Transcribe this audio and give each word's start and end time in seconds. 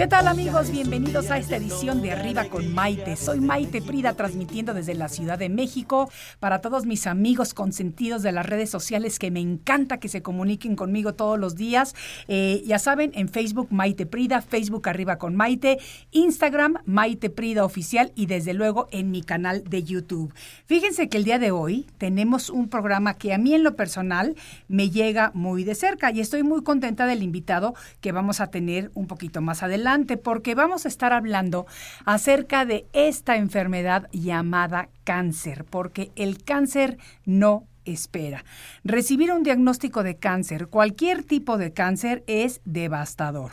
¿Qué 0.00 0.06
tal 0.06 0.28
amigos? 0.28 0.70
Bienvenidos 0.70 1.30
a 1.30 1.36
esta 1.36 1.56
edición 1.56 2.00
de 2.00 2.12
Arriba 2.12 2.46
con 2.46 2.72
Maite. 2.72 3.16
Soy 3.16 3.38
Maite 3.38 3.82
Prida 3.82 4.14
transmitiendo 4.14 4.72
desde 4.72 4.94
la 4.94 5.10
Ciudad 5.10 5.38
de 5.38 5.50
México 5.50 6.10
para 6.38 6.62
todos 6.62 6.86
mis 6.86 7.06
amigos 7.06 7.52
consentidos 7.52 8.22
de 8.22 8.32
las 8.32 8.46
redes 8.46 8.70
sociales 8.70 9.18
que 9.18 9.30
me 9.30 9.40
encanta 9.40 10.00
que 10.00 10.08
se 10.08 10.22
comuniquen 10.22 10.74
conmigo 10.74 11.12
todos 11.12 11.38
los 11.38 11.54
días. 11.54 11.94
Eh, 12.28 12.62
ya 12.64 12.78
saben, 12.78 13.10
en 13.14 13.28
Facebook 13.28 13.68
Maite 13.72 14.06
Prida, 14.06 14.40
Facebook 14.40 14.88
Arriba 14.88 15.18
con 15.18 15.36
Maite, 15.36 15.76
Instagram 16.12 16.78
Maite 16.86 17.28
Prida 17.28 17.66
Oficial 17.66 18.10
y 18.14 18.24
desde 18.24 18.54
luego 18.54 18.88
en 18.92 19.10
mi 19.10 19.20
canal 19.20 19.64
de 19.64 19.82
YouTube. 19.82 20.32
Fíjense 20.64 21.10
que 21.10 21.18
el 21.18 21.24
día 21.24 21.38
de 21.38 21.50
hoy 21.50 21.86
tenemos 21.98 22.48
un 22.48 22.70
programa 22.70 23.18
que 23.18 23.34
a 23.34 23.38
mí 23.38 23.52
en 23.52 23.64
lo 23.64 23.76
personal 23.76 24.34
me 24.66 24.88
llega 24.88 25.30
muy 25.34 25.62
de 25.62 25.74
cerca 25.74 26.10
y 26.10 26.20
estoy 26.20 26.42
muy 26.42 26.62
contenta 26.62 27.04
del 27.04 27.22
invitado 27.22 27.74
que 28.00 28.12
vamos 28.12 28.40
a 28.40 28.46
tener 28.46 28.90
un 28.94 29.06
poquito 29.06 29.42
más 29.42 29.62
adelante 29.62 29.89
porque 30.22 30.54
vamos 30.54 30.84
a 30.84 30.88
estar 30.88 31.12
hablando 31.12 31.66
acerca 32.04 32.64
de 32.64 32.86
esta 32.92 33.36
enfermedad 33.36 34.08
llamada 34.12 34.88
cáncer, 35.04 35.64
porque 35.64 36.12
el 36.14 36.44
cáncer 36.44 36.98
no 37.24 37.66
espera. 37.84 38.44
Recibir 38.84 39.32
un 39.32 39.42
diagnóstico 39.42 40.02
de 40.02 40.16
cáncer, 40.16 40.68
cualquier 40.68 41.24
tipo 41.24 41.58
de 41.58 41.72
cáncer, 41.72 42.22
es 42.28 42.60
devastador. 42.64 43.52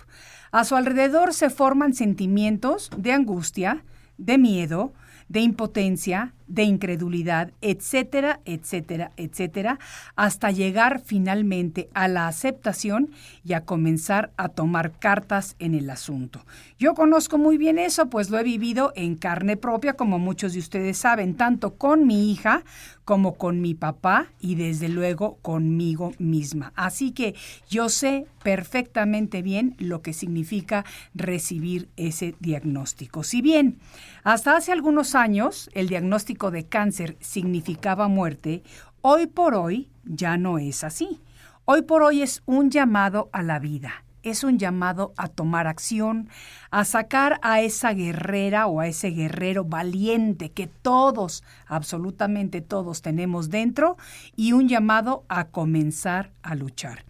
A 0.52 0.64
su 0.64 0.76
alrededor 0.76 1.34
se 1.34 1.50
forman 1.50 1.94
sentimientos 1.94 2.92
de 2.96 3.14
angustia, 3.14 3.84
de 4.18 4.38
miedo, 4.38 4.94
de 5.28 5.40
impotencia, 5.40 6.34
de 6.48 6.64
incredulidad, 6.64 7.52
etcétera, 7.62 8.40
etcétera, 8.46 9.12
etcétera, 9.18 9.80
hasta 10.16 10.52
llegar 10.52 11.02
finalmente 11.04 11.90
a 11.94 12.08
la 12.08 12.28
aceptación 12.28 13.12
y 13.44 13.54
a 13.54 13.66
comenzar 13.66 14.32
a 14.38 14.50
tomar 14.50 14.92
cartas 15.00 15.56
en 15.60 15.76
el 15.76 15.90
asunto. 15.90 16.46
Yo 16.80 16.94
conozco 16.94 17.38
muy 17.38 17.58
bien 17.58 17.80
eso, 17.80 18.10
pues 18.10 18.30
lo 18.30 18.40
he 18.40 18.44
vivido 18.44 18.94
en 18.96 19.16
carne 19.16 19.58
propia, 19.58 19.94
como 19.94 20.20
muchos 20.20 20.54
de 20.54 20.60
ustedes 20.60 20.98
saben, 20.98 21.36
tanto 21.36 21.76
con 21.76 22.06
mi 22.06 22.32
hija 22.32 22.64
como 23.04 23.36
con 23.36 23.62
mi 23.62 23.74
papá 23.74 24.28
y 24.42 24.56
desde 24.56 24.90
luego 24.90 25.38
conmigo 25.42 26.12
misma. 26.20 26.74
Así 26.76 27.12
que 27.12 27.36
yo 27.70 27.88
sé 27.88 28.28
perfectamente 28.44 29.42
bien 29.42 29.76
lo 29.80 30.02
que 30.02 30.12
significa 30.12 30.84
recibir 31.16 31.88
ese 31.96 32.36
diagnóstico. 32.40 33.24
Si 33.24 33.42
bien 33.42 33.80
hasta 34.24 34.58
hace 34.58 34.74
algunos 34.74 35.16
años 35.16 35.70
el 35.74 35.88
diagnóstico 35.88 36.37
de 36.38 36.66
cáncer 36.66 37.18
significaba 37.20 38.08
muerte, 38.08 38.64
hoy 39.02 39.28
por 39.28 39.56
hoy 39.56 39.90
ya 40.06 40.38
no 40.38 40.60
es 40.60 40.84
así. 40.84 41.20
Hoy 41.66 41.82
por 41.82 42.04
hoy 42.04 42.22
es 42.22 42.44
un 42.46 42.70
llamado 42.70 43.30
a 43.34 43.42
la 43.42 43.60
vida 43.60 44.04
es 44.30 44.44
un 44.44 44.60
llamado 44.60 45.14
a 45.18 45.28
tomar 45.28 45.68
acción, 45.68 46.30
a 46.72 46.86
sacar 46.86 47.40
a 47.42 47.62
esa 47.62 47.94
guerrera 47.94 48.68
o 48.68 48.80
a 48.80 48.88
ese 48.88 49.10
guerrero 49.10 49.64
valiente 49.64 50.52
que 50.52 50.68
todos, 50.68 51.44
absolutamente 51.66 52.62
todos 52.62 53.02
tenemos 53.02 53.50
dentro 53.50 53.98
y 54.36 54.54
un 54.54 54.68
llamado 54.68 55.24
a 55.30 55.46
comenzar 55.46 56.32
a 56.42 56.56
luchar. 56.56 57.07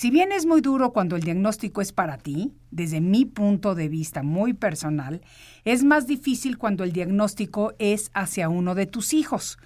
Si 0.00 0.10
bien 0.10 0.32
es 0.32 0.46
muy 0.46 0.62
duro 0.62 0.94
cuando 0.94 1.14
el 1.14 1.22
diagnóstico 1.22 1.82
es 1.82 1.92
para 1.92 2.16
ti, 2.16 2.54
desde 2.70 3.02
mi 3.02 3.26
punto 3.26 3.74
de 3.74 3.90
vista 3.90 4.22
muy 4.22 4.54
personal, 4.54 5.20
es 5.66 5.84
más 5.84 6.06
difícil 6.06 6.56
cuando 6.56 6.84
el 6.84 6.92
diagnóstico 6.92 7.74
es 7.78 8.10
hacia 8.14 8.48
uno 8.48 8.74
de 8.74 8.86
tus 8.86 9.12
hijos 9.12 9.58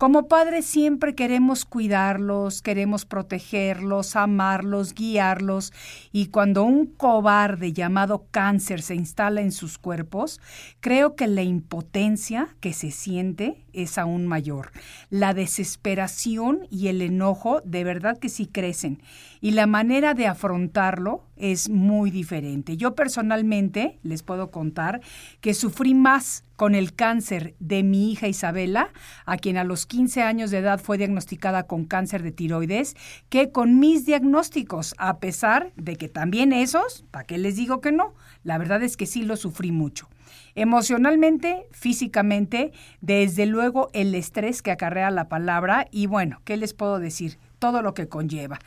como 0.00 0.28
padres 0.28 0.64
siempre 0.64 1.14
queremos 1.14 1.66
cuidarlos, 1.66 2.62
queremos 2.62 3.04
protegerlos, 3.04 4.16
amarlos, 4.16 4.94
guiarlos, 4.94 5.74
y 6.10 6.28
cuando 6.28 6.64
un 6.64 6.86
cobarde 6.86 7.74
llamado 7.74 8.24
cáncer 8.30 8.80
se 8.80 8.94
instala 8.94 9.42
en 9.42 9.52
sus 9.52 9.76
cuerpos, 9.76 10.40
creo 10.80 11.16
que 11.16 11.26
la 11.26 11.42
impotencia 11.42 12.48
que 12.60 12.72
se 12.72 12.92
siente 12.92 13.66
es 13.74 13.98
aún 13.98 14.26
mayor. 14.26 14.72
La 15.10 15.34
desesperación 15.34 16.66
y 16.70 16.88
el 16.88 17.02
enojo 17.02 17.60
de 17.66 17.84
verdad 17.84 18.18
que 18.18 18.30
sí 18.30 18.46
crecen, 18.46 19.02
y 19.42 19.50
la 19.50 19.66
manera 19.66 20.14
de 20.14 20.26
afrontarlo 20.26 21.26
es 21.36 21.68
muy 21.68 22.10
diferente. 22.10 22.78
Yo 22.78 22.94
personalmente 22.94 23.98
les 24.02 24.22
puedo 24.22 24.50
contar 24.50 25.02
que 25.42 25.52
sufrí 25.52 25.92
más 25.92 26.44
con 26.60 26.74
el 26.74 26.92
cáncer 26.92 27.54
de 27.58 27.82
mi 27.82 28.12
hija 28.12 28.28
Isabela, 28.28 28.90
a 29.24 29.38
quien 29.38 29.56
a 29.56 29.64
los 29.64 29.86
15 29.86 30.20
años 30.20 30.50
de 30.50 30.58
edad 30.58 30.78
fue 30.78 30.98
diagnosticada 30.98 31.62
con 31.62 31.86
cáncer 31.86 32.22
de 32.22 32.32
tiroides, 32.32 32.96
que 33.30 33.50
con 33.50 33.78
mis 33.78 34.04
diagnósticos, 34.04 34.94
a 34.98 35.20
pesar 35.20 35.72
de 35.76 35.96
que 35.96 36.10
también 36.10 36.52
esos, 36.52 37.06
¿para 37.10 37.24
qué 37.24 37.38
les 37.38 37.56
digo 37.56 37.80
que 37.80 37.92
no? 37.92 38.12
La 38.44 38.58
verdad 38.58 38.82
es 38.82 38.98
que 38.98 39.06
sí 39.06 39.22
lo 39.22 39.38
sufrí 39.38 39.72
mucho. 39.72 40.10
Emocionalmente, 40.54 41.66
físicamente, 41.70 42.72
desde 43.00 43.46
luego 43.46 43.88
el 43.94 44.14
estrés 44.14 44.60
que 44.60 44.70
acarrea 44.70 45.10
la 45.10 45.30
palabra 45.30 45.88
y 45.90 46.08
bueno, 46.08 46.42
¿qué 46.44 46.58
les 46.58 46.74
puedo 46.74 46.98
decir? 46.98 47.38
Todo 47.58 47.80
lo 47.80 47.94
que 47.94 48.08
conlleva. 48.08 48.58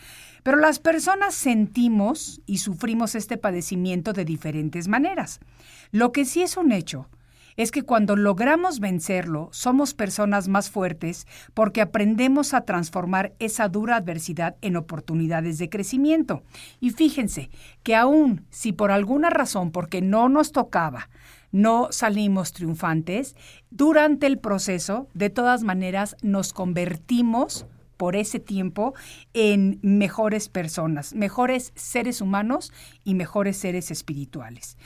Pero 0.42 0.58
las 0.58 0.80
personas 0.80 1.36
sentimos 1.36 2.42
y 2.48 2.58
sufrimos 2.58 3.14
este 3.14 3.38
padecimiento 3.38 4.14
de 4.14 4.26
diferentes 4.26 4.88
maneras. 4.88 5.40
Lo 5.92 6.12
que 6.12 6.26
sí 6.26 6.42
es 6.42 6.58
un 6.58 6.72
hecho 6.72 7.08
es 7.58 7.72
que 7.72 7.84
cuando 7.84 8.16
logramos 8.16 8.80
vencerlo, 8.80 9.50
somos 9.52 9.94
personas 9.94 10.48
más 10.48 10.70
fuertes 10.70 11.28
porque 11.54 11.82
aprendemos 11.82 12.54
a 12.54 12.62
transformar 12.62 13.34
esa 13.40 13.70
dura 13.70 13.98
adversidad 13.98 14.56
en 14.62 14.76
oportunidades 14.76 15.58
de 15.58 15.70
crecimiento. 15.70 16.44
Y 16.80 16.92
fíjense 16.92 17.50
que 17.84 17.96
aún 17.96 18.46
si 18.50 18.72
por 18.72 18.92
alguna 18.92 19.30
razón, 19.30 19.72
porque 19.72 20.02
no 20.02 20.30
nos 20.30 20.52
tocaba, 20.52 21.10
no 21.52 21.90
salimos 21.92 22.52
triunfantes, 22.52 23.36
durante 23.70 24.28
el 24.28 24.40
proceso, 24.40 25.08
de 25.14 25.30
todas 25.30 25.64
maneras, 25.64 26.18
nos 26.22 26.52
convertimos 26.52 27.68
por 27.98 28.16
ese 28.16 28.40
tiempo 28.40 28.94
en 29.34 29.80
mejores 29.82 30.50
personas, 30.50 31.14
mejores 31.14 31.72
seres 31.76 32.22
humanos 32.22 32.74
y 33.04 33.14
mejores 33.14 33.58
seres 33.58 33.92
espirituales. 33.92 34.78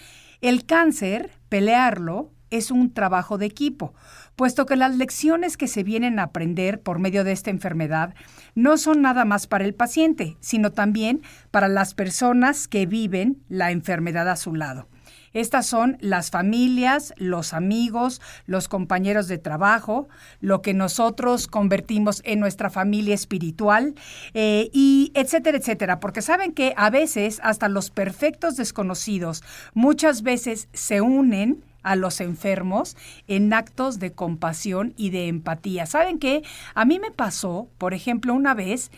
El 0.42 0.66
cáncer, 0.66 1.32
pelearlo, 1.50 2.32
es 2.50 2.72
un 2.72 2.94
trabajo 2.94 3.38
de 3.38 3.46
equipo, 3.46 3.94
puesto 4.36 4.66
que 4.66 4.76
las 4.76 4.96
lecciones 4.96 5.58
que 5.58 5.68
se 5.68 5.84
vienen 5.84 6.20
a 6.20 6.24
aprender 6.24 6.82
por 6.82 7.00
medio 7.00 7.24
de 7.24 7.32
esta 7.32 7.50
enfermedad 7.50 8.14
no 8.56 8.78
son 8.78 9.02
nada 9.02 9.26
más 9.26 9.48
para 9.48 9.66
el 9.66 9.74
paciente, 9.74 10.38
sino 10.40 10.72
también 10.72 11.22
para 11.52 11.68
las 11.68 11.94
personas 11.94 12.68
que 12.68 12.86
viven 12.86 13.42
la 13.50 13.72
enfermedad 13.72 14.30
a 14.30 14.36
su 14.36 14.56
lado. 14.56 14.88
Estas 15.34 15.68
son 15.68 15.98
las 16.00 16.32
familias, 16.32 17.14
los 17.18 17.54
amigos, 17.54 18.22
los 18.48 18.68
compañeros 18.68 19.28
de 19.28 19.38
trabajo, 19.38 20.08
lo 20.40 20.64
que 20.64 20.74
nosotros 20.74 21.48
convertimos 21.48 22.22
en 22.26 22.40
nuestra 22.40 22.72
familia 22.72 23.14
espiritual, 23.14 23.94
eh, 24.34 24.72
y 24.74 25.12
etcétera, 25.14 25.58
etcétera. 25.58 26.00
Porque 26.00 26.24
saben 26.24 26.54
que 26.54 26.74
a 26.76 26.90
veces 26.90 27.40
hasta 27.44 27.70
los 27.70 27.92
perfectos 27.92 28.56
desconocidos 28.56 29.44
muchas 29.76 30.24
veces 30.24 30.70
se 30.74 31.02
unen 31.02 31.64
a 31.88 31.96
los 31.96 32.20
enfermos 32.20 32.98
en 33.28 33.54
actos 33.54 33.98
de 34.00 34.12
compasión 34.12 34.94
y 34.98 35.10
de 35.10 35.30
empatía. 35.30 35.86
¿Saben 35.86 36.20
qué? 36.20 36.44
A 36.76 36.84
mí 36.84 37.00
me 37.00 37.12
pasó, 37.12 37.70
por 37.78 37.94
ejemplo, 37.94 38.34
una 38.34 38.54
vez 38.54 38.92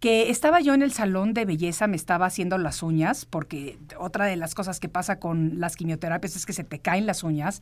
que 0.00 0.30
estaba 0.30 0.60
yo 0.60 0.72
en 0.72 0.80
el 0.80 0.92
salón 0.92 1.34
de 1.34 1.44
belleza, 1.44 1.86
me 1.86 1.96
estaba 1.96 2.24
haciendo 2.24 2.56
las 2.56 2.82
uñas, 2.82 3.26
porque 3.26 3.78
otra 3.98 4.24
de 4.24 4.36
las 4.36 4.54
cosas 4.54 4.80
que 4.80 4.88
pasa 4.88 5.20
con 5.20 5.60
las 5.60 5.76
quimioterapias 5.76 6.34
es 6.36 6.46
que 6.46 6.54
se 6.54 6.64
te 6.64 6.78
caen 6.78 7.04
las 7.04 7.22
uñas, 7.22 7.60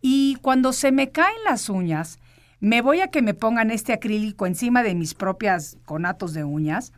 y 0.00 0.36
cuando 0.42 0.72
se 0.72 0.92
me 0.92 1.10
caen 1.10 1.42
las 1.44 1.68
uñas, 1.68 2.20
me 2.60 2.82
voy 2.82 3.00
a 3.00 3.08
que 3.08 3.22
me 3.22 3.34
pongan 3.34 3.72
este 3.72 3.92
acrílico 3.92 4.46
encima 4.46 4.84
de 4.84 4.94
mis 4.94 5.14
propias 5.14 5.78
conatos 5.84 6.32
de 6.32 6.44
uñas, 6.44 6.92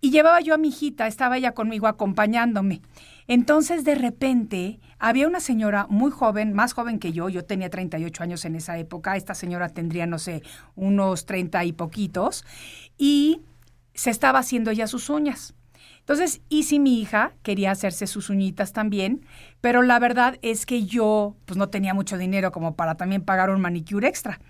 y 0.00 0.12
llevaba 0.12 0.40
yo 0.40 0.54
a 0.54 0.58
mi 0.58 0.68
hijita, 0.68 1.08
estaba 1.08 1.36
ella 1.36 1.52
conmigo 1.52 1.88
acompañándome. 1.88 2.82
Entonces, 3.26 3.84
de 3.84 3.94
repente, 3.94 4.80
había 4.98 5.28
una 5.28 5.40
señora 5.40 5.86
muy 5.88 6.10
joven, 6.10 6.52
más 6.52 6.72
joven 6.72 6.98
que 6.98 7.12
yo, 7.12 7.28
yo 7.28 7.44
tenía 7.44 7.70
38 7.70 8.22
años 8.22 8.44
en 8.44 8.56
esa 8.56 8.78
época, 8.78 9.16
esta 9.16 9.34
señora 9.34 9.68
tendría, 9.68 10.06
no 10.06 10.18
sé, 10.18 10.42
unos 10.74 11.26
30 11.26 11.64
y 11.64 11.72
poquitos, 11.72 12.44
y 12.98 13.42
se 13.94 14.10
estaba 14.10 14.40
haciendo 14.40 14.72
ya 14.72 14.86
sus 14.86 15.10
uñas. 15.10 15.54
Entonces, 16.00 16.40
y 16.48 16.64
si 16.64 16.80
mi 16.80 17.00
hija 17.00 17.32
quería 17.42 17.70
hacerse 17.70 18.08
sus 18.08 18.28
uñitas 18.28 18.72
también, 18.72 19.24
pero 19.60 19.82
la 19.82 20.00
verdad 20.00 20.36
es 20.42 20.66
que 20.66 20.84
yo 20.84 21.36
pues 21.44 21.56
no 21.56 21.68
tenía 21.68 21.94
mucho 21.94 22.18
dinero 22.18 22.50
como 22.50 22.74
para 22.74 22.96
también 22.96 23.22
pagar 23.22 23.50
un 23.50 23.60
manicure 23.60 24.08
extra. 24.08 24.40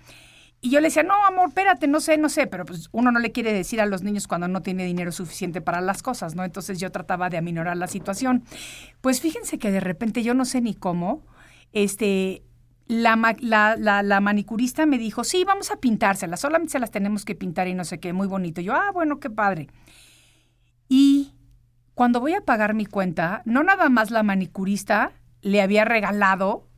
Y 0.65 0.69
yo 0.69 0.79
le 0.79 0.87
decía, 0.87 1.03
no, 1.03 1.25
amor, 1.25 1.49
espérate, 1.49 1.87
no 1.87 1.99
sé, 1.99 2.17
no 2.17 2.29
sé, 2.29 2.47
pero 2.47 2.63
pues 2.63 2.87
uno 2.93 3.11
no 3.11 3.19
le 3.19 3.33
quiere 3.33 3.51
decir 3.51 3.81
a 3.81 3.85
los 3.85 4.01
niños 4.01 4.29
cuando 4.29 4.47
no 4.47 4.61
tiene 4.61 4.85
dinero 4.85 5.11
suficiente 5.11 5.59
para 5.59 5.81
las 5.81 6.01
cosas, 6.01 6.35
¿no? 6.35 6.45
Entonces 6.45 6.79
yo 6.79 6.89
trataba 6.89 7.29
de 7.29 7.35
aminorar 7.35 7.75
la 7.75 7.87
situación. 7.87 8.45
Pues 9.01 9.19
fíjense 9.19 9.59
que 9.59 9.71
de 9.71 9.81
repente 9.81 10.23
yo 10.23 10.33
no 10.33 10.45
sé 10.45 10.61
ni 10.61 10.73
cómo, 10.73 11.21
este, 11.73 12.43
la, 12.87 13.35
la, 13.41 13.75
la, 13.75 14.21
manicurista 14.21 14.85
me 14.85 14.97
dijo, 14.97 15.25
sí, 15.25 15.43
vamos 15.43 15.69
a 15.69 15.81
pintárselas, 15.81 16.39
solamente 16.39 16.71
se 16.71 16.79
las 16.79 16.91
tenemos 16.91 17.25
que 17.25 17.35
pintar 17.35 17.67
y 17.67 17.73
no 17.73 17.83
sé 17.83 17.99
qué, 17.99 18.13
muy 18.13 18.27
bonito. 18.27 18.61
yo, 18.61 18.73
ah, 18.73 18.91
bueno, 18.93 19.19
qué 19.19 19.29
padre. 19.29 19.67
Y 20.87 21.33
cuando 21.93 22.21
voy 22.21 22.35
a 22.35 22.45
pagar 22.45 22.73
mi 22.73 22.85
cuenta, 22.85 23.41
no 23.43 23.63
nada 23.63 23.89
más 23.89 24.11
la 24.11 24.23
manicurista 24.23 25.11
le 25.41 25.61
había 25.61 25.83
regalado 25.83 26.69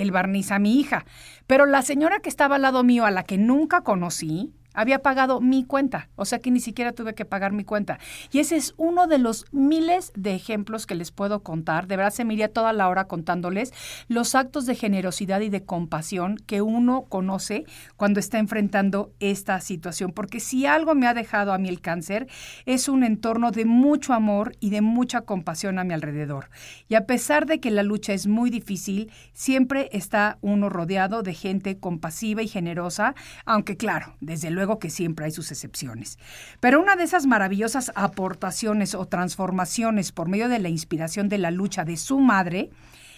el 0.00 0.10
barniz 0.10 0.50
a 0.50 0.58
mi 0.58 0.78
hija. 0.78 1.04
Pero 1.46 1.66
la 1.66 1.82
señora 1.82 2.20
que 2.20 2.28
estaba 2.28 2.56
al 2.56 2.62
lado 2.62 2.82
mío, 2.82 3.04
a 3.04 3.10
la 3.10 3.24
que 3.24 3.38
nunca 3.38 3.82
conocí, 3.82 4.52
había 4.78 5.00
pagado 5.00 5.40
mi 5.40 5.64
cuenta, 5.64 6.08
o 6.14 6.24
sea 6.24 6.38
que 6.38 6.52
ni 6.52 6.60
siquiera 6.60 6.92
tuve 6.92 7.16
que 7.16 7.24
pagar 7.24 7.52
mi 7.52 7.64
cuenta. 7.64 7.98
Y 8.30 8.38
ese 8.38 8.54
es 8.54 8.74
uno 8.76 9.08
de 9.08 9.18
los 9.18 9.44
miles 9.50 10.12
de 10.14 10.36
ejemplos 10.36 10.86
que 10.86 10.94
les 10.94 11.10
puedo 11.10 11.42
contar. 11.42 11.88
De 11.88 11.96
verdad 11.96 12.12
se 12.12 12.24
me 12.24 12.34
iría 12.34 12.52
toda 12.52 12.72
la 12.72 12.88
hora 12.88 13.06
contándoles 13.08 13.72
los 14.06 14.36
actos 14.36 14.66
de 14.66 14.76
generosidad 14.76 15.40
y 15.40 15.48
de 15.48 15.64
compasión 15.64 16.36
que 16.36 16.62
uno 16.62 17.06
conoce 17.08 17.64
cuando 17.96 18.20
está 18.20 18.38
enfrentando 18.38 19.10
esta 19.18 19.60
situación. 19.60 20.12
Porque 20.12 20.38
si 20.38 20.64
algo 20.64 20.94
me 20.94 21.08
ha 21.08 21.14
dejado 21.14 21.52
a 21.52 21.58
mí 21.58 21.68
el 21.68 21.80
cáncer, 21.80 22.28
es 22.64 22.88
un 22.88 23.02
entorno 23.02 23.50
de 23.50 23.64
mucho 23.64 24.14
amor 24.14 24.52
y 24.60 24.70
de 24.70 24.80
mucha 24.80 25.22
compasión 25.22 25.80
a 25.80 25.84
mi 25.84 25.92
alrededor. 25.92 26.50
Y 26.88 26.94
a 26.94 27.04
pesar 27.04 27.46
de 27.46 27.58
que 27.58 27.72
la 27.72 27.82
lucha 27.82 28.12
es 28.12 28.28
muy 28.28 28.48
difícil, 28.48 29.10
siempre 29.32 29.88
está 29.90 30.38
uno 30.40 30.68
rodeado 30.68 31.24
de 31.24 31.34
gente 31.34 31.78
compasiva 31.78 32.42
y 32.42 32.48
generosa, 32.48 33.16
aunque 33.44 33.76
claro, 33.76 34.14
desde 34.20 34.52
luego 34.52 34.67
que 34.76 34.90
siempre 34.90 35.24
hay 35.24 35.30
sus 35.30 35.50
excepciones. 35.50 36.18
Pero 36.60 36.80
una 36.80 36.96
de 36.96 37.04
esas 37.04 37.26
maravillosas 37.26 37.92
aportaciones 37.94 38.94
o 38.94 39.06
transformaciones 39.06 40.12
por 40.12 40.28
medio 40.28 40.48
de 40.48 40.58
la 40.58 40.68
inspiración 40.68 41.28
de 41.30 41.38
la 41.38 41.50
lucha 41.50 41.84
de 41.84 41.96
su 41.96 42.20
madre 42.20 42.70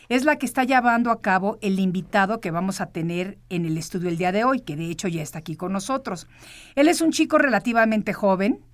es 0.09 0.25
la 0.25 0.37
que 0.37 0.47
está 0.47 0.65
llevando 0.65 1.11
a 1.11 1.21
cabo 1.21 1.59
el 1.63 1.79
invitado 1.79 2.41
que 2.41 2.51
vamos 2.51 2.81
a 2.81 2.87
tener 2.87 3.39
en 3.49 3.65
el 3.65 3.79
estudio 3.79 4.09
el 4.09 4.17
día 4.17 4.33
de 4.33 4.45
hoy, 4.45 4.61
que 4.61 4.77
de 4.77 4.91
hecho 4.91 5.09
ya 5.09 5.23
está 5.23 5.39
aquí 5.39 5.57
con 5.57 5.73
nosotros. 5.73 6.27
Él 6.75 6.89
es 6.89 7.01
un 7.01 7.13
chico 7.13 7.39
relativamente 7.39 8.13
joven, 8.13 8.65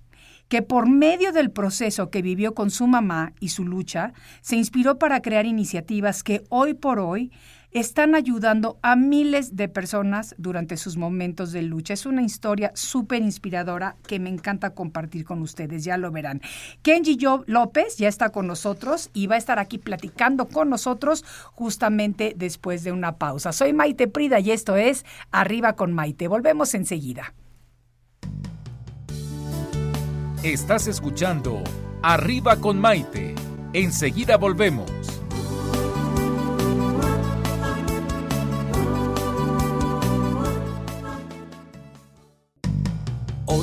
que 0.47 0.61
por 0.61 0.89
medio 0.89 1.31
del 1.31 1.51
proceso 1.51 2.09
que 2.09 2.21
vivió 2.21 2.55
con 2.55 2.71
su 2.71 2.87
mamá 2.87 3.33
y 3.39 3.49
su 3.49 3.65
lucha, 3.65 4.13
se 4.41 4.55
inspiró 4.55 4.97
para 4.97 5.21
crear 5.21 5.45
iniciativas 5.45 6.23
que 6.23 6.43
hoy 6.49 6.73
por 6.73 6.99
hoy 6.99 7.31
están 7.71 8.15
ayudando 8.15 8.77
a 8.81 8.95
miles 8.95 9.55
de 9.55 9.67
personas 9.67 10.35
durante 10.37 10.77
sus 10.77 10.97
momentos 10.97 11.51
de 11.51 11.61
lucha. 11.61 11.93
Es 11.93 12.05
una 12.05 12.21
historia 12.21 12.71
súper 12.75 13.21
inspiradora 13.21 13.95
que 14.07 14.19
me 14.19 14.29
encanta 14.29 14.71
compartir 14.71 15.25
con 15.25 15.41
ustedes, 15.41 15.83
ya 15.83 15.97
lo 15.97 16.11
verán. 16.11 16.41
Kenji 16.81 17.17
López 17.45 17.97
ya 17.97 18.07
está 18.07 18.29
con 18.29 18.47
nosotros 18.47 19.09
y 19.13 19.27
va 19.27 19.35
a 19.35 19.39
estar 19.39 19.59
aquí 19.59 19.77
platicando 19.77 20.47
con 20.47 20.69
nosotros 20.69 21.25
justamente 21.53 22.33
después 22.35 22.83
de 22.83 22.91
una 22.91 23.17
pausa. 23.17 23.51
Soy 23.51 23.73
Maite 23.73 24.07
Prida 24.07 24.39
y 24.39 24.51
esto 24.51 24.75
es 24.75 25.05
Arriba 25.31 25.73
con 25.73 25.93
Maite. 25.93 26.27
Volvemos 26.27 26.73
enseguida. 26.73 27.33
Estás 30.43 30.87
escuchando 30.87 31.63
Arriba 32.01 32.57
con 32.57 32.79
Maite. 32.79 33.35
Enseguida 33.73 34.37
volvemos. 34.37 35.16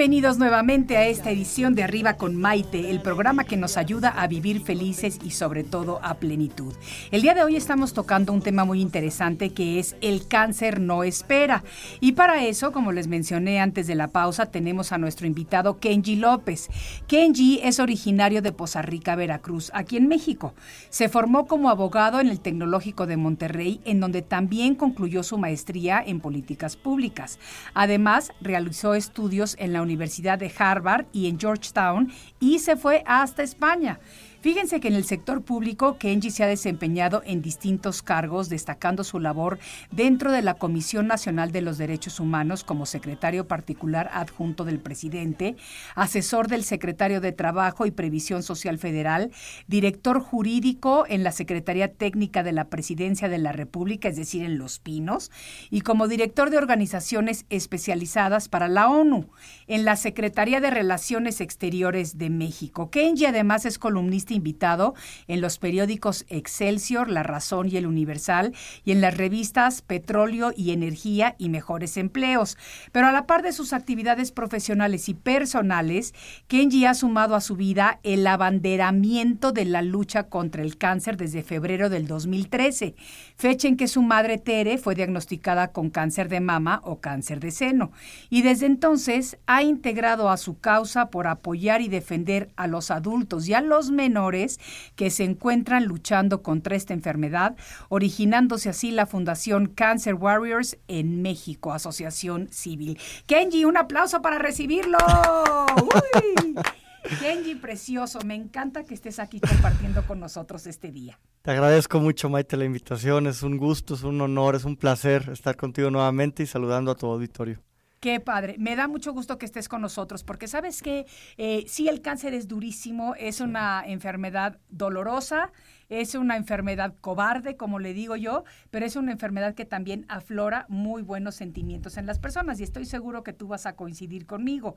Bienvenidos 0.00 0.38
nuevamente 0.38 0.96
a 0.96 1.06
esta 1.08 1.30
edición 1.30 1.74
de 1.74 1.82
Arriba 1.82 2.14
con 2.14 2.34
Maite, 2.34 2.88
el 2.88 3.02
programa 3.02 3.44
que 3.44 3.58
nos 3.58 3.76
ayuda 3.76 4.08
a 4.08 4.26
vivir 4.28 4.62
felices 4.62 5.18
y 5.22 5.32
sobre 5.32 5.62
todo 5.62 6.00
a 6.02 6.14
plenitud. 6.14 6.72
El 7.10 7.20
día 7.20 7.34
de 7.34 7.42
hoy 7.42 7.54
estamos 7.54 7.92
tocando 7.92 8.32
un 8.32 8.40
tema 8.40 8.64
muy 8.64 8.80
interesante 8.80 9.50
que 9.50 9.78
es 9.78 9.96
el 10.00 10.26
cáncer 10.26 10.80
no 10.80 11.04
espera. 11.04 11.64
Y 12.00 12.12
para 12.12 12.46
eso, 12.46 12.72
como 12.72 12.92
les 12.92 13.08
mencioné 13.08 13.60
antes 13.60 13.86
de 13.86 13.94
la 13.94 14.08
pausa, 14.08 14.46
tenemos 14.46 14.92
a 14.92 14.96
nuestro 14.96 15.26
invitado 15.26 15.80
Kenji 15.80 16.16
López. 16.16 16.70
Kenji 17.06 17.60
es 17.62 17.78
originario 17.78 18.40
de 18.40 18.52
Poza 18.52 18.80
Rica, 18.80 19.16
Veracruz, 19.16 19.70
aquí 19.74 19.98
en 19.98 20.08
México. 20.08 20.54
Se 20.88 21.10
formó 21.10 21.46
como 21.46 21.68
abogado 21.68 22.20
en 22.20 22.28
el 22.28 22.40
Tecnológico 22.40 23.06
de 23.06 23.18
Monterrey, 23.18 23.82
en 23.84 24.00
donde 24.00 24.22
también 24.22 24.76
concluyó 24.76 25.22
su 25.22 25.36
maestría 25.36 26.02
en 26.02 26.20
políticas 26.20 26.76
públicas. 26.76 27.38
Además, 27.74 28.32
realizó 28.40 28.94
estudios 28.94 29.56
en 29.58 29.74
la 29.74 29.82
Universidad 29.82 29.89
de 30.38 30.52
Harvard 30.56 31.06
y 31.12 31.28
en 31.28 31.38
Georgetown 31.38 32.12
y 32.38 32.58
se 32.58 32.76
fue 32.76 33.02
hasta 33.06 33.42
España. 33.42 33.98
Fíjense 34.40 34.80
que 34.80 34.88
en 34.88 34.94
el 34.94 35.04
sector 35.04 35.42
público, 35.42 35.98
Kenji 35.98 36.30
se 36.30 36.42
ha 36.42 36.46
desempeñado 36.46 37.22
en 37.26 37.42
distintos 37.42 38.00
cargos, 38.00 38.48
destacando 38.48 39.04
su 39.04 39.20
labor 39.20 39.58
dentro 39.90 40.32
de 40.32 40.40
la 40.40 40.54
Comisión 40.54 41.06
Nacional 41.06 41.52
de 41.52 41.60
los 41.60 41.76
Derechos 41.76 42.20
Humanos 42.20 42.64
como 42.64 42.86
secretario 42.86 43.46
particular 43.46 44.08
adjunto 44.14 44.64
del 44.64 44.78
presidente, 44.78 45.56
asesor 45.94 46.48
del 46.48 46.64
secretario 46.64 47.20
de 47.20 47.32
Trabajo 47.32 47.84
y 47.84 47.90
Previsión 47.90 48.42
Social 48.42 48.78
Federal, 48.78 49.30
director 49.66 50.20
jurídico 50.20 51.04
en 51.06 51.22
la 51.22 51.32
Secretaría 51.32 51.92
Técnica 51.92 52.42
de 52.42 52.52
la 52.52 52.70
Presidencia 52.70 53.28
de 53.28 53.36
la 53.36 53.52
República, 53.52 54.08
es 54.08 54.16
decir, 54.16 54.42
en 54.42 54.56
Los 54.56 54.78
Pinos, 54.78 55.30
y 55.68 55.82
como 55.82 56.08
director 56.08 56.48
de 56.48 56.56
organizaciones 56.56 57.44
especializadas 57.50 58.48
para 58.48 58.68
la 58.68 58.88
ONU 58.88 59.28
en 59.66 59.84
la 59.84 59.96
Secretaría 59.96 60.60
de 60.60 60.70
Relaciones 60.70 61.42
Exteriores 61.42 62.16
de 62.16 62.30
México. 62.30 62.90
Kenji 62.90 63.26
además 63.26 63.66
es 63.66 63.78
columnista 63.78 64.29
invitado 64.30 64.94
en 65.28 65.40
los 65.40 65.58
periódicos 65.58 66.24
Excelsior, 66.28 67.08
La 67.08 67.22
Razón 67.22 67.68
y 67.68 67.76
El 67.76 67.86
Universal 67.86 68.54
y 68.84 68.92
en 68.92 69.00
las 69.00 69.16
revistas 69.16 69.82
Petróleo 69.82 70.52
y 70.56 70.72
Energía 70.72 71.36
y 71.38 71.48
Mejores 71.48 71.96
Empleos. 71.96 72.56
Pero 72.92 73.06
a 73.06 73.12
la 73.12 73.26
par 73.26 73.42
de 73.42 73.52
sus 73.52 73.72
actividades 73.72 74.32
profesionales 74.32 75.08
y 75.08 75.14
personales, 75.14 76.14
Kenji 76.48 76.84
ha 76.86 76.94
sumado 76.94 77.34
a 77.34 77.40
su 77.40 77.56
vida 77.56 78.00
el 78.02 78.26
abanderamiento 78.26 79.52
de 79.52 79.64
la 79.64 79.82
lucha 79.82 80.28
contra 80.28 80.62
el 80.62 80.76
cáncer 80.76 81.16
desde 81.16 81.42
febrero 81.42 81.88
del 81.88 82.06
2013, 82.06 82.94
fecha 83.40 83.68
en 83.68 83.78
que 83.78 83.88
su 83.88 84.02
madre 84.02 84.36
Tere 84.36 84.76
fue 84.76 84.94
diagnosticada 84.94 85.72
con 85.72 85.88
cáncer 85.88 86.28
de 86.28 86.40
mama 86.40 86.82
o 86.84 87.00
cáncer 87.00 87.40
de 87.40 87.50
seno. 87.50 87.90
Y 88.28 88.42
desde 88.42 88.66
entonces 88.66 89.38
ha 89.46 89.62
integrado 89.62 90.28
a 90.28 90.36
su 90.36 90.60
causa 90.60 91.06
por 91.06 91.26
apoyar 91.26 91.80
y 91.80 91.88
defender 91.88 92.50
a 92.56 92.66
los 92.66 92.90
adultos 92.90 93.48
y 93.48 93.54
a 93.54 93.62
los 93.62 93.90
menores 93.90 94.60
que 94.94 95.10
se 95.10 95.24
encuentran 95.24 95.86
luchando 95.86 96.42
contra 96.42 96.76
esta 96.76 96.92
enfermedad, 96.92 97.56
originándose 97.88 98.68
así 98.68 98.90
la 98.90 99.06
Fundación 99.06 99.66
Cancer 99.66 100.14
Warriors 100.14 100.76
en 100.86 101.22
México, 101.22 101.72
Asociación 101.72 102.48
Civil. 102.52 102.98
Kenji, 103.26 103.64
un 103.64 103.78
aplauso 103.78 104.20
para 104.20 104.38
recibirlo. 104.38 104.98
Kenji, 107.18 107.56
precioso, 107.56 108.20
me 108.24 108.34
encanta 108.34 108.84
que 108.84 108.94
estés 108.94 109.18
aquí 109.18 109.40
compartiendo 109.40 110.06
con 110.06 110.20
nosotros 110.20 110.66
este 110.66 110.92
día. 110.92 111.18
Te 111.42 111.50
agradezco 111.50 111.98
mucho, 112.00 112.28
Maite, 112.28 112.56
la 112.56 112.64
invitación. 112.64 113.26
Es 113.26 113.42
un 113.42 113.56
gusto, 113.56 113.94
es 113.94 114.02
un 114.02 114.20
honor, 114.20 114.54
es 114.54 114.64
un 114.64 114.76
placer 114.76 115.28
estar 115.32 115.56
contigo 115.56 115.90
nuevamente 115.90 116.42
y 116.42 116.46
saludando 116.46 116.90
a 116.90 116.94
tu 116.94 117.06
auditorio. 117.06 117.60
Qué 118.00 118.18
padre. 118.18 118.56
Me 118.58 118.76
da 118.76 118.88
mucho 118.88 119.12
gusto 119.12 119.36
que 119.36 119.44
estés 119.44 119.68
con 119.68 119.82
nosotros, 119.82 120.24
porque 120.24 120.48
sabes 120.48 120.80
que 120.80 121.04
eh, 121.36 121.64
sí, 121.66 121.86
el 121.88 122.00
cáncer 122.00 122.32
es 122.32 122.48
durísimo, 122.48 123.14
es 123.16 123.42
una 123.42 123.82
enfermedad 123.84 124.58
dolorosa, 124.70 125.52
es 125.90 126.14
una 126.14 126.38
enfermedad 126.38 126.94
cobarde, 127.02 127.56
como 127.56 127.78
le 127.78 127.92
digo 127.92 128.16
yo, 128.16 128.44
pero 128.70 128.86
es 128.86 128.96
una 128.96 129.12
enfermedad 129.12 129.54
que 129.54 129.66
también 129.66 130.06
aflora 130.08 130.64
muy 130.70 131.02
buenos 131.02 131.34
sentimientos 131.34 131.98
en 131.98 132.06
las 132.06 132.18
personas 132.18 132.58
y 132.60 132.62
estoy 132.62 132.86
seguro 132.86 133.22
que 133.22 133.34
tú 133.34 133.48
vas 133.48 133.66
a 133.66 133.76
coincidir 133.76 134.24
conmigo. 134.24 134.76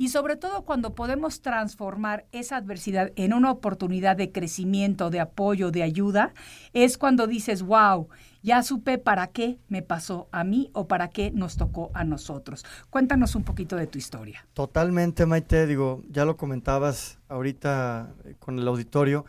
Y 0.00 0.08
sobre 0.08 0.36
todo 0.36 0.62
cuando 0.62 0.94
podemos 0.94 1.42
transformar 1.42 2.24
esa 2.32 2.56
adversidad 2.56 3.12
en 3.16 3.34
una 3.34 3.50
oportunidad 3.50 4.16
de 4.16 4.32
crecimiento, 4.32 5.10
de 5.10 5.20
apoyo, 5.20 5.70
de 5.70 5.82
ayuda, 5.82 6.32
es 6.72 6.96
cuando 6.96 7.26
dices, 7.26 7.60
wow, 7.60 8.08
ya 8.42 8.62
supe 8.62 8.96
para 8.96 9.26
qué 9.26 9.58
me 9.68 9.82
pasó 9.82 10.30
a 10.32 10.42
mí 10.42 10.70
o 10.72 10.88
para 10.88 11.10
qué 11.10 11.30
nos 11.32 11.58
tocó 11.58 11.90
a 11.92 12.04
nosotros. 12.04 12.64
Cuéntanos 12.88 13.34
un 13.34 13.44
poquito 13.44 13.76
de 13.76 13.86
tu 13.86 13.98
historia. 13.98 14.46
Totalmente, 14.54 15.26
Maite, 15.26 15.66
digo, 15.66 16.02
ya 16.08 16.24
lo 16.24 16.38
comentabas 16.38 17.18
ahorita 17.28 18.14
eh, 18.24 18.36
con 18.38 18.58
el 18.58 18.66
auditorio. 18.66 19.26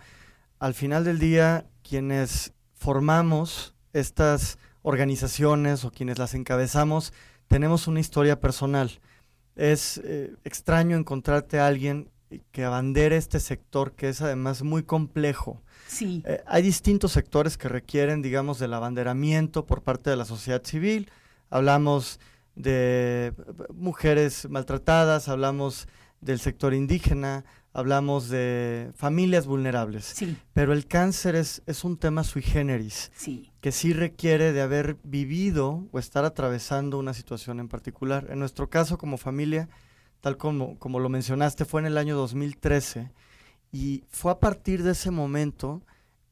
Al 0.58 0.74
final 0.74 1.04
del 1.04 1.20
día, 1.20 1.66
quienes 1.84 2.54
formamos 2.76 3.76
estas 3.92 4.58
organizaciones 4.84 5.84
o 5.84 5.92
quienes 5.92 6.18
las 6.18 6.34
encabezamos, 6.34 7.12
tenemos 7.50 7.90
una 7.90 8.00
historia 8.00 8.40
personal. 8.40 9.02
Es 9.56 10.00
eh, 10.04 10.34
extraño 10.44 10.98
encontrarte 10.98 11.60
a 11.60 11.68
alguien 11.68 12.10
que 12.52 12.64
abandere 12.64 13.18
este 13.18 13.40
sector 13.40 13.92
que 13.94 14.10
es 14.10 14.22
además 14.22 14.64
muy 14.64 14.84
complejo 14.84 15.62
Sí. 15.92 16.24
Eh, 16.26 16.42
hay 16.48 16.62
distintos 16.62 17.12
sectores 17.12 17.58
que 17.58 17.68
requieren, 17.68 18.22
digamos, 18.22 18.60
del 18.60 18.74
abanderamiento 18.74 19.66
por 19.66 19.82
parte 19.82 20.10
de 20.10 20.16
la 20.16 20.24
sociedad 20.24 20.64
civil. 20.64 21.12
Hablamos 21.50 22.22
de 22.56 23.34
mujeres 23.74 24.50
maltratadas, 24.50 25.28
hablamos 25.28 25.90
del 26.22 26.40
sector 26.40 26.74
indígena, 26.74 27.44
hablamos 27.74 28.30
de 28.30 28.92
familias 28.96 29.46
vulnerables. 29.48 30.06
Sí. 30.06 30.38
Pero 30.54 30.74
el 30.74 30.88
cáncer 30.88 31.36
es, 31.36 31.62
es 31.66 31.84
un 31.84 31.98
tema 31.98 32.24
sui 32.24 32.42
generis, 32.42 33.12
Sí. 33.16 33.52
que 33.62 33.72
sí 33.72 33.94
requiere 33.94 34.54
de 34.54 34.62
haber 34.62 34.98
vivido 35.04 35.88
o 35.92 36.00
estar 36.00 36.24
atravesando 36.26 36.98
una 37.00 37.14
situación 37.14 37.60
en 37.60 37.68
particular. 37.68 38.28
En 38.30 38.40
nuestro 38.40 38.70
caso 38.70 38.98
como 38.98 39.18
familia, 39.18 39.70
tal 40.20 40.38
como, 40.38 40.78
como 40.80 41.00
lo 41.00 41.10
mencionaste, 41.10 41.66
fue 41.66 41.82
en 41.82 41.88
el 41.88 41.98
año 41.98 42.16
2013 42.16 43.12
y 43.72 44.04
fue 44.10 44.32
a 44.32 44.40
partir 44.40 44.84
de 44.84 44.92
ese 44.92 45.12
momento 45.12 45.82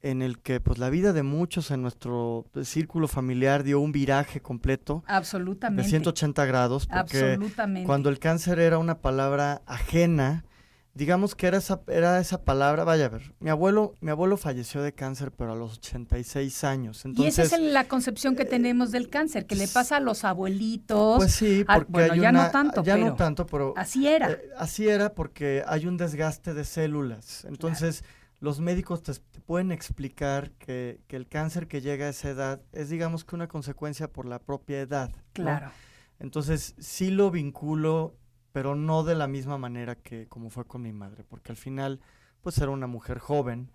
en 0.01 0.21
el 0.21 0.39
que 0.39 0.59
pues 0.59 0.79
la 0.79 0.89
vida 0.89 1.13
de 1.13 1.23
muchos 1.23 1.71
en 1.71 1.81
nuestro 1.81 2.45
pues, 2.51 2.69
círculo 2.69 3.07
familiar 3.07 3.63
dio 3.63 3.79
un 3.79 3.91
viraje 3.91 4.41
completo 4.41 5.03
de 5.07 5.13
Absolutamente. 5.13 5.89
180 5.89 6.45
grados 6.45 6.87
porque 6.87 7.33
Absolutamente. 7.33 7.85
cuando 7.85 8.09
el 8.09 8.19
cáncer 8.19 8.59
era 8.59 8.77
una 8.77 8.99
palabra 9.01 9.61
ajena, 9.65 10.45
digamos 10.93 11.35
que 11.35 11.47
era 11.47 11.57
esa 11.57 11.81
era 11.87 12.19
esa 12.19 12.43
palabra, 12.43 12.83
vaya 12.83 13.05
a 13.05 13.09
ver, 13.09 13.33
mi 13.39 13.49
abuelo 13.49 13.93
mi 14.01 14.11
abuelo 14.11 14.37
falleció 14.37 14.81
de 14.81 14.93
cáncer 14.93 15.31
pero 15.31 15.53
a 15.53 15.55
los 15.55 15.77
86 15.77 16.63
años, 16.63 17.03
y 17.03 17.09
entonces 17.09 17.39
esa 17.39 17.55
es 17.57 17.61
la 17.61 17.87
concepción 17.87 18.35
que 18.35 18.45
tenemos 18.45 18.91
del 18.91 19.09
cáncer, 19.09 19.45
que 19.45 19.55
le 19.55 19.67
pasa 19.67 19.97
a 19.97 19.99
los 19.99 20.23
abuelitos. 20.23 21.17
pues 21.17 21.33
sí, 21.33 21.65
porque 21.65 21.85
bueno, 21.89 22.13
hay 22.13 22.19
ya 22.19 22.31
no 22.31 22.49
tanto, 22.51 22.83
ya 22.83 22.95
pero 22.95 23.07
no 23.07 23.15
tanto, 23.15 23.45
pero 23.45 23.73
así 23.75 24.07
era. 24.07 24.31
Eh, 24.31 24.49
así 24.57 24.87
era 24.87 25.13
porque 25.13 25.63
hay 25.67 25.85
un 25.87 25.97
desgaste 25.97 26.53
de 26.53 26.63
células. 26.63 27.45
Entonces, 27.45 28.03
los 28.39 28.59
médicos 28.59 29.03
te, 29.03 29.13
te 29.13 29.41
pueden 29.41 29.71
explicar 29.71 30.51
que, 30.51 31.01
que 31.07 31.15
el 31.15 31.27
cáncer 31.27 31.67
que 31.67 31.81
llega 31.81 32.05
a 32.05 32.09
esa 32.09 32.29
edad 32.29 32.61
es, 32.71 32.89
digamos, 32.89 33.25
que 33.25 33.35
una 33.35 33.47
consecuencia 33.47 34.11
por 34.11 34.25
la 34.25 34.39
propia 34.39 34.79
edad. 34.81 35.09
¿no? 35.09 35.21
claro. 35.33 35.71
Entonces, 36.19 36.75
sí 36.79 37.11
lo 37.11 37.31
vinculo, 37.31 38.15
pero 38.51 38.75
no 38.75 39.03
de 39.03 39.15
la 39.15 39.27
misma 39.27 39.57
manera 39.57 39.95
que 39.95 40.27
como 40.27 40.49
fue 40.49 40.65
con 40.65 40.81
mi 40.81 40.91
madre, 40.91 41.23
porque 41.23 41.51
al 41.51 41.57
final, 41.57 42.01
pues 42.41 42.57
era 42.57 42.71
una 42.71 42.87
mujer 42.87 43.19
joven, 43.19 43.71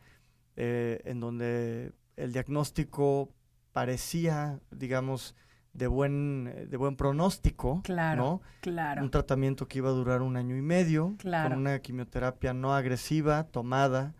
eh, 0.56 1.00
en 1.04 1.20
donde 1.20 1.92
el 2.16 2.32
diagnóstico 2.32 3.30
parecía, 3.72 4.60
digamos, 4.70 5.34
de 5.72 5.86
buen, 5.88 6.68
de 6.70 6.76
buen 6.76 6.96
pronóstico, 6.96 7.80
Claro. 7.82 8.22
¿no? 8.22 8.40
Claro. 8.60 9.02
un 9.02 9.10
tratamiento 9.10 9.66
que 9.66 9.78
iba 9.78 9.88
a 9.88 9.92
durar 9.92 10.22
un 10.22 10.36
año 10.36 10.56
y 10.56 10.62
medio, 10.62 11.16
Claro. 11.18 11.50
con 11.50 11.58
una 11.58 11.78
quimioterapia 11.80 12.54
no 12.54 12.74
agresiva, 12.74 13.44
tomada, 13.44 14.14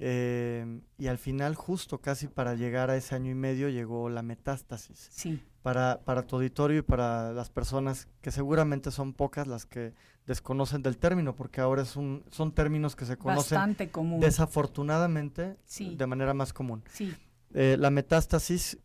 eh, 0.00 0.80
y 0.98 1.06
al 1.08 1.18
final, 1.18 1.54
justo 1.54 2.00
casi 2.00 2.28
para 2.28 2.54
llegar 2.54 2.90
a 2.90 2.96
ese 2.96 3.14
año 3.14 3.30
y 3.30 3.34
medio, 3.34 3.68
llegó 3.68 4.08
la 4.08 4.22
metástasis. 4.22 5.08
Sí. 5.10 5.42
Para, 5.62 6.00
para 6.04 6.22
tu 6.22 6.36
auditorio 6.36 6.78
y 6.78 6.82
para 6.82 7.32
las 7.32 7.50
personas 7.50 8.08
que 8.22 8.30
seguramente 8.30 8.90
son 8.90 9.12
pocas 9.12 9.46
las 9.46 9.66
que 9.66 9.92
desconocen 10.26 10.82
del 10.82 10.98
término, 10.98 11.34
porque 11.34 11.60
ahora 11.60 11.82
es 11.82 11.96
un, 11.96 12.24
son 12.30 12.52
términos 12.52 12.94
que 12.96 13.04
se 13.04 13.16
conocen 13.16 13.56
Bastante 13.56 13.90
común. 13.90 14.20
desafortunadamente 14.20 15.56
Sí. 15.64 15.96
de 15.96 16.06
manera 16.06 16.34
más 16.34 16.52
común. 16.52 16.84
Sí. 16.92 17.14
Eh, 17.54 17.76
la 17.78 17.90
metástasis 17.90 18.78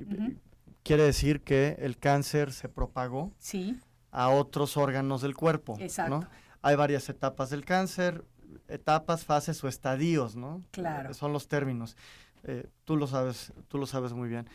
quiere 0.84 1.04
decir 1.04 1.42
que 1.42 1.76
el 1.80 1.98
cáncer 1.98 2.52
se 2.54 2.70
propagó 2.70 3.32
Sí. 3.38 3.78
a 4.12 4.30
otros 4.30 4.78
órganos 4.78 5.22
del 5.22 5.36
cuerpo. 5.36 5.76
¿no? 5.78 5.84
Exacto. 5.84 6.28
Hay 6.62 6.76
varias 6.76 7.08
etapas 7.10 7.50
del 7.50 7.66
cáncer, 7.66 8.24
etapas, 8.68 9.26
fases 9.26 9.64
o 9.64 9.68
estadios, 9.68 10.36
¿no? 10.36 10.62
Claro. 10.72 11.14
Son 11.14 11.34
los 11.34 11.48
términos. 11.48 11.96
Eh, 12.44 12.68
tú 12.86 12.98
lo 12.98 13.08
sabes, 13.08 13.54
tú 13.68 13.78
lo 13.78 13.86
sabes 13.86 14.14
muy 14.14 14.30
bien. 14.30 14.48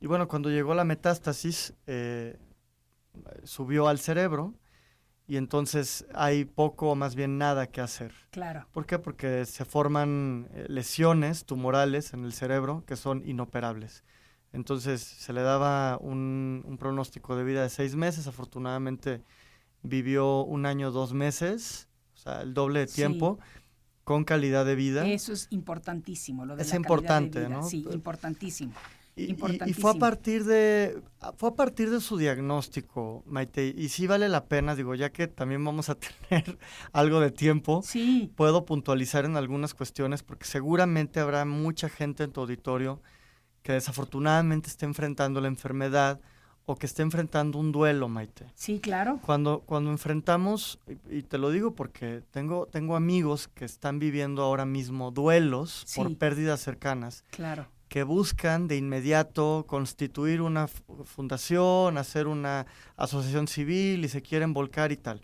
Y 0.00 0.06
bueno, 0.06 0.28
cuando 0.28 0.50
llegó 0.50 0.74
la 0.74 0.84
metástasis, 0.84 1.74
eh, 1.86 2.38
subió 3.44 3.88
al 3.88 3.98
cerebro 3.98 4.54
y 5.26 5.36
entonces 5.36 6.06
hay 6.14 6.44
poco 6.44 6.90
o 6.90 6.94
más 6.94 7.14
bien 7.14 7.38
nada 7.38 7.66
que 7.66 7.80
hacer. 7.80 8.12
Claro. 8.30 8.66
¿Por 8.72 8.86
qué? 8.86 8.98
Porque 8.98 9.44
se 9.46 9.64
forman 9.64 10.48
eh, 10.52 10.66
lesiones 10.68 11.44
tumorales 11.44 12.12
en 12.14 12.24
el 12.24 12.32
cerebro 12.32 12.84
que 12.86 12.96
son 12.96 13.22
inoperables. 13.26 14.04
Entonces 14.52 15.02
se 15.02 15.32
le 15.32 15.42
daba 15.42 15.98
un, 15.98 16.64
un 16.66 16.78
pronóstico 16.78 17.36
de 17.36 17.44
vida 17.44 17.62
de 17.62 17.68
seis 17.70 17.94
meses. 17.94 18.26
Afortunadamente 18.26 19.22
vivió 19.82 20.42
un 20.42 20.66
año, 20.66 20.90
dos 20.90 21.12
meses, 21.12 21.88
sea, 22.20 22.42
el 22.42 22.54
doble 22.54 22.80
de 22.80 22.86
Sí. 22.88 22.96
tiempo, 22.96 23.38
con 24.04 24.24
calidad 24.24 24.64
de 24.66 24.74
vida. 24.74 25.06
Eso 25.06 25.32
es 25.32 25.46
importantísimo. 25.50 26.44
Lo 26.44 26.56
de 26.56 26.62
Es 26.62 26.68
la 26.68 26.72
de 26.72 26.76
importante, 26.78 27.38
vida. 27.40 27.48
¿no? 27.48 27.62
Sí, 27.62 27.86
importantísimo. 27.92 28.72
Y- 29.16 29.34
fue 29.74 29.90
a 29.90 29.94
partir 29.94 30.44
de 30.44 31.02
fue 31.36 31.50
a 31.50 31.54
partir 31.54 31.90
de 31.90 32.00
su 32.00 32.16
diagnóstico, 32.16 33.22
Maite, 33.26 33.74
y 33.76 33.88
sí 33.90 34.06
vale 34.06 34.28
la 34.28 34.46
pena, 34.46 34.74
digo, 34.74 34.94
ya 34.94 35.10
que 35.10 35.26
también 35.26 35.62
vamos 35.64 35.90
a 35.90 35.94
tener 36.30 36.58
algo 36.92 37.20
de 37.20 37.30
tiempo, 37.30 37.82
Sí. 37.84 38.32
puedo 38.36 38.64
puntualizar 38.64 39.24
en 39.26 39.36
algunas 39.36 39.74
cuestiones 39.74 40.22
porque 40.22 40.46
seguramente 40.46 41.20
habrá 41.20 41.44
mucha 41.44 41.88
gente 41.88 42.24
en 42.24 42.32
tu 42.32 42.40
auditorio 42.40 43.02
que 43.62 43.72
desafortunadamente 43.72 44.68
esté 44.70 44.86
enfrentando 44.86 45.40
la 45.40 45.48
enfermedad 45.48 46.20
o 46.70 46.76
que 46.76 46.86
esté 46.86 47.02
enfrentando 47.02 47.58
un 47.58 47.72
duelo, 47.72 48.08
Maite. 48.08 48.46
Sí, 48.54 48.80
claro. 48.80 49.18
Cuando, 49.24 49.60
cuando 49.66 49.90
enfrentamos, 49.90 50.78
y, 51.10 51.18
y 51.18 51.22
te 51.22 51.38
lo 51.38 51.50
digo 51.50 51.74
porque 51.74 52.22
tengo, 52.30 52.66
tengo 52.66 52.96
amigos 52.96 53.48
que 53.48 53.64
están 53.64 53.98
viviendo 53.98 54.42
ahora 54.42 54.64
mismo 54.64 55.10
duelos 55.10 55.84
Sí. 55.86 56.00
por 56.00 56.16
pérdidas 56.16 56.60
cercanas, 56.60 57.24
Claro. 57.30 57.66
que 57.88 58.02
buscan 58.04 58.68
de 58.68 58.76
inmediato 58.76 59.64
constituir 59.66 60.40
una 60.42 60.68
fu- 60.68 61.04
fundación, 61.04 61.98
hacer 61.98 62.26
una 62.28 62.66
asociación 62.96 63.48
civil 63.48 64.04
y 64.04 64.08
se 64.08 64.22
quieren 64.22 64.52
volcar 64.54 64.92
y 64.92 64.96
tal. 64.96 65.20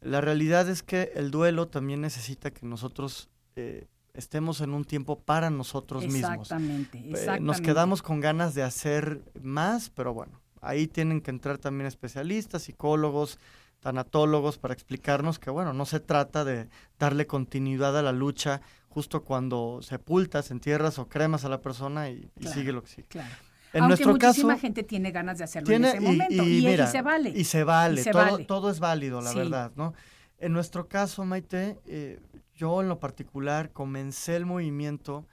La 0.00 0.20
realidad 0.20 0.68
es 0.68 0.82
que 0.84 1.10
el 1.16 1.30
duelo 1.32 1.66
también 1.68 2.00
necesita 2.00 2.52
que 2.52 2.64
nosotros 2.66 3.28
eh, 3.56 3.88
estemos 4.14 4.60
en 4.60 4.70
un 4.74 4.84
tiempo 4.84 5.18
para 5.18 5.50
nosotros 5.50 6.04
mismos. 6.04 6.22
Exactamente. 6.42 6.98
Eh, 6.98 7.10
Exactamente. 7.10 7.44
Nos 7.46 7.60
quedamos 7.60 8.02
con 8.02 8.20
ganas 8.20 8.54
de 8.54 8.62
hacer 8.62 9.22
más, 9.42 9.90
pero 9.90 10.14
bueno, 10.14 10.40
ahí 10.60 10.86
tienen 10.86 11.20
que 11.20 11.30
entrar 11.30 11.58
también 11.58 11.86
especialistas, 11.86 12.62
psicólogos, 12.62 13.38
tanatólogos 13.80 14.58
para 14.58 14.74
explicarnos 14.74 15.38
que 15.38 15.50
bueno, 15.50 15.72
no 15.72 15.86
se 15.86 16.00
trata 16.00 16.44
de 16.44 16.68
darle 16.98 17.26
continuidad 17.26 17.96
a 17.96 18.02
la 18.02 18.12
lucha 18.12 18.60
justo 18.88 19.22
cuando 19.22 19.80
sepultas, 19.82 20.50
entierras 20.50 20.98
o 20.98 21.08
cremas 21.08 21.44
a 21.44 21.48
la 21.48 21.60
persona 21.60 22.10
y, 22.10 22.30
sigue 22.52 22.72
lo 22.72 22.82
que 22.82 22.88
sigue. 22.88 23.08
Claro. 23.08 23.34
En 23.72 23.82
Aunque 23.82 23.88
nuestro 24.04 24.12
muchísima 24.12 24.54
caso 24.54 24.60
gente 24.62 24.82
tiene 24.82 25.10
ganas 25.10 25.38
de 25.38 25.44
hacerlo 25.44 25.66
tiene 25.68 25.90
en 25.90 25.96
ese 25.96 26.00
momento. 26.00 26.42
y, 26.42 26.58
Y, 26.58 26.66
mira, 26.66 26.84
y 26.84 26.86
se 26.90 27.02
vale. 27.02 27.30
y 27.30 27.44
se 27.44 27.64
vale, 27.64 28.02
se 28.02 28.10
todo, 28.10 28.22
vale. 28.32 28.44
todo 28.46 28.70
es 28.70 28.80
válido, 28.80 29.20
la 29.20 29.30
Sí. 29.30 29.38
verdad, 29.38 29.72
¿no? 29.76 29.94
En 30.38 30.52
nuestro 30.52 30.88
caso, 30.88 31.24
Maite, 31.24 31.78
eh, 31.86 32.18
yo 32.54 32.80
en 32.80 32.88
lo 32.88 32.98
particular 32.98 33.70
comencé 33.72 34.36
el 34.36 34.46
movimiento 34.46 35.26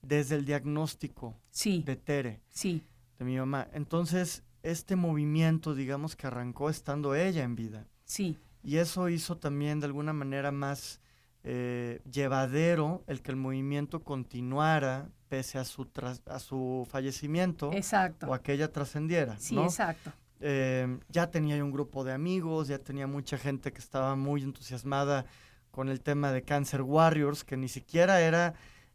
desde 0.00 0.36
el 0.36 0.44
diagnóstico 0.46 1.36
Sí, 1.50 1.82
de 1.84 1.96
Tere, 1.96 2.40
sí, 2.48 2.82
de 3.18 3.24
mi 3.24 3.36
mamá. 3.36 3.68
Entonces, 3.72 4.42
este 4.62 4.96
movimiento, 4.96 5.74
digamos 5.74 6.16
que 6.16 6.26
arrancó 6.26 6.70
estando 6.70 7.14
ella 7.14 7.42
en 7.42 7.56
vida. 7.56 7.86
sí. 8.04 8.38
Y 8.64 8.76
eso 8.76 9.08
hizo 9.08 9.36
también 9.38 9.80
de 9.80 9.86
alguna 9.86 10.12
manera 10.12 10.52
más 10.52 11.00
eh, 11.42 12.00
llevadero 12.08 13.02
el 13.08 13.20
que 13.20 13.32
el 13.32 13.36
movimiento 13.36 14.04
continuara 14.04 15.08
pese 15.28 15.58
a 15.58 15.64
su, 15.64 15.88
a 16.26 16.38
su 16.38 16.86
fallecimiento 16.88 17.72
exacto. 17.72 18.28
o 18.28 18.34
a 18.34 18.40
que 18.40 18.52
ella 18.52 18.70
trascendiera. 18.70 19.36
Sí, 19.38 19.58
exacto. 19.58 20.12
Eh, 20.38 20.98
ya 21.08 21.30
tenía 21.30 21.64
un 21.64 21.72
grupo 21.72 22.04
de 22.04 22.12
amigos, 22.12 22.68
ya 22.68 22.78
tenía 22.78 23.06
mucha 23.06 23.38
gente 23.38 23.72
que 23.72 23.80
estaba 23.80 24.14
muy 24.14 24.42
entusiasmada 24.42 25.26
con 25.72 25.88
el 25.88 26.00
tema 26.00 26.30
de 26.30 26.42
Cancer 26.42 26.82
Warriors, 26.82 27.42
que 27.42 27.56
ni 27.56 27.68
siquiera 27.68 28.20
era 28.20 28.54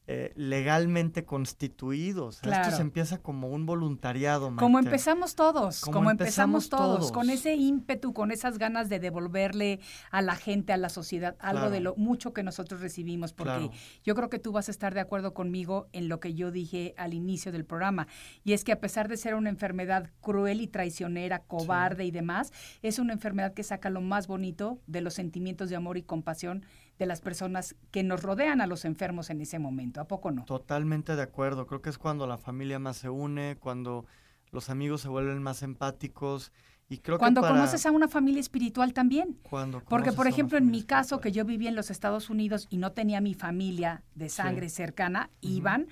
eh, 0.09 0.31
legalmente 0.37 1.25
constituidos. 1.25 2.39
Esto 2.41 2.71
se 2.71 2.81
empieza 2.81 3.17
como 3.17 3.49
un 3.49 3.65
voluntariado. 3.65 4.55
Como 4.55 4.79
empezamos 4.79 5.35
todos, 5.35 5.81
como, 5.81 6.09
empezamos, 6.09 6.69
todos, 6.69 7.11
con 7.11 7.29
ese 7.29 7.55
ímpetu, 7.55 8.13
con 8.13 8.31
esas 8.31 8.57
ganas 8.57 8.87
de 8.87 8.99
devolverle 8.99 9.81
a 10.09 10.21
la 10.21 10.37
gente, 10.37 10.71
a 10.71 10.77
la 10.77 10.87
sociedad, 10.87 11.35
algo 11.39 11.69
de 11.69 11.81
lo 11.81 11.93
mucho 11.97 12.33
que 12.33 12.41
nosotros 12.41 12.79
recibimos, 12.79 13.33
porque 13.33 13.69
yo 14.05 14.15
creo 14.15 14.29
que 14.29 14.39
tú 14.39 14.53
vas 14.53 14.69
a 14.69 14.71
estar 14.71 14.93
de 14.93 15.01
acuerdo 15.01 15.33
conmigo 15.33 15.89
en 15.91 16.07
lo 16.07 16.21
que 16.21 16.33
yo 16.33 16.51
dije 16.51 16.93
al 16.95 17.13
inicio 17.13 17.51
del 17.51 17.65
programa, 17.65 18.07
y 18.45 18.53
es 18.53 18.63
que 18.63 18.71
a 18.71 18.79
pesar 18.79 19.09
de 19.09 19.17
ser 19.17 19.35
una 19.35 19.49
enfermedad 19.49 20.09
cruel 20.21 20.61
y 20.61 20.67
traicionera, 20.67 21.39
cobarde 21.39 22.05
y 22.05 22.11
demás, 22.11 22.53
es 22.81 22.97
una 22.97 23.11
enfermedad 23.11 23.53
que 23.53 23.63
saca 23.63 23.89
lo 23.89 23.99
más 23.99 24.27
bonito 24.27 24.79
de 24.87 25.01
los 25.01 25.15
sentimientos 25.15 25.69
de 25.69 25.75
amor 25.75 25.97
y 25.97 26.03
compasión 26.03 26.63
de 26.99 27.05
las 27.05 27.21
personas 27.21 27.75
que 27.91 28.03
nos 28.03 28.23
rodean 28.23 28.61
a 28.61 28.67
los 28.67 28.85
enfermos 28.85 29.29
en 29.29 29.41
ese 29.41 29.59
momento. 29.59 30.01
¿A 30.01 30.07
poco 30.07 30.31
no? 30.31 30.45
Totalmente 30.45 31.15
de 31.15 31.21
acuerdo. 31.21 31.67
Creo 31.67 31.81
que 31.81 31.89
es 31.89 31.97
cuando 31.97 32.25
la 32.27 32.37
familia 32.37 32.79
más 32.79 32.97
se 32.97 33.09
une, 33.09 33.57
cuando 33.59 34.05
los 34.51 34.69
amigos 34.69 35.01
se 35.01 35.07
vuelven 35.07 35.41
más 35.41 35.61
empáticos. 35.61 36.51
Y 36.89 36.99
creo 36.99 37.17
cuando 37.17 37.41
que 37.41 37.49
conoces 37.49 37.85
a 37.85 37.91
una 37.91 38.07
familia 38.07 38.39
espiritual 38.39 38.93
también. 38.93 39.37
Cuando 39.49 39.83
Porque, 39.83 40.13
por 40.13 40.27
ejemplo, 40.27 40.57
en 40.57 40.71
mi 40.71 40.83
caso, 40.83 41.19
que 41.19 41.31
yo 41.31 41.43
vivía 41.43 41.69
en 41.69 41.75
los 41.75 41.91
Estados 41.91 42.29
Unidos 42.29 42.67
y 42.69 42.77
no 42.77 42.93
tenía 42.93 43.19
mi 43.19 43.33
familia 43.33 44.03
de 44.15 44.29
sangre 44.29 44.69
cercana, 44.69 45.29
iban 45.41 45.87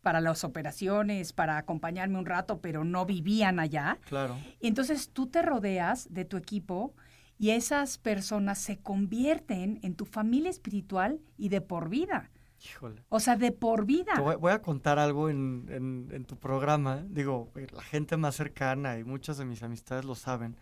para 0.00 0.20
las 0.20 0.44
operaciones, 0.44 1.32
para 1.32 1.58
acompañarme 1.58 2.18
un 2.18 2.26
rato, 2.26 2.60
pero 2.60 2.84
no 2.84 3.04
vivían 3.04 3.58
allá. 3.60 3.98
Claro. 4.04 4.36
Y 4.60 4.68
entonces 4.68 5.10
tú 5.10 5.26
te 5.26 5.42
rodeas 5.42 6.12
de 6.12 6.24
tu 6.24 6.36
equipo 6.36 6.94
y 7.42 7.50
esas 7.50 7.98
personas 7.98 8.60
se 8.60 8.78
convierten 8.78 9.80
en 9.82 9.96
tu 9.96 10.04
familia 10.04 10.48
espiritual 10.48 11.20
y 11.36 11.48
de 11.48 11.60
por 11.60 11.88
vida. 11.88 12.30
Híjole. 12.64 13.02
O 13.08 13.18
sea, 13.18 13.34
de 13.34 13.50
por 13.50 13.84
vida. 13.84 14.12
voy, 14.20 14.52
a 14.52 14.62
contar 14.62 15.00
algo 15.00 15.28
en, 15.28 15.66
en, 16.12 16.24
tu 16.24 16.38
programa. 16.38 17.04
Digo, 17.08 17.50
eh, 17.56 17.66
la 17.74 17.82
gente 17.82 18.16
más 18.16 18.36
cercana 18.36 18.96
y 18.96 19.02
muchas 19.02 19.38
de 19.38 19.44
mis 19.44 19.60
amistades 19.64 20.04
lo 20.04 20.14
saben. 20.14 20.56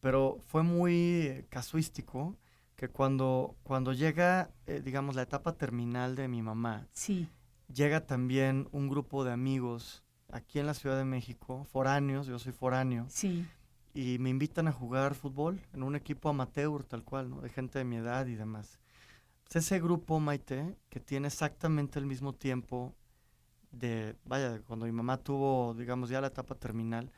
Pero 0.00 0.36
fue 0.46 0.62
muy 0.62 1.46
casuístico 1.48 2.36
que 2.76 2.88
cuando, 2.88 3.56
cuando 3.62 3.94
llega, 3.94 4.50
eh, 4.66 4.82
digamos, 4.84 5.16
la 5.16 5.22
etapa 5.22 5.56
terminal 5.56 6.16
de 6.16 6.28
mi 6.28 6.42
mamá, 6.42 6.86
sí. 6.92 7.30
llega 7.72 8.04
también 8.04 8.68
un 8.72 8.90
grupo 8.90 9.24
de 9.24 9.32
amigos 9.32 10.04
aquí 10.30 10.58
en 10.58 10.66
la 10.66 10.74
Ciudad 10.74 10.98
de 10.98 11.06
México, 11.06 11.64
foráneos, 11.64 12.26
yo 12.26 12.38
soy 12.38 12.52
foráneo. 12.52 13.06
Sí 13.08 13.46
y 13.94 14.18
me 14.18 14.28
invitan 14.28 14.66
a 14.66 14.72
jugar 14.72 15.14
fútbol 15.14 15.60
en 15.72 15.84
un 15.84 15.94
equipo 15.94 16.28
amateur 16.28 16.82
tal 16.84 17.04
cual, 17.04 17.30
¿no? 17.30 17.40
De 17.40 17.48
gente 17.48 17.78
de 17.78 17.84
mi 17.84 17.96
edad 17.96 18.26
y 18.26 18.34
demás. 18.34 18.80
Pues 19.44 19.64
ese 19.64 19.80
grupo, 19.80 20.18
Maite, 20.18 20.76
que 20.88 20.98
tiene 20.98 21.28
exactamente 21.28 22.00
el 22.00 22.06
mismo 22.06 22.34
tiempo 22.34 22.92
de, 23.70 24.16
vaya, 24.24 24.60
cuando 24.66 24.86
mi 24.86 24.92
mamá 24.92 25.18
tuvo, 25.18 25.74
digamos, 25.74 26.10
ya 26.10 26.20
la 26.20 26.26
etapa 26.26 26.56
terminal, 26.56 27.10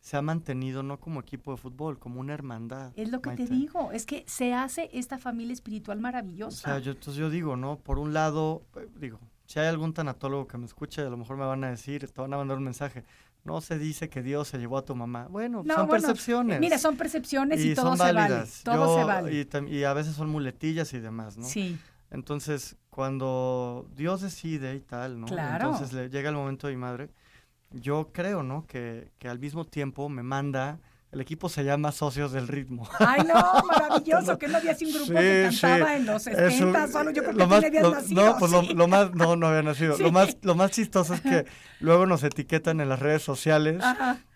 se 0.00 0.16
ha 0.16 0.22
mantenido 0.22 0.82
no 0.82 0.98
como 0.98 1.20
equipo 1.20 1.52
de 1.52 1.56
fútbol, 1.58 1.98
como 1.98 2.20
una 2.20 2.34
hermandad. 2.34 2.92
Es 2.96 3.10
lo 3.10 3.20
que 3.20 3.30
te 3.30 3.46
digo, 3.46 3.92
es 3.92 4.06
que 4.06 4.24
se 4.26 4.54
hace 4.54 4.90
esta 4.92 5.18
familia 5.18 5.52
espiritual 5.52 6.00
maravillosa. 6.00 6.68
O 6.68 6.72
sea, 6.72 6.78
yo, 6.78 6.92
entonces 6.92 7.16
yo 7.16 7.30
digo, 7.30 7.56
¿no? 7.56 7.78
Por 7.78 7.98
un 7.98 8.12
lado, 8.12 8.62
eh, 8.76 8.88
digo, 8.98 9.18
si 9.46 9.58
hay 9.60 9.66
algún 9.66 9.92
tanatólogo 9.92 10.46
que 10.46 10.58
me 10.58 10.66
escuche, 10.66 11.02
a 11.02 11.10
lo 11.10 11.16
mejor 11.16 11.36
me 11.36 11.44
van 11.44 11.64
a 11.64 11.70
decir, 11.70 12.06
te 12.10 12.20
van 12.20 12.32
a 12.34 12.36
mandar 12.36 12.58
un 12.58 12.64
mensaje 12.64 13.04
no 13.44 13.60
se 13.60 13.78
dice 13.78 14.08
que 14.08 14.22
Dios 14.22 14.48
se 14.48 14.58
llevó 14.58 14.78
a 14.78 14.84
tu 14.84 14.94
mamá. 14.94 15.28
Bueno, 15.30 15.62
son 15.66 15.88
percepciones. 15.88 16.60
Mira, 16.60 16.78
son 16.78 16.96
percepciones 16.96 17.62
y, 17.62 17.74
todo 17.74 17.96
se 17.96 18.12
vale. 18.12 18.44
Todo 18.64 18.98
se 18.98 19.04
vale. 19.04 19.46
Y, 19.68 19.84
a 19.84 19.92
veces 19.92 20.14
son 20.14 20.30
muletillas 20.30 20.92
y 20.94 21.00
demás, 21.00 21.36
¿no? 21.36 21.44
Sí. 21.44 21.78
Entonces, 22.10 22.76
cuando 22.90 23.88
Dios 23.94 24.22
decide 24.22 24.74
y 24.74 24.80
tal, 24.80 25.20
¿no? 25.20 25.26
Claro. 25.26 25.72
Entonces 25.72 25.92
le 25.92 26.08
llega 26.08 26.30
el 26.30 26.36
momento 26.36 26.68
de 26.68 26.74
mi 26.74 26.80
madre. 26.80 27.10
Yo 27.70 28.10
creo, 28.12 28.42
¿no? 28.42 28.66
Que, 28.66 29.12
que 29.18 29.28
al 29.28 29.38
mismo 29.38 29.64
tiempo 29.64 30.08
me 30.08 30.22
manda 30.22 30.80
el 31.14 31.20
equipo 31.20 31.48
se 31.48 31.62
llama 31.62 31.92
Socios 31.92 32.32
del 32.32 32.48
Ritmo. 32.48 32.88
Ay, 32.98 33.22
no, 33.22 33.62
maravilloso, 33.68 34.36
que 34.36 34.48
no 34.48 34.58
había 34.58 34.76
un 34.80 34.92
grupo 34.92 35.12
que 35.12 35.48
cantaba 35.48 35.96
en 35.96 36.06
los 36.06 36.22
60, 36.24 36.88
solo 36.88 37.10
yo 37.12 37.22
creo 37.22 37.36
que 37.36 37.46
más, 37.46 37.64
habías 37.64 37.90
nacido. 37.90 38.24
No, 38.24 38.38
pues 38.38 38.52
lo, 38.52 38.88
más, 38.88 39.14
no, 39.14 39.36
no 39.36 39.46
había 39.46 39.62
nacido. 39.62 39.96
Lo, 40.04 40.10
más, 40.10 40.36
lo 40.42 40.54
más 40.54 40.72
chistoso 40.72 41.14
es 41.14 41.20
que 41.20 41.46
luego 41.80 42.04
nos 42.04 42.24
etiquetan 42.24 42.80
en 42.80 42.88
las 42.88 42.98
redes 42.98 43.22
sociales 43.22 43.82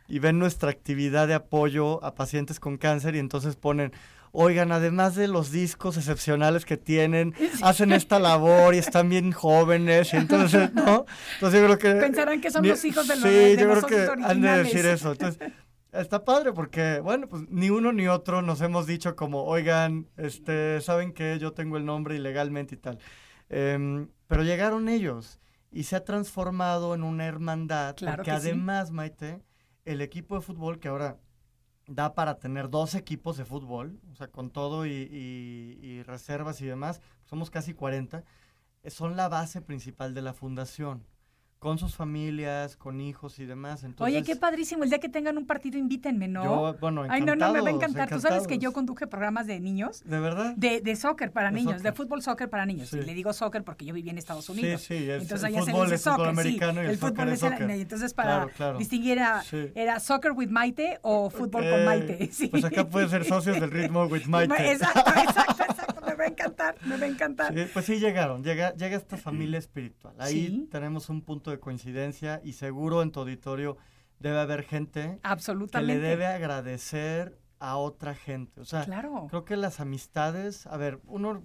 y 0.06 0.20
ven 0.20 0.38
nuestra 0.38 0.70
actividad 0.70 1.26
de 1.26 1.34
apoyo 1.34 2.02
a 2.04 2.14
pacientes 2.14 2.60
con 2.60 2.78
cáncer 2.78 3.16
y 3.16 3.18
entonces 3.18 3.56
ponen, 3.56 3.92
oigan, 4.30 4.70
además 4.72 5.16
de 5.16 5.26
los 5.26 5.50
discos 5.50 5.96
excepcionales 5.96 6.64
que 6.64 6.76
tienen, 6.76 7.34
hacen 7.62 7.92
esta 7.92 8.18
labor 8.18 8.74
y 8.74 8.78
están 8.78 9.08
bien 9.08 9.32
jóvenes, 9.32 10.14
y 10.14 10.16
entonces, 10.16 10.72
¿no? 10.74 11.06
Entonces 11.34 11.60
yo 11.60 11.66
creo 11.66 11.78
que... 11.78 11.92
Pensarán 12.00 12.40
que 12.40 12.50
son 12.50 12.66
los 12.66 12.84
hijos 12.84 13.08
de 13.08 13.16
los 13.16 13.24
Sí, 13.24 13.56
yo 13.58 13.70
creo 13.70 13.82
que 13.82 14.24
han 14.24 14.40
de 14.40 14.62
decir 14.62 14.86
eso. 14.86 15.12
Entonces, 15.12 15.52
Está 15.92 16.24
padre 16.24 16.52
porque, 16.52 17.00
bueno, 17.00 17.28
pues 17.28 17.48
ni 17.48 17.70
uno 17.70 17.92
ni 17.92 18.08
otro 18.08 18.42
nos 18.42 18.60
hemos 18.60 18.86
dicho 18.86 19.16
como, 19.16 19.44
oigan, 19.44 20.08
este, 20.16 20.80
saben 20.82 21.12
que 21.12 21.38
yo 21.38 21.52
tengo 21.52 21.78
el 21.78 21.86
nombre 21.86 22.16
ilegalmente 22.16 22.74
y 22.74 22.78
tal. 22.78 22.98
Em, 23.48 24.08
pero 24.26 24.42
llegaron 24.42 24.88
ellos 24.88 25.40
y 25.70 25.84
se 25.84 25.96
ha 25.96 26.04
transformado 26.04 26.94
en 26.94 27.02
una 27.02 27.24
hermandad. 27.26 27.96
Claro 27.96 28.16
porque 28.16 28.30
además, 28.30 28.90
Maite, 28.90 29.42
el 29.86 30.02
equipo 30.02 30.34
de 30.34 30.42
fútbol 30.42 30.78
que 30.78 30.88
ahora 30.88 31.18
da 31.86 32.14
para 32.14 32.38
tener 32.38 32.68
dos 32.68 32.94
equipos 32.94 33.38
de 33.38 33.46
fútbol, 33.46 33.98
o 34.12 34.14
sea, 34.14 34.28
con 34.28 34.50
todo 34.50 34.86
y, 34.86 36.02
reservas 36.06 36.60
y 36.60 36.66
demás, 36.66 37.00
somos 37.24 37.50
casi 37.50 37.72
40, 37.72 38.24
son 38.88 39.16
la 39.16 39.30
base 39.30 39.62
principal 39.62 40.12
de 40.12 40.20
la 40.20 40.34
fundación 40.34 41.02
con 41.58 41.76
sus 41.78 41.96
familias, 41.96 42.76
con 42.76 43.00
hijos 43.00 43.38
y 43.40 43.46
demás. 43.46 43.82
Entonces, 43.82 44.14
Oye, 44.14 44.24
qué 44.24 44.36
padrísimo. 44.36 44.84
El 44.84 44.90
día 44.90 45.00
que 45.00 45.08
tengan 45.08 45.36
un 45.38 45.46
partido, 45.46 45.76
invítenme, 45.76 46.28
¿no? 46.28 46.44
Yo, 46.44 46.78
bueno, 46.80 47.04
Ay, 47.08 47.22
no, 47.22 47.34
no, 47.34 47.52
me 47.52 47.60
va 47.60 47.68
a 47.68 47.72
encantar. 47.72 48.08
Tú 48.08 48.20
sabes 48.20 48.46
que 48.46 48.58
yo 48.58 48.72
conduje 48.72 49.06
programas 49.06 49.46
de 49.46 49.58
niños. 49.58 50.02
¿De 50.04 50.20
verdad? 50.20 50.54
De, 50.56 50.80
de 50.80 50.96
soccer 50.96 51.32
para 51.32 51.50
niños, 51.50 51.82
de 51.82 51.92
fútbol 51.92 52.22
soccer 52.22 52.48
para 52.48 52.64
niños. 52.66 52.92
Y 52.92 53.02
le 53.02 53.14
digo 53.14 53.32
soccer 53.32 53.64
porque 53.64 53.84
yo 53.84 53.94
viví 53.94 54.10
en 54.10 54.18
Estados 54.18 54.48
Unidos. 54.48 54.82
Sí, 54.82 54.98
sí. 54.98 55.10
entonces 55.10 55.44
allá 55.44 55.62
se 55.62 55.72
dice 55.72 55.98
soccer. 55.98 56.28
americano 56.28 56.80
sí, 56.80 56.86
y 56.86 56.90
el, 56.90 56.98
fútbol 56.98 57.28
es 57.28 57.40
soccer. 57.40 57.70
entonces 57.70 58.14
para 58.14 58.48
distinguir 58.78 59.18
era, 59.18 59.42
era 59.74 60.00
soccer 60.00 60.32
with 60.32 60.48
Maite 60.48 60.98
o 61.02 61.30
fútbol 61.30 61.68
con 61.68 61.84
Maite. 61.84 62.30
Sí. 62.38 62.48
Pues 62.48 62.64
acá 62.64 62.88
puede 62.88 63.08
ser 63.08 63.24
socios 63.24 63.58
del 63.58 63.70
ritmo 63.70 64.04
with 64.04 64.24
Maite. 64.26 64.72
Exacto, 64.72 65.10
exacto, 65.10 65.64
va 66.18 66.24
a 66.24 66.28
encantar, 66.28 66.76
me 66.84 66.96
va 66.96 67.04
a 67.04 67.08
encantar. 67.08 67.54
pues 67.72 67.86
sí 67.86 67.98
llegaron, 67.98 68.42
llega, 68.42 68.74
llega 68.74 68.96
esta 68.96 69.16
familia 69.16 69.58
espiritual. 69.58 70.14
Ahí 70.18 70.68
tenemos 70.70 71.08
un 71.08 71.22
punto 71.22 71.50
de 71.50 71.60
coincidencia 71.60 72.40
y 72.44 72.52
seguro 72.52 73.02
en 73.02 73.12
tu 73.12 73.20
auditorio 73.20 73.76
debe 74.18 74.38
haber 74.40 74.64
gente 74.64 75.20
que 75.72 75.82
le 75.82 75.98
debe 75.98 76.26
agradecer 76.26 77.38
a 77.60 77.76
otra 77.76 78.14
gente. 78.14 78.60
O 78.60 78.64
sea, 78.64 78.84
creo 79.28 79.44
que 79.44 79.56
las 79.56 79.80
amistades, 79.80 80.66
a 80.66 80.76
ver, 80.76 81.00
uno 81.04 81.42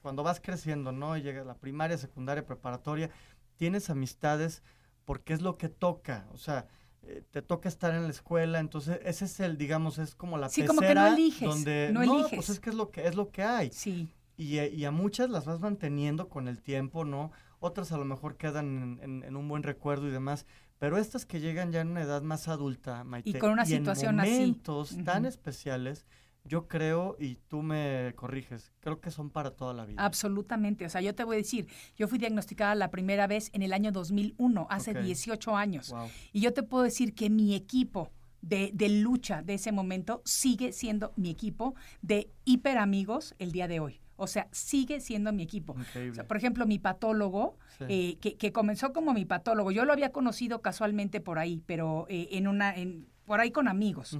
cuando 0.00 0.22
vas 0.22 0.40
creciendo, 0.40 0.92
¿no? 0.92 1.16
Y 1.16 1.22
llega 1.22 1.42
a 1.42 1.44
la 1.44 1.54
primaria, 1.54 1.96
secundaria, 1.96 2.44
preparatoria, 2.44 3.10
tienes 3.56 3.88
amistades 3.90 4.62
porque 5.04 5.32
es 5.32 5.42
lo 5.42 5.56
que 5.58 5.68
toca, 5.68 6.26
o 6.32 6.38
sea, 6.38 6.66
eh, 7.04 7.22
te 7.30 7.42
toca 7.42 7.68
estar 7.68 7.94
en 7.94 8.04
la 8.04 8.10
escuela, 8.10 8.60
entonces 8.60 9.00
ese 9.04 9.24
es 9.24 9.40
el, 9.40 9.56
digamos, 9.56 9.98
es 9.98 10.14
como 10.14 10.38
la 10.38 10.48
sí, 10.48 10.64
como 10.64 10.80
que 10.80 10.94
no 10.94 11.06
eliges, 11.06 11.48
donde 11.48 11.90
no, 11.92 12.02
eliges. 12.02 12.34
pues 12.34 12.48
es 12.48 12.60
que 12.60 12.70
es 12.70 12.76
lo 12.76 12.90
que 12.90 13.06
es 13.06 13.14
lo 13.14 13.30
que 13.30 13.42
hay. 13.42 13.70
Sí. 13.72 14.08
Y, 14.36 14.58
y, 14.58 14.84
a 14.86 14.90
muchas 14.90 15.28
las 15.30 15.44
vas 15.44 15.60
manteniendo 15.60 16.28
con 16.28 16.48
el 16.48 16.62
tiempo, 16.62 17.04
¿no? 17.04 17.30
otras 17.62 17.92
a 17.92 17.96
lo 17.96 18.04
mejor 18.04 18.36
quedan 18.36 18.98
en, 19.02 19.36
un 19.36 19.48
buen 19.48 19.62
recuerdo 19.62 20.08
y 20.08 20.10
demás, 20.10 20.46
pero 20.78 20.98
estas 20.98 21.24
que 21.24 21.40
llegan 21.40 21.70
ya 21.70 21.80
en 21.80 21.88
una 21.88 22.02
edad 22.02 22.20
más 22.22 22.48
adulta, 22.48 23.04
Maite, 23.04 23.30
y 23.30 23.34
con 23.34 23.52
una 23.52 23.64
situación 23.64 24.18
en 24.20 24.30
momentos 24.32 24.96
tan 25.04 25.24
especiales, 25.24 26.04
yo 26.44 26.66
creo, 26.66 27.16
y 27.18 27.36
tú 27.48 27.62
me 27.62 28.12
corriges, 28.16 28.72
creo 28.80 29.00
que 29.00 29.10
son 29.10 29.30
para 29.30 29.52
toda 29.52 29.74
la 29.74 29.86
vida. 29.86 30.04
Absolutamente. 30.04 30.84
O 30.84 30.88
sea, 30.88 31.00
yo 31.00 31.14
te 31.14 31.24
voy 31.24 31.36
a 31.36 31.38
decir, 31.38 31.68
yo 31.96 32.08
fui 32.08 32.18
diagnosticada 32.18 32.74
la 32.74 32.90
primera 32.90 33.26
vez 33.26 33.50
en 33.52 33.62
el 33.62 33.72
año 33.72 33.92
2001, 33.92 34.66
hace 34.70 34.94
18 34.94 35.56
años. 35.56 35.94
Y 36.32 36.40
yo 36.40 36.52
te 36.52 36.62
puedo 36.62 36.84
decir 36.84 37.14
que 37.14 37.30
mi 37.30 37.54
equipo 37.54 38.10
de, 38.40 38.70
de, 38.74 38.88
lucha 38.88 39.42
de 39.42 39.54
ese 39.54 39.70
momento 39.70 40.20
sigue 40.24 40.72
siendo 40.72 41.12
mi 41.16 41.30
equipo 41.30 41.76
de 42.00 42.28
hiper 42.44 42.78
amigos 42.78 43.34
el 43.38 43.52
día 43.52 43.68
de 43.68 43.78
hoy. 43.78 44.02
O 44.16 44.28
sea, 44.28 44.46
sigue 44.52 45.00
siendo 45.00 45.32
mi 45.32 45.42
equipo. 45.42 45.74
por 46.28 46.36
ejemplo, 46.36 46.64
mi 46.64 46.78
patólogo, 46.78 47.58
eh, 47.88 48.18
que, 48.20 48.52
comenzó 48.52 48.92
como 48.92 49.12
mi 49.14 49.24
patólogo, 49.24 49.72
yo 49.72 49.84
lo 49.84 49.92
había 49.92 50.12
conocido 50.12 50.62
casualmente 50.62 51.20
por 51.20 51.40
ahí, 51.40 51.60
pero 51.66 52.06
eh, 52.08 52.28
en 52.30 52.46
una, 52.46 52.72
en, 52.72 53.08
por 53.24 53.40
ahí 53.40 53.50
con 53.50 53.68
amigos. 53.68 54.18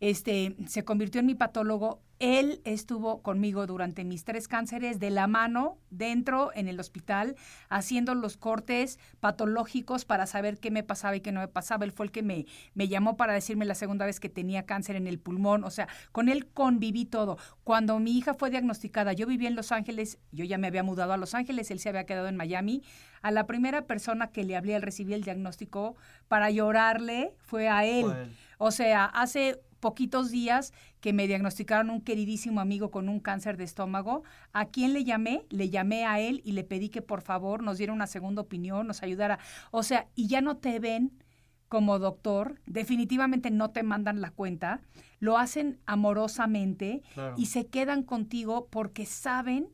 este, 0.00 0.56
se 0.66 0.84
convirtió 0.84 1.20
en 1.20 1.26
mi 1.26 1.34
patólogo. 1.34 2.00
Él 2.18 2.60
estuvo 2.64 3.22
conmigo 3.22 3.66
durante 3.66 4.04
mis 4.04 4.24
tres 4.24 4.48
cánceres 4.48 4.98
de 4.98 5.10
la 5.10 5.26
mano, 5.26 5.78
dentro, 5.90 6.50
en 6.54 6.66
el 6.66 6.80
hospital, 6.80 7.36
haciendo 7.68 8.14
los 8.14 8.36
cortes 8.36 8.98
patológicos 9.20 10.04
para 10.04 10.26
saber 10.26 10.58
qué 10.58 10.70
me 10.70 10.82
pasaba 10.82 11.16
y 11.16 11.20
qué 11.20 11.30
no 11.30 11.40
me 11.40 11.48
pasaba. 11.48 11.84
Él 11.84 11.92
fue 11.92 12.06
el 12.06 12.12
que 12.12 12.22
me, 12.22 12.46
me 12.74 12.88
llamó 12.88 13.16
para 13.16 13.32
decirme 13.32 13.64
la 13.64 13.74
segunda 13.76 14.04
vez 14.04 14.18
que 14.18 14.28
tenía 14.28 14.66
cáncer 14.66 14.96
en 14.96 15.06
el 15.06 15.20
pulmón. 15.20 15.62
O 15.62 15.70
sea, 15.70 15.88
con 16.10 16.28
él 16.28 16.46
conviví 16.46 17.04
todo. 17.04 17.38
Cuando 17.62 17.98
mi 18.00 18.18
hija 18.18 18.34
fue 18.34 18.50
diagnosticada, 18.50 19.12
yo 19.12 19.26
vivía 19.26 19.48
en 19.48 19.56
Los 19.56 19.70
Ángeles, 19.70 20.18
yo 20.32 20.44
ya 20.44 20.58
me 20.58 20.66
había 20.66 20.82
mudado 20.82 21.12
a 21.12 21.16
Los 21.16 21.34
Ángeles, 21.34 21.70
él 21.70 21.78
se 21.78 21.88
había 21.88 22.06
quedado 22.06 22.28
en 22.28 22.36
Miami. 22.36 22.82
A 23.22 23.30
la 23.30 23.46
primera 23.46 23.86
persona 23.86 24.32
que 24.32 24.44
le 24.44 24.56
hablé 24.56 24.74
al 24.74 24.82
recibir 24.82 25.14
el 25.14 25.22
diagnóstico 25.22 25.96
para 26.28 26.50
llorarle 26.50 27.34
fue 27.38 27.68
a 27.68 27.84
él. 27.84 28.06
O 28.58 28.70
sea, 28.70 29.04
hace 29.04 29.60
poquitos 29.80 30.30
días 30.30 30.72
que 31.00 31.12
me 31.12 31.26
diagnosticaron 31.26 31.90
un 31.90 32.00
queridísimo 32.00 32.60
amigo 32.60 32.90
con 32.90 33.08
un 33.08 33.20
cáncer 33.20 33.56
de 33.56 33.64
estómago. 33.64 34.22
¿A 34.52 34.66
quién 34.66 34.92
le 34.92 35.04
llamé? 35.04 35.44
Le 35.50 35.70
llamé 35.70 36.04
a 36.04 36.20
él 36.20 36.40
y 36.44 36.52
le 36.52 36.64
pedí 36.64 36.88
que 36.88 37.02
por 37.02 37.20
favor 37.22 37.62
nos 37.62 37.78
diera 37.78 37.92
una 37.92 38.06
segunda 38.06 38.42
opinión, 38.42 38.86
nos 38.86 39.02
ayudara. 39.02 39.38
O 39.70 39.82
sea, 39.82 40.08
y 40.14 40.26
ya 40.28 40.40
no 40.40 40.56
te 40.56 40.78
ven 40.80 41.12
como 41.68 41.98
doctor, 41.98 42.60
definitivamente 42.64 43.50
no 43.50 43.70
te 43.72 43.82
mandan 43.82 44.22
la 44.22 44.30
cuenta, 44.30 44.80
lo 45.20 45.36
hacen 45.36 45.78
amorosamente 45.84 47.02
Claro. 47.14 47.34
y 47.36 47.46
se 47.46 47.66
quedan 47.66 48.02
contigo 48.02 48.68
porque 48.70 49.04
saben 49.04 49.68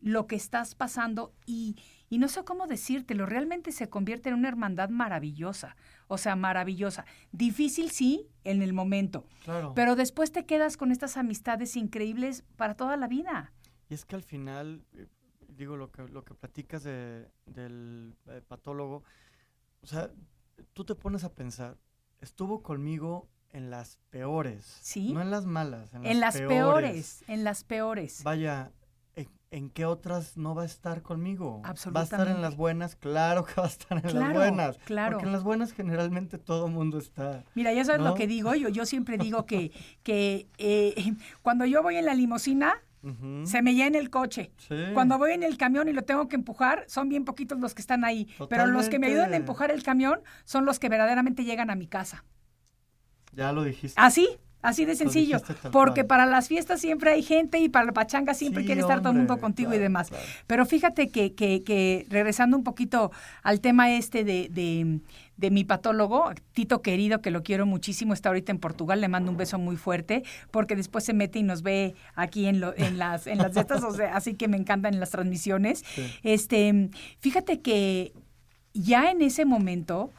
lo 0.00 0.26
que 0.26 0.36
estás 0.36 0.74
pasando 0.74 1.32
y, 1.46 1.76
y 2.10 2.18
no 2.18 2.28
sé 2.28 2.44
cómo 2.44 2.66
decírtelo, 2.66 3.24
realmente 3.24 3.70
se 3.70 3.88
convierte 3.88 4.28
en 4.28 4.34
una 4.34 4.48
hermandad 4.48 4.90
maravillosa, 4.90 5.76
o 6.08 6.18
sea, 6.18 6.34
maravillosa. 6.34 7.06
Difícil 7.30 7.90
sí, 7.92 8.28
en 8.42 8.62
el 8.62 8.72
momento, 8.72 9.24
Claro. 9.44 9.72
pero 9.74 9.94
después 9.94 10.32
te 10.32 10.44
quedas 10.44 10.76
con 10.76 10.90
estas 10.90 11.16
amistades 11.16 11.76
increíbles 11.76 12.42
para 12.56 12.74
toda 12.74 12.96
la 12.96 13.06
vida. 13.06 13.52
Y 13.88 13.94
es 13.94 14.04
que 14.04 14.16
al 14.16 14.24
final, 14.24 14.84
eh, 14.94 15.06
digo, 15.56 15.76
lo 15.76 15.92
que, 15.92 16.02
lo 16.08 16.24
que 16.24 16.34
platicas 16.34 16.82
de- 16.82 17.28
del 17.46 18.16
eh, 18.26 18.42
patólogo, 18.46 19.04
o 19.82 19.86
sea, 19.86 20.10
tú 20.72 20.84
te 20.84 20.96
pones 20.96 21.22
a 21.22 21.32
pensar, 21.32 21.78
estuvo 22.20 22.60
conmigo 22.60 23.28
en 23.52 23.70
las 23.70 23.98
peores, 24.10 24.64
Sí. 24.82 25.12
no 25.12 25.22
en 25.22 25.30
las 25.30 25.46
malas, 25.46 25.94
en 25.94 26.02
las, 26.02 26.10
En 26.10 26.20
las 26.20 26.36
peores, 26.38 27.24
en 27.28 27.44
las 27.44 27.62
peores. 27.64 28.22
Vaya, 28.24 28.72
¿en, 29.50 29.70
qué 29.70 29.84
otras 29.84 30.36
no 30.36 30.54
va 30.54 30.62
a 30.62 30.66
estar 30.66 31.02
conmigo? 31.02 31.60
¿Va 31.62 31.70
a 31.70 31.72
estar 31.72 31.90
en 31.90 31.96
Absolutamente. 31.96 32.40
las 32.40 32.56
buenas? 32.56 32.96
Claro 32.96 33.44
que 33.44 33.54
va 33.56 33.64
a 33.64 33.70
estar 33.70 34.04
en 34.04 34.14
las 34.18 34.32
buenas. 34.32 34.78
claro. 34.84 35.12
Porque 35.12 35.26
en 35.26 35.32
las 35.32 35.42
buenas 35.42 35.72
generalmente 35.72 36.38
todo 36.38 36.68
mundo 36.68 36.98
está. 36.98 37.44
Mira, 37.54 37.72
ya 37.72 37.84
sabes 37.84 38.00
¿No? 38.00 38.10
lo 38.10 38.14
que 38.14 38.26
digo, 38.26 38.54
yo, 38.54 38.68
yo 38.68 38.86
siempre 38.86 39.18
digo 39.18 39.46
que, 39.46 39.72
que 40.02 40.48
eh, 40.58 41.14
cuando 41.42 41.64
yo 41.64 41.82
voy 41.82 41.96
en 41.96 42.06
la 42.06 42.14
limusina, 42.14 42.74
se 43.44 43.62
me 43.62 43.74
llena 43.74 43.98
el 43.98 44.10
coche. 44.10 44.52
Sí. 44.58 44.76
Cuando 44.92 45.16
voy 45.16 45.32
en 45.32 45.42
el 45.42 45.56
camión 45.56 45.88
y 45.88 45.92
lo 45.94 46.02
tengo 46.02 46.28
que 46.28 46.36
empujar, 46.36 46.84
son 46.86 47.08
bien 47.08 47.24
poquitos 47.24 47.58
los 47.58 47.74
que 47.74 47.80
están 47.80 48.04
ahí. 48.04 48.28
Pero 48.50 48.66
los 48.66 48.90
que 48.90 48.98
me 48.98 49.06
ayudan 49.06 49.32
a 49.32 49.36
empujar 49.36 49.70
el 49.70 49.82
camión 49.82 50.20
son 50.44 50.66
los 50.66 50.78
que 50.78 50.90
verdaderamente 50.90 51.44
llegan 51.44 51.70
a 51.70 51.76
mi 51.76 51.86
casa. 51.86 52.24
Ya 53.32 53.52
lo 53.52 53.62
dijiste. 53.62 53.98
Así, 53.98 54.28
así 54.62 54.84
de 54.84 54.94
sencillo. 54.96 55.38
Porque 55.72 56.02
cual. 56.02 56.06
para 56.06 56.26
las 56.26 56.48
fiestas 56.48 56.80
siempre 56.80 57.10
hay 57.12 57.22
gente 57.22 57.58
y 57.58 57.68
para 57.68 57.86
la 57.86 57.92
pachanga 57.92 58.34
siempre 58.34 58.62
Sí, 58.62 58.66
quiere 58.66 58.80
estar 58.82 59.00
todo 59.00 59.12
el 59.12 59.18
mundo 59.18 59.38
contigo 59.38 59.72
y 59.74 59.78
demás. 59.78 60.08
claro. 60.08 60.24
Pero 60.46 60.66
fíjate 60.66 61.08
que, 61.08 61.34
que, 61.34 61.62
que 61.62 62.06
regresando 62.10 62.56
un 62.56 62.64
poquito 62.64 63.10
al 63.42 63.60
tema 63.60 63.90
este 63.92 64.24
de, 64.24 64.48
de, 64.50 65.00
de 65.36 65.50
mi 65.50 65.64
patólogo, 65.64 66.30
Tito 66.52 66.82
querido, 66.82 67.20
que 67.22 67.30
lo 67.30 67.42
quiero 67.42 67.64
muchísimo, 67.66 68.12
está 68.12 68.28
ahorita 68.28 68.52
en 68.52 68.58
Portugal, 68.58 69.00
le 69.00 69.08
mando 69.08 69.30
un 69.30 69.36
beso 69.36 69.58
muy 69.58 69.76
fuerte, 69.76 70.22
porque 70.50 70.76
después 70.76 71.04
se 71.04 71.14
mete 71.14 71.38
y 71.38 71.42
nos 71.42 71.62
ve 71.62 71.94
aquí 72.14 72.46
en, 72.46 72.60
lo, 72.60 72.76
en 72.76 72.98
las 72.98 73.26
en 73.26 73.38
las 73.38 73.56
estas, 73.56 73.82
o 73.82 73.92
sea, 73.92 74.14
así 74.16 74.34
que 74.34 74.48
me 74.48 74.56
encantan 74.58 74.94
en 74.94 75.00
las 75.00 75.10
transmisiones. 75.10 75.82
Sí. 75.94 76.02
Este, 76.22 76.90
fíjate 77.20 77.60
que 77.60 78.12
ya 78.74 79.10
en 79.10 79.22
ese 79.22 79.44
momento 79.44 80.12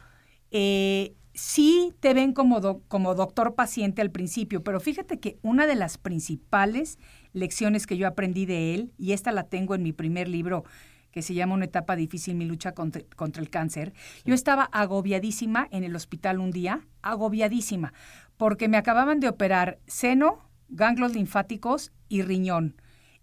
eh, 0.52 1.14
sí 1.42 1.94
te 2.00 2.14
ven 2.14 2.34
como, 2.34 2.60
do- 2.62 2.82
como 2.88 3.16
doctor 3.16 3.56
paciente 3.56 4.02
al 4.04 4.12
principio, 4.12 4.64
pero 4.64 4.80
fíjate 4.80 5.20
que 5.20 5.40
una 5.42 5.66
de 5.66 5.74
las 5.74 5.98
principales 5.98 7.00
lecciones 7.34 7.88
que 7.88 7.98
yo 7.98 8.08
aprendí 8.08 8.46
de 8.46 8.76
él, 8.76 8.92
y 9.00 9.14
esta 9.14 9.32
la 9.32 9.44
tengo 9.46 9.74
en 9.74 9.82
mi 9.82 9.92
primer 9.92 10.28
libro, 10.28 10.64
que 11.10 11.24
se 11.24 11.34
llama 11.34 11.56
Una 11.56 11.66
etapa 11.66 11.96
difícil, 11.96 12.36
mi 12.36 12.46
lucha 12.46 12.74
contra, 12.74 13.02
contra 13.16 13.42
el 13.42 13.50
cáncer, 13.50 13.94
yo 14.24 14.36
estaba 14.36 14.66
agobiadísima 14.66 15.68
en 15.72 15.84
el 15.84 15.96
hospital 15.96 16.40
un 16.40 16.52
día, 16.52 16.86
agobiadísima, 17.02 17.92
porque 18.38 18.68
me 18.68 18.78
acababan 18.78 19.20
de 19.20 19.28
operar 19.28 19.80
seno, 19.88 20.48
ganglios 20.70 21.14
linfáticos 21.16 21.92
y 22.08 22.22
riñón. 22.22 22.76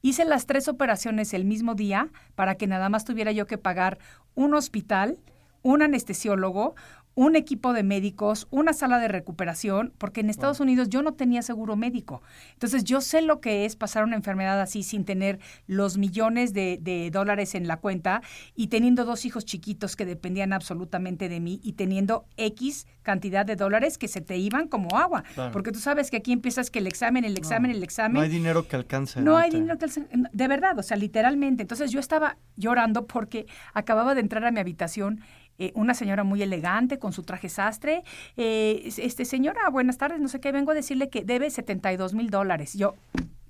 Hice 0.03 0.25
las 0.25 0.47
tres 0.47 0.67
operaciones 0.67 1.33
el 1.35 1.45
mismo 1.45 1.77
día 1.77 2.11
para 2.35 2.57
que 2.57 2.67
nada 2.67 2.89
más 2.89 3.05
tuviera 3.05 3.31
yo 3.31 3.47
que 3.47 3.59
pagar 3.59 3.99
un 4.35 4.55
hospital, 4.55 5.21
un 5.63 5.83
anestesiólogo, 5.83 6.77
un 7.21 7.35
equipo 7.35 7.73
de 7.73 7.83
médicos, 7.83 8.47
una 8.51 8.73
sala 8.73 9.01
de 9.01 9.09
recuperación, 9.09 9.93
porque 9.99 10.21
en 10.21 10.31
Estados 10.31 10.61
Unidos 10.61 10.89
yo 10.89 11.03
no 11.03 11.15
tenía 11.15 11.43
seguro 11.43 11.75
médico. 11.75 12.23
Entonces 12.53 12.85
yo 12.85 13.01
sé 13.01 13.23
lo 13.23 13.41
que 13.41 13.65
es 13.65 13.75
pasar 13.75 14.05
una 14.05 14.15
enfermedad 14.15 14.61
así 14.61 14.85
sin 14.85 15.05
tener 15.05 15.41
los 15.67 15.99
millones 15.99 16.53
de, 16.53 16.79
de 16.81 17.11
dólares 17.11 17.57
en 17.57 17.67
la 17.67 17.79
cuenta 17.79 18.23
y 18.55 18.69
teniendo 18.69 19.05
dos 19.05 19.25
hijos 19.25 19.45
chiquitos 19.45 19.97
que 19.97 20.05
dependían 20.07 20.53
absolutamente 20.53 21.29
de 21.29 21.41
mí 21.41 21.59
y 21.65 21.73
teniendo 21.73 22.25
X 22.37 22.87
cantidad 23.03 23.45
de 23.45 23.57
dólares 23.57 23.99
que 23.99 24.07
se 24.07 24.21
te 24.21 24.37
iban 24.37 24.69
como 24.69 24.97
agua. 24.97 25.25
Claro. 25.35 25.51
Porque 25.51 25.73
tú 25.73 25.81
sabes 25.81 26.13
que 26.13 26.19
aquí 26.19 26.31
empiezas 26.31 26.71
que 26.71 26.79
el 26.79 26.87
examen, 26.87 27.25
el 27.25 27.37
examen, 27.37 27.73
el 27.73 27.83
examen. 27.83 28.15
No 28.15 28.21
hay 28.21 28.29
dinero 28.29 28.69
que 28.69 28.77
alcance. 28.77 29.21
No 29.21 29.37
hay 29.37 29.51
dinero 29.51 29.77
que 29.77 29.87
alce- 29.87 30.07
de 30.33 30.47
verdad, 30.49 30.79
o 30.79 30.85
sea, 30.85 30.97
literalmente. 30.97 31.63
Entonces 31.63 31.91
yo 31.91 31.99
estaba 31.99 32.37
llorando 32.57 33.09
porque 33.09 33.47
acababa 33.75 34.15
de 34.15 34.21
entrar 34.21 34.45
a 34.45 34.53
mi 34.53 34.61
habitación 34.61 35.21
eh, 35.59 35.73
una 35.75 35.95
señora 35.95 36.25
muy 36.25 36.43
elegante 36.43 36.99
con 36.99 37.13
su 37.13 37.23
traje 37.25 37.49
sastre. 37.49 38.03
eh, 38.37 38.83
es- 38.85 38.99
este 38.99 39.25
señora, 39.25 39.69
buenas 39.71 39.99
tardes, 39.99 40.21
no 40.21 40.29
sé 40.29 40.41
qué, 40.41 40.53
vengo 40.53 40.71
a 40.71 40.75
decirle 40.75 41.09
que 41.11 41.25
debe 41.25 41.51
72 41.51 42.15
mil 42.15 42.31
dólares. 42.31 42.75
Yo, 42.75 42.95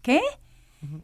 ¿qué? 0.02 0.20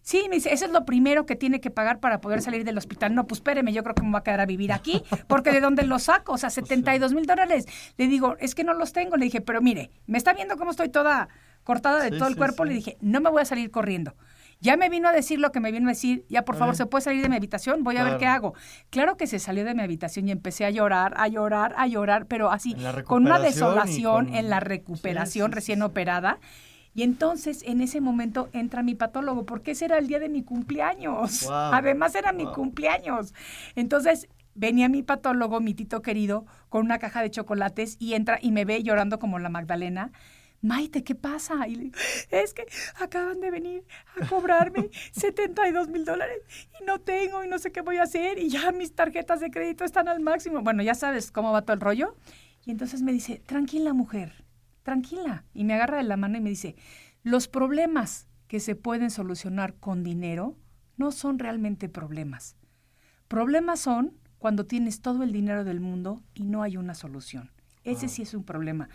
Sí, 0.02 0.26
me 0.28 0.36
dice, 0.36 0.52
eso 0.54 0.66
es 0.66 0.70
lo 0.70 0.84
primero 0.84 1.26
que 1.26 1.34
tiene 1.34 1.60
que 1.60 1.68
pagar 1.68 1.98
para 1.98 2.20
poder 2.20 2.40
salir 2.42 2.64
del 2.64 2.78
hospital. 2.78 3.12
No, 3.12 3.26
pues 3.26 3.38
espéreme, 3.40 3.72
yo 3.72 3.82
creo 3.82 3.94
que 3.96 4.02
me 4.02 4.10
voy 4.12 4.18
a 4.20 4.22
quedar 4.22 4.40
a 4.40 4.46
vivir 4.46 4.72
aquí, 4.72 5.02
porque 5.26 5.50
¿de 5.50 5.60
dónde 5.60 5.82
los 5.82 6.04
saco? 6.04 6.32
O 6.34 6.38
sea, 6.38 6.48
72 6.48 7.12
mil 7.12 7.26
dólares. 7.26 7.66
Le 7.98 8.06
digo, 8.06 8.36
es 8.38 8.54
que 8.54 8.62
no 8.62 8.72
los 8.72 8.92
tengo. 8.92 9.16
Le 9.16 9.24
dije, 9.24 9.40
pero 9.40 9.60
mire, 9.60 9.90
me 10.06 10.16
está 10.16 10.32
viendo 10.32 10.56
cómo 10.56 10.70
estoy 10.70 10.90
toda 10.90 11.28
cortada 11.64 12.04
de 12.04 12.10
Sí, 12.10 12.18
todo 12.18 12.28
el 12.28 12.34
sí, 12.34 12.38
cuerpo. 12.38 12.62
sí. 12.62 12.68
Le 12.68 12.74
dije, 12.76 12.96
no 13.00 13.20
me 13.20 13.30
voy 13.30 13.42
a 13.42 13.44
salir 13.46 13.72
corriendo. 13.72 14.14
Ya 14.64 14.78
me 14.78 14.88
vino 14.88 15.08
a 15.08 15.12
decir 15.12 15.38
lo 15.40 15.52
que 15.52 15.60
me 15.60 15.70
vino 15.70 15.88
a 15.88 15.92
decir. 15.92 16.24
Ya, 16.30 16.42
por 16.46 16.56
favor. 16.56 16.74
¿se 16.74 16.86
puede 16.86 17.02
salir 17.02 17.20
de 17.22 17.28
mi 17.28 17.36
habitación? 17.36 17.84
Voy 17.84 17.98
a 17.98 18.02
ver 18.04 18.16
qué 18.16 18.24
hago. 18.26 18.54
Claro 18.88 19.18
que 19.18 19.26
se 19.26 19.38
salió 19.38 19.62
de 19.62 19.74
mi 19.74 19.82
habitación 19.82 20.26
y 20.26 20.30
empecé 20.32 20.64
a 20.64 20.70
llorar, 20.70 21.12
a 21.18 21.28
llorar, 21.28 21.74
a 21.76 21.86
llorar, 21.86 22.24
pero 22.26 22.50
así, 22.50 22.74
con 23.04 23.26
una 23.26 23.38
desolación 23.38 24.26
con- 24.26 24.34
en 24.34 24.48
la 24.48 24.60
recuperación 24.60 25.48
sí, 25.48 25.52
sí, 25.52 25.54
recién 25.54 25.78
sí. 25.80 25.82
operada. 25.84 26.38
Y 26.94 27.02
entonces, 27.02 27.62
en 27.66 27.82
ese 27.82 28.00
momento, 28.00 28.48
entra 28.54 28.82
mi 28.82 28.94
patólogo, 28.94 29.44
porque 29.44 29.72
ese 29.72 29.84
era 29.84 29.98
el 29.98 30.06
día 30.06 30.18
de 30.18 30.30
mi 30.30 30.42
cumpleaños. 30.42 31.46
Además, 31.50 32.14
era 32.14 32.32
mi 32.32 32.46
cumpleaños. 32.46 33.34
Entonces, 33.76 34.28
venía 34.54 34.88
mi 34.88 35.02
patólogo, 35.02 35.60
mi 35.60 35.74
tito 35.74 36.00
querido, 36.00 36.46
con 36.70 36.86
una 36.86 36.98
caja 36.98 37.20
de 37.20 37.30
chocolates 37.30 37.96
y 37.98 38.14
entra 38.14 38.38
y 38.40 38.50
me 38.50 38.64
ve 38.64 38.82
llorando 38.82 39.18
como 39.18 39.38
la 39.38 39.50
Magdalena. 39.50 40.10
Maite, 40.64 41.04
¿qué 41.04 41.14
pasa? 41.14 41.68
Y 41.68 41.74
le 41.74 41.82
digo, 41.84 41.96
es 42.30 42.54
que 42.54 42.66
acaban 42.98 43.38
de 43.40 43.50
venir 43.50 43.84
a 44.18 44.26
cobrarme 44.26 44.88
72 45.12 45.88
mil 45.88 46.06
dólares 46.06 46.38
y 46.80 46.84
no 46.84 47.00
tengo 47.00 47.44
y 47.44 47.48
no 47.48 47.58
sé 47.58 47.70
qué 47.70 47.82
voy 47.82 47.98
a 47.98 48.04
hacer 48.04 48.38
y 48.38 48.48
ya 48.48 48.72
mis 48.72 48.94
tarjetas 48.94 49.40
de 49.40 49.50
crédito 49.50 49.84
están 49.84 50.08
al 50.08 50.20
máximo. 50.20 50.62
Bueno, 50.62 50.82
ya 50.82 50.94
sabes 50.94 51.30
cómo 51.30 51.52
va 51.52 51.62
todo 51.62 51.74
el 51.74 51.82
rollo. 51.82 52.16
Y 52.64 52.70
entonces 52.70 53.02
me 53.02 53.12
dice, 53.12 53.42
tranquila 53.44 53.92
mujer, 53.92 54.44
tranquila. 54.82 55.44
Y 55.52 55.64
me 55.64 55.74
agarra 55.74 55.98
de 55.98 56.04
la 56.04 56.16
mano 56.16 56.38
y 56.38 56.40
me 56.40 56.48
dice, 56.48 56.76
los 57.22 57.46
problemas 57.46 58.26
que 58.48 58.58
se 58.58 58.74
pueden 58.74 59.10
solucionar 59.10 59.74
con 59.74 60.02
dinero 60.02 60.56
no 60.96 61.12
son 61.12 61.38
realmente 61.38 61.90
problemas. 61.90 62.56
Problemas 63.28 63.80
son 63.80 64.16
cuando 64.38 64.64
tienes 64.64 65.02
todo 65.02 65.24
el 65.24 65.32
dinero 65.32 65.64
del 65.64 65.80
mundo 65.80 66.22
y 66.32 66.44
no 66.44 66.62
hay 66.62 66.78
una 66.78 66.94
solución. 66.94 67.50
Ese 67.84 68.08
sí 68.08 68.22
es 68.22 68.34
un 68.34 68.44
problema. 68.44 68.88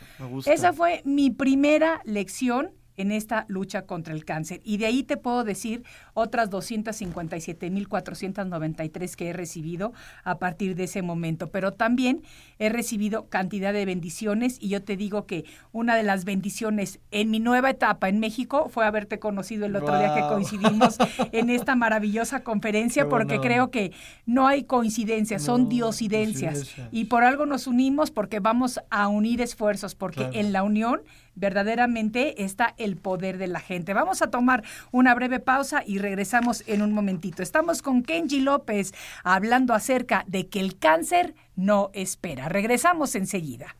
Esa 0.45 0.73
fue 0.73 1.01
mi 1.05 1.29
primera 1.29 2.01
lección 2.05 2.71
en 2.99 3.11
esta 3.11 3.45
lucha 3.47 3.85
contra 3.85 4.13
el 4.13 4.25
cáncer. 4.25 4.61
Y 4.63 4.77
de 4.77 4.85
ahí 4.85 5.03
te 5.03 5.17
puedo 5.17 5.43
decir 5.43 5.83
otras 6.13 6.49
257.493 6.51 9.15
que 9.15 9.29
he 9.29 9.33
recibido 9.33 9.93
a 10.23 10.37
partir 10.37 10.75
de 10.75 10.83
ese 10.83 11.01
momento. 11.01 11.47
Pero 11.49 11.73
también 11.73 12.21
he 12.59 12.69
recibido 12.69 13.27
cantidad 13.29 13.73
de 13.73 13.85
bendiciones 13.85 14.57
y 14.59 14.69
yo 14.69 14.83
te 14.83 14.97
digo 14.97 15.25
que 15.25 15.45
una 15.71 15.95
de 15.95 16.03
las 16.03 16.25
bendiciones 16.25 16.99
en 17.11 17.31
mi 17.31 17.39
nueva 17.39 17.69
etapa 17.69 18.09
en 18.09 18.19
México 18.19 18.69
fue 18.69 18.85
haberte 18.85 19.19
conocido 19.19 19.65
el 19.65 19.75
otro 19.75 19.97
día 19.97 20.13
que 20.15 20.21
coincidimos 20.21 20.97
en 21.31 21.49
esta 21.49 21.75
maravillosa 21.75 22.43
conferencia 22.49 23.03
Qué 23.03 23.09
porque 23.09 23.39
creo 23.39 23.71
que 23.71 23.91
no 24.25 24.47
hay 24.47 24.63
coincidencias, 24.63 25.43
son 25.43 25.69
diosidencias. 25.69 26.53
diosidencias. 26.55 26.89
Y 26.91 27.05
por 27.05 27.23
algo 27.23 27.45
nos 27.45 27.67
unimos 27.67 28.11
porque 28.11 28.39
vamos 28.39 28.79
a 28.89 29.07
unir 29.07 29.41
esfuerzos, 29.41 29.95
porque 29.95 30.19
Claro. 30.19 30.33
en 30.33 30.51
la 30.51 30.63
unión 30.63 31.01
verdaderamente 31.39 32.43
está 32.43 32.73
el 32.77 32.97
poder 32.97 33.37
de 33.37 33.47
la 33.47 33.59
gente. 33.59 33.93
Vamos 33.93 34.21
a 34.21 34.29
tomar 34.29 34.63
una 34.91 35.15
breve 35.15 35.39
pausa 35.39 35.83
y 35.85 35.97
regresamos 35.97 36.63
en 36.67 36.81
un 36.81 36.91
momentito. 36.91 37.41
Estamos 37.41 37.81
con 37.81 38.03
Kenji 38.03 38.41
López 38.41 38.93
hablando 39.23 39.73
acerca 39.73 40.23
de 40.27 40.47
que 40.47 40.59
el 40.59 40.77
cáncer 40.77 41.35
no 41.55 41.89
espera. 41.93 42.49
Regresamos 42.49 43.15
enseguida. 43.15 43.75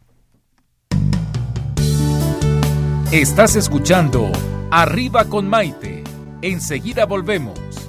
Estás 3.12 3.56
escuchando 3.56 4.32
Arriba 4.72 5.26
con 5.26 5.50
Maite. 5.50 6.04
Enseguida 6.44 7.08
volvemos. 7.08 7.89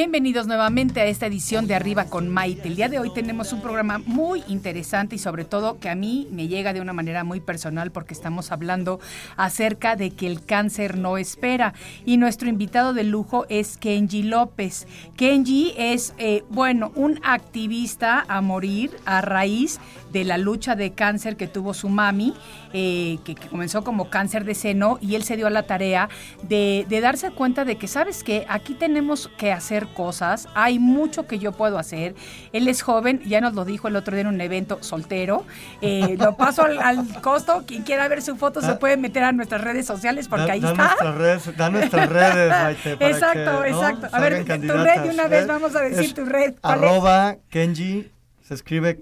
Bienvenidos 0.00 0.46
nuevamente 0.46 1.02
a 1.02 1.04
esta 1.04 1.26
edición 1.26 1.66
de 1.66 1.74
Arriba 1.74 2.06
con 2.06 2.30
Maite. 2.30 2.68
El 2.68 2.76
día 2.76 2.88
de 2.88 2.98
hoy 2.98 3.12
tenemos 3.12 3.52
un 3.52 3.60
programa 3.60 3.98
muy 3.98 4.42
interesante 4.48 5.16
y 5.16 5.18
sobre 5.18 5.44
todo 5.44 5.78
que 5.78 5.90
a 5.90 5.94
mí 5.94 6.26
me 6.32 6.48
llega 6.48 6.72
de 6.72 6.80
una 6.80 6.94
manera 6.94 7.22
muy 7.22 7.38
personal 7.38 7.92
porque 7.92 8.14
estamos 8.14 8.50
hablando 8.50 8.98
acerca 9.36 9.96
de 9.96 10.12
que 10.12 10.26
el 10.26 10.42
cáncer 10.42 10.96
no 10.96 11.18
espera. 11.18 11.74
Y 12.06 12.16
nuestro 12.16 12.48
invitado 12.48 12.94
de 12.94 13.04
lujo 13.04 13.44
es 13.50 13.76
Kenji 13.76 14.22
López. 14.22 14.86
Kenji 15.18 15.74
es, 15.76 16.14
eh, 16.16 16.44
bueno, 16.48 16.92
un 16.94 17.20
activista 17.22 18.24
a 18.26 18.40
morir 18.40 18.92
a 19.04 19.20
raíz 19.20 19.80
de 20.12 20.24
la 20.24 20.38
lucha 20.38 20.74
de 20.76 20.92
cáncer 20.92 21.36
que 21.36 21.46
tuvo 21.46 21.74
su 21.74 21.88
mami, 21.88 22.34
eh, 22.72 23.18
que, 23.24 23.34
que 23.34 23.48
comenzó 23.48 23.82
como 23.84 24.10
cáncer 24.10 24.44
de 24.44 24.54
seno 24.54 24.98
y 25.00 25.14
él 25.14 25.22
se 25.22 25.36
dio 25.36 25.46
a 25.46 25.50
la 25.50 25.62
tarea 25.64 26.08
de, 26.42 26.86
de 26.88 27.00
darse 27.00 27.30
cuenta 27.30 27.64
de 27.64 27.76
que, 27.76 27.88
¿sabes 27.88 28.22
qué? 28.24 28.44
Aquí 28.48 28.74
tenemos 28.74 29.28
que 29.38 29.52
hacer 29.52 29.86
cosas, 29.88 30.48
hay 30.54 30.78
mucho 30.78 31.26
que 31.26 31.38
yo 31.38 31.52
puedo 31.52 31.78
hacer. 31.78 32.14
Él 32.52 32.68
es 32.68 32.82
joven, 32.82 33.20
ya 33.24 33.40
nos 33.40 33.54
lo 33.54 33.64
dijo 33.64 33.88
el 33.88 33.96
otro 33.96 34.14
día 34.14 34.22
en 34.22 34.28
un 34.28 34.40
evento 34.40 34.78
soltero. 34.82 35.44
Eh, 35.80 36.16
lo 36.18 36.36
paso 36.36 36.62
al, 36.64 36.78
al 36.80 37.20
costo, 37.22 37.64
quien 37.66 37.82
quiera 37.82 38.06
ver 38.08 38.22
su 38.22 38.36
foto 38.36 38.60
se 38.60 38.74
puede 38.74 38.96
meter 38.96 39.22
a 39.24 39.32
nuestras 39.32 39.60
redes 39.62 39.86
sociales 39.86 40.28
porque 40.28 40.46
Da- 40.46 40.52
ahí 40.52 40.60
da 40.60 40.70
está. 40.70 40.84
Nuestras 40.86 41.14
redes, 41.16 41.56
da 41.56 41.70
nuestras 41.70 42.08
redes, 42.08 42.50
Maite, 42.62 42.96
para 42.96 43.10
Exacto, 43.10 43.62
que, 43.62 43.70
¿no? 43.70 43.76
exacto. 43.90 44.08
A 44.16 44.20
ver, 44.20 44.44
tu 44.44 44.50
red 44.72 45.00
de 45.02 45.10
una 45.10 45.28
vez, 45.28 45.44
¿Eh? 45.44 45.46
vamos 45.46 45.76
a 45.76 45.80
decir 45.82 46.00
Es 46.04 46.14
tu 46.14 46.24
red. 46.24 46.54
¿Cuál 46.60 46.78
es? 46.78 46.84
Arroba 46.84 47.36
Kenji, 47.50 48.10
se 48.42 48.54
escribe 48.54 49.00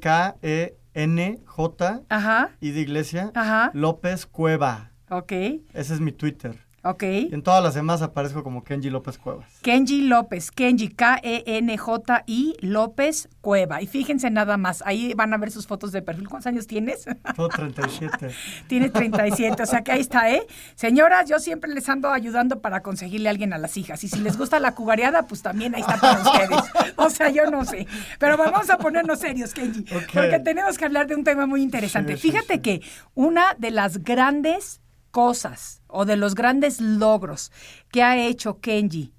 K-E-N-J, 0.99 2.03
Ajá, 2.09 2.51
y 2.61 2.73
de 2.73 2.81
iglesia, 2.81 3.31
ajá, 3.35 3.71
López 3.73 4.27
Cueva. 4.27 4.91
ok, 5.11 5.33
Ese 5.73 5.95
es 5.95 6.01
mi 6.01 6.11
Twitter. 6.11 6.67
Ok. 6.83 7.03
Y 7.03 7.35
en 7.35 7.43
todas 7.43 7.63
las 7.63 7.75
demás 7.75 8.03
aparezco 8.03 8.43
como 8.43 8.65
Kenji 8.65 8.91
López 8.91 9.19
Cuevas. 9.19 9.47
Kenji 9.63 10.03
López, 10.03 10.51
Kenji, 10.51 10.87
E 10.87 10.95
K-E-N-J-I 10.95 12.57
López 12.61 13.29
Cueva. 13.41 13.83
Y 13.83 13.87
fíjense 13.87 14.31
nada 14.31 14.57
más, 14.57 14.83
ahí 14.87 15.15
van 15.15 15.33
a 15.35 15.39
ver 15.39 15.51
sus 15.51 15.67
fotos 15.67 15.93
de 15.93 16.03
perfil. 16.03 16.29
¿Cuántos 16.29 16.47
años 16.47 16.67
tienes? 16.67 17.05
Todo 17.37 17.49
37. 17.49 18.31
Tienes 18.67 18.93
37, 18.93 19.63
o 19.63 19.67
sea 19.67 19.83
que 19.83 19.93
ahí 19.93 20.01
está, 20.01 20.31
¿eh? 20.31 20.47
Señoras, 20.75 21.29
yo 21.29 21.39
siempre 21.39 21.73
les 21.73 21.89
ando 21.89 22.11
ayudando 22.11 22.61
para 22.61 22.83
conseguirle 22.83 23.29
a 23.29 23.31
alguien 23.31 23.53
a 23.53 23.59
las 23.59 23.77
hijas. 23.77 24.03
Y 24.05 24.09
si 24.09 24.19
les 24.21 24.37
gusta 24.37 24.61
la 24.61 24.75
cugareada, 24.75 25.27
pues 25.27 25.43
también 25.43 25.75
ahí 25.75 25.81
está 25.81 25.97
para 25.97 26.21
ustedes. 26.23 26.95
O 26.97 27.11
sea, 27.11 27.31
yo 27.31 27.51
no 27.51 27.65
sé. 27.65 27.87
Pero 28.19 28.37
vamos 28.37 28.71
a 28.71 28.79
ponernos 28.79 29.19
serios, 29.21 29.55
Kenji. 29.55 29.85
Porque 30.13 30.41
tenemos 30.41 30.79
que 30.79 30.85
hablar 30.85 31.07
de 31.07 31.15
un 31.15 31.25
tema 31.25 31.47
muy 31.47 31.63
interesante. 31.63 32.17
Sí, 32.17 32.23
sí, 32.23 32.31
Fíjate 32.31 32.55
sí. 32.55 32.61
que 32.61 32.83
una 33.15 33.55
de 33.59 33.71
las 33.71 34.05
grandes 34.05 34.81
cosas 35.11 35.78
o 35.89 36.05
de 36.05 36.17
los 36.17 36.35
grandes 36.35 36.81
logros 36.81 37.51
que 37.91 38.03
ha 38.03 38.17
hecho 38.17 38.61
Kenji 38.61 39.13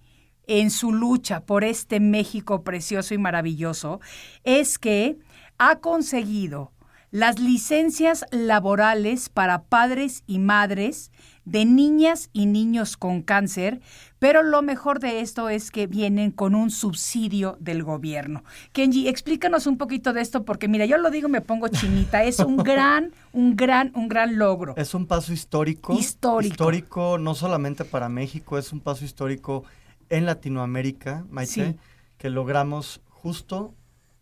en 0.47 0.71
su 0.71 0.91
lucha 0.91 1.41
por 1.41 1.63
este 1.63 1.99
México 1.99 2.63
precioso 2.63 3.13
y 3.13 3.17
maravilloso 3.17 3.99
es 4.43 4.79
que 4.79 5.19
ha 5.57 5.79
conseguido 5.79 6.71
las 7.11 7.39
licencias 7.39 8.25
laborales 8.31 9.29
para 9.29 9.63
padres 9.63 10.23
y 10.27 10.39
madres 10.39 11.11
de 11.49 11.65
niñas 11.65 12.29
y 12.33 12.45
niños 12.45 12.95
con 12.97 13.21
cáncer, 13.21 13.81
pero 14.19 14.43
lo 14.43 14.61
mejor 14.61 14.99
de 14.99 15.21
esto 15.21 15.49
es 15.49 15.71
que 15.71 15.87
vienen 15.87 16.31
con 16.31 16.53
un 16.53 16.69
subsidio 16.71 17.57
del 17.59 17.83
gobierno. 17.83 18.43
Kenji, 18.71 19.07
explícanos 19.07 19.65
un 19.65 19.77
poquito 19.77 20.13
de 20.13 20.21
esto 20.21 20.45
porque 20.45 20.67
mira, 20.67 20.85
yo 20.85 20.97
lo 20.97 21.09
digo, 21.09 21.29
me 21.29 21.41
pongo 21.41 21.67
chinita, 21.69 22.23
es 22.23 22.39
un 22.39 22.57
gran, 22.63 23.13
un 23.33 23.55
gran, 23.55 23.91
un 23.95 24.07
gran 24.09 24.37
logro. 24.37 24.75
Es 24.77 24.93
un 24.93 25.07
paso 25.07 25.33
histórico. 25.33 25.93
Histórico. 25.93 26.53
Histórico 26.53 27.17
no 27.17 27.33
solamente 27.33 27.85
para 27.85 28.09
México, 28.09 28.57
es 28.57 28.71
un 28.71 28.79
paso 28.79 29.05
histórico 29.05 29.63
en 30.09 30.25
Latinoamérica, 30.25 31.25
Maite, 31.29 31.51
Sí. 31.51 31.75
que 32.17 32.29
logramos 32.29 33.01
justo 33.09 33.73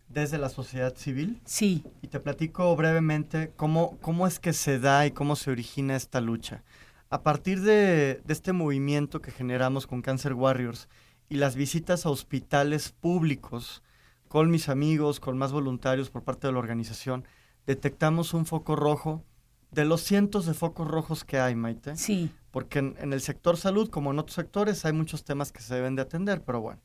desde 0.09 0.37
la 0.37 0.47
sociedad 0.49 0.95
civil. 0.95 1.41
Sí, 1.45 1.83
Y 2.01 2.07
te 2.07 2.19
platico 2.21 2.73
brevemente 2.75 3.51
cómo, 3.57 3.97
cómo 4.01 4.25
es 4.27 4.39
que 4.39 4.53
se 4.53 4.79
da 4.79 5.05
y 5.05 5.11
cómo 5.11 5.35
se 5.35 5.51
origina 5.51 5.95
esta 5.95 6.21
lucha. 6.21 6.63
A 7.09 7.23
partir 7.23 7.61
de, 7.61 8.21
de 8.25 8.33
este 8.33 8.53
movimiento 8.53 9.21
que 9.21 9.31
generamos 9.31 9.87
con 9.87 10.01
Cancer 10.01 10.33
Warriors 10.33 10.89
y 11.29 11.35
las 11.35 11.55
visitas 11.55 12.05
a 12.05 12.09
hospitales 12.09 12.91
públicos 12.91 13.81
con 14.27 14.49
mis 14.49 14.69
amigos, 14.69 15.19
con 15.19 15.37
más 15.37 15.51
voluntarios 15.51 16.09
por 16.09 16.23
parte 16.23 16.47
de 16.47 16.53
la 16.53 16.59
organización, 16.59 17.25
detectamos 17.65 18.33
un 18.33 18.45
foco 18.45 18.75
rojo 18.75 19.23
de 19.71 19.85
los 19.85 20.01
cientos 20.01 20.45
de 20.45 20.53
focos 20.53 20.87
rojos 20.87 21.23
que 21.23 21.39
hay, 21.39 21.55
Maite. 21.55 21.95
sí, 21.95 22.29
Porque 22.51 22.79
en, 22.79 22.95
en 22.99 23.13
el 23.13 23.21
sector 23.21 23.57
salud, 23.57 23.89
como 23.89 24.11
en 24.11 24.19
otros 24.19 24.35
sectores, 24.35 24.85
hay 24.85 24.93
muchos 24.93 25.23
temas 25.23 25.51
que 25.51 25.61
se 25.61 25.75
deben 25.75 25.95
de 25.95 26.01
atender, 26.01 26.43
pero 26.43 26.61
bueno, 26.61 26.81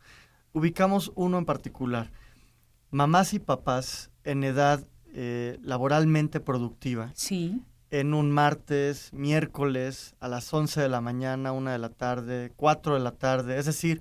ubicamos 0.52 1.12
uno 1.14 1.38
en 1.38 1.44
particular. 1.44 2.10
Mamás 2.90 3.34
y 3.34 3.38
papás 3.38 4.10
en 4.24 4.44
edad 4.44 4.86
eh, 5.14 5.58
laboralmente 5.62 6.40
productiva, 6.40 7.12
sí, 7.14 7.62
en 7.92 8.14
un 8.14 8.30
martes, 8.30 9.10
miércoles, 9.12 10.16
a 10.18 10.26
las 10.26 10.52
11 10.52 10.80
de 10.80 10.88
la 10.88 11.02
mañana, 11.02 11.52
1 11.52 11.70
de 11.70 11.78
la 11.78 11.90
tarde, 11.90 12.52
4 12.56 12.94
de 12.94 13.00
la 13.00 13.12
tarde, 13.12 13.58
es 13.58 13.66
decir, 13.66 14.00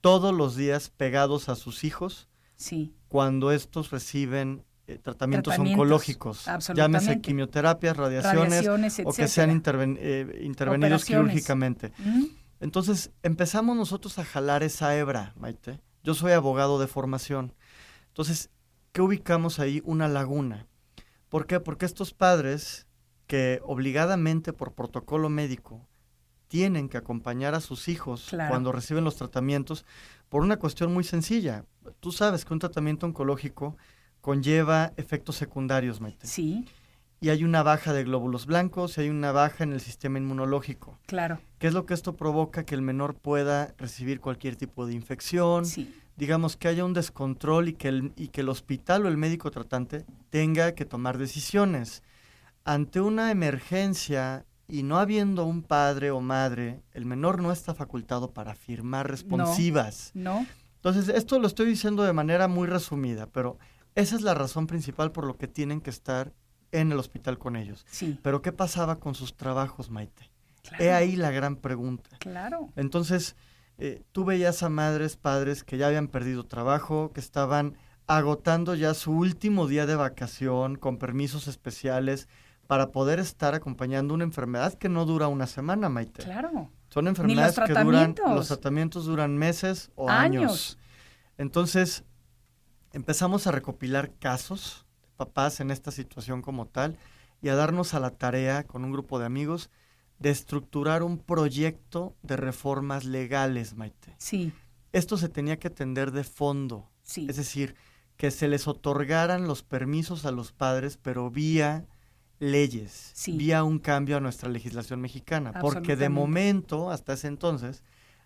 todos 0.00 0.32
los 0.32 0.54
días 0.54 0.90
pegados 0.96 1.48
a 1.48 1.56
sus 1.56 1.82
hijos 1.82 2.28
sí. 2.54 2.94
cuando 3.08 3.50
estos 3.50 3.90
reciben 3.90 4.64
eh, 4.86 4.98
tratamientos, 5.02 5.54
Tratamientos, 5.54 5.80
oncológicos, 5.82 6.46
llámese 6.74 7.20
quimioterapias, 7.20 7.96
radiaciones, 7.96 8.64
Radiaciones, 8.64 9.00
o 9.04 9.12
que 9.12 9.26
sean 9.26 9.50
interven- 9.50 9.98
eh, 10.00 10.40
intervenidos 10.44 11.04
quirúrgicamente. 11.04 11.92
¿Mm? 11.98 12.24
Entonces 12.60 13.10
empezamos 13.24 13.76
nosotros 13.76 14.18
a 14.20 14.24
jalar 14.24 14.62
esa 14.62 14.96
hebra, 14.96 15.34
Maite. 15.36 15.80
Yo 16.04 16.14
soy 16.14 16.30
abogado 16.32 16.78
de 16.80 16.86
formación. 16.86 17.54
Entonces, 18.08 18.50
¿qué 18.92 19.02
ubicamos 19.02 19.58
ahí? 19.58 19.82
Una 19.84 20.06
laguna. 20.06 20.66
¿Por 21.28 21.46
qué? 21.46 21.58
Porque 21.58 21.86
estos 21.86 22.12
padres 22.12 22.86
que 23.26 23.60
obligadamente 23.64 24.52
por 24.52 24.72
protocolo 24.72 25.28
médico 25.28 25.86
tienen 26.48 26.88
que 26.88 26.98
acompañar 26.98 27.54
a 27.54 27.60
sus 27.60 27.88
hijos 27.88 28.26
Claro. 28.28 28.50
cuando 28.50 28.72
reciben 28.72 29.04
los 29.04 29.16
tratamientos 29.16 29.84
por 30.28 30.42
una 30.42 30.58
cuestión 30.58 30.92
muy 30.92 31.04
sencilla. 31.04 31.64
Tú 32.00 32.12
sabes 32.12 32.44
que 32.44 32.52
un 32.52 32.58
tratamiento 32.58 33.06
oncológico 33.06 33.76
conlleva 34.20 34.92
efectos 34.96 35.36
secundarios, 35.36 36.00
Maite. 36.00 36.26
Sí, 36.26 36.66
Y 37.20 37.28
hay 37.28 37.44
una 37.44 37.62
baja 37.62 37.92
de 37.92 38.02
glóbulos 38.02 38.46
blancos 38.46 38.98
y 38.98 39.02
hay 39.02 39.08
una 39.08 39.30
baja 39.30 39.62
en 39.64 39.72
el 39.72 39.80
sistema 39.80 40.18
inmunológico. 40.18 40.98
claro. 41.06 41.38
¿Qué 41.58 41.68
es 41.68 41.72
lo 41.74 41.86
que 41.86 41.94
esto 41.94 42.16
provoca? 42.16 42.64
Que 42.64 42.74
el 42.74 42.82
menor 42.82 43.14
pueda 43.14 43.74
recibir 43.78 44.20
cualquier 44.20 44.56
tipo 44.56 44.86
de 44.86 44.94
infección, 44.94 45.64
Sí, 45.64 45.94
digamos 46.16 46.56
que 46.56 46.66
haya 46.68 46.84
un 46.84 46.92
descontrol 46.94 47.68
y 47.68 47.74
que, 47.74 47.86
el, 47.88 48.12
y 48.16 48.28
que 48.28 48.40
el 48.40 48.48
hospital 48.48 49.06
o 49.06 49.08
el 49.08 49.16
médico 49.16 49.50
tratante 49.52 50.04
tenga 50.30 50.72
que 50.72 50.84
tomar 50.84 51.16
decisiones. 51.16 52.02
Ante 52.64 53.00
una 53.00 53.30
emergencia 53.30 54.46
y 54.68 54.82
no 54.82 54.98
habiendo 54.98 55.44
un 55.44 55.62
padre 55.62 56.10
o 56.10 56.20
madre, 56.20 56.82
el 56.92 57.04
menor 57.04 57.42
no 57.42 57.52
está 57.52 57.74
facultado 57.74 58.32
para 58.32 58.54
firmar 58.54 59.10
responsivas. 59.10 60.10
¿no? 60.14 60.46
Entonces, 60.76 61.08
esto 61.14 61.38
lo 61.38 61.46
estoy 61.46 61.66
diciendo 61.66 62.02
de 62.02 62.12
manera 62.12 62.48
muy 62.48 62.66
resumida, 62.66 63.26
pero 63.26 63.58
esa 63.94 64.16
es 64.16 64.22
la 64.22 64.34
razón 64.34 64.66
principal 64.66 65.12
por 65.12 65.26
lo 65.26 65.36
que 65.36 65.48
tienen 65.48 65.80
que 65.80 65.90
estar 65.90 66.32
en 66.70 66.90
el 66.90 66.98
hospital 66.98 67.38
con 67.38 67.56
ellos. 67.56 67.84
Sí. 67.90 68.18
Pero 68.22 68.40
¿qué 68.40 68.52
pasaba 68.52 68.98
con 68.98 69.14
sus 69.14 69.36
trabajos, 69.36 69.90
Maite? 69.90 70.30
Claro. 70.62 70.84
He 70.84 70.92
ahí 70.92 71.16
la 71.16 71.30
gran 71.30 71.56
pregunta. 71.56 72.16
Claro. 72.18 72.70
Entonces, 72.76 73.36
eh, 73.78 74.02
tú 74.12 74.24
veías 74.24 74.62
a 74.62 74.68
madres, 74.68 75.16
padres 75.16 75.64
que 75.64 75.76
ya 75.76 75.88
habían 75.88 76.08
perdido 76.08 76.46
trabajo, 76.46 77.12
que 77.12 77.20
estaban 77.20 77.76
agotando 78.06 78.74
ya 78.74 78.94
su 78.94 79.12
último 79.12 79.66
día 79.66 79.86
de 79.86 79.96
vacación 79.96 80.76
con 80.76 80.98
permisos 80.98 81.48
especiales 81.48 82.28
para 82.72 82.90
poder 82.90 83.18
estar 83.18 83.54
acompañando 83.54 84.14
una 84.14 84.24
enfermedad 84.24 84.72
que 84.72 84.88
no 84.88 85.04
dura 85.04 85.28
una 85.28 85.46
semana, 85.46 85.90
Maite. 85.90 86.22
Claro. 86.22 86.70
Son 86.88 87.06
enfermedades 87.06 87.60
que 87.60 87.74
duran, 87.74 88.14
los 88.28 88.48
tratamientos 88.48 89.04
duran 89.04 89.36
meses 89.36 89.90
o 89.94 90.08
años. 90.08 90.42
Años. 90.42 90.78
Entonces, 91.36 92.04
empezamos 92.94 93.46
a 93.46 93.50
recopilar 93.50 94.14
casos 94.14 94.86
de 95.02 95.08
papás 95.18 95.60
en 95.60 95.70
esta 95.70 95.90
situación 95.90 96.40
como 96.40 96.64
tal 96.64 96.96
y 97.42 97.50
a 97.50 97.56
darnos 97.56 97.92
a 97.92 98.00
la 98.00 98.08
tarea 98.08 98.64
con 98.66 98.86
un 98.86 98.92
grupo 98.92 99.18
de 99.18 99.26
amigos 99.26 99.68
de 100.18 100.30
estructurar 100.30 101.02
un 101.02 101.18
proyecto 101.18 102.16
de 102.22 102.38
reformas 102.38 103.04
legales, 103.04 103.74
Maite. 103.74 104.14
Sí, 104.16 104.50
Esto 104.92 105.18
se 105.18 105.28
tenía 105.28 105.58
que 105.58 105.68
atender 105.68 106.10
de 106.10 106.24
fondo, 106.24 106.88
sí. 107.02 107.26
es 107.28 107.36
decir, 107.36 107.74
que 108.16 108.30
se 108.30 108.48
les 108.48 108.66
otorgaran 108.66 109.46
los 109.46 109.62
permisos 109.62 110.24
a 110.24 110.30
los 110.30 110.52
padres, 110.52 110.96
pero 110.96 111.30
vía 111.30 111.86
leyes, 112.42 113.12
Sí. 113.14 113.36
vía 113.36 113.62
un 113.62 113.78
cambio 113.78 114.16
a 114.16 114.20
nuestra 114.20 114.48
legislación 114.50 115.00
mexicana, 115.00 115.52
porque 115.60 115.94
de 115.96 116.08
momento, 116.08 116.90
hasta 116.90 117.12
ese 117.12 117.28
entonces, 117.28 117.84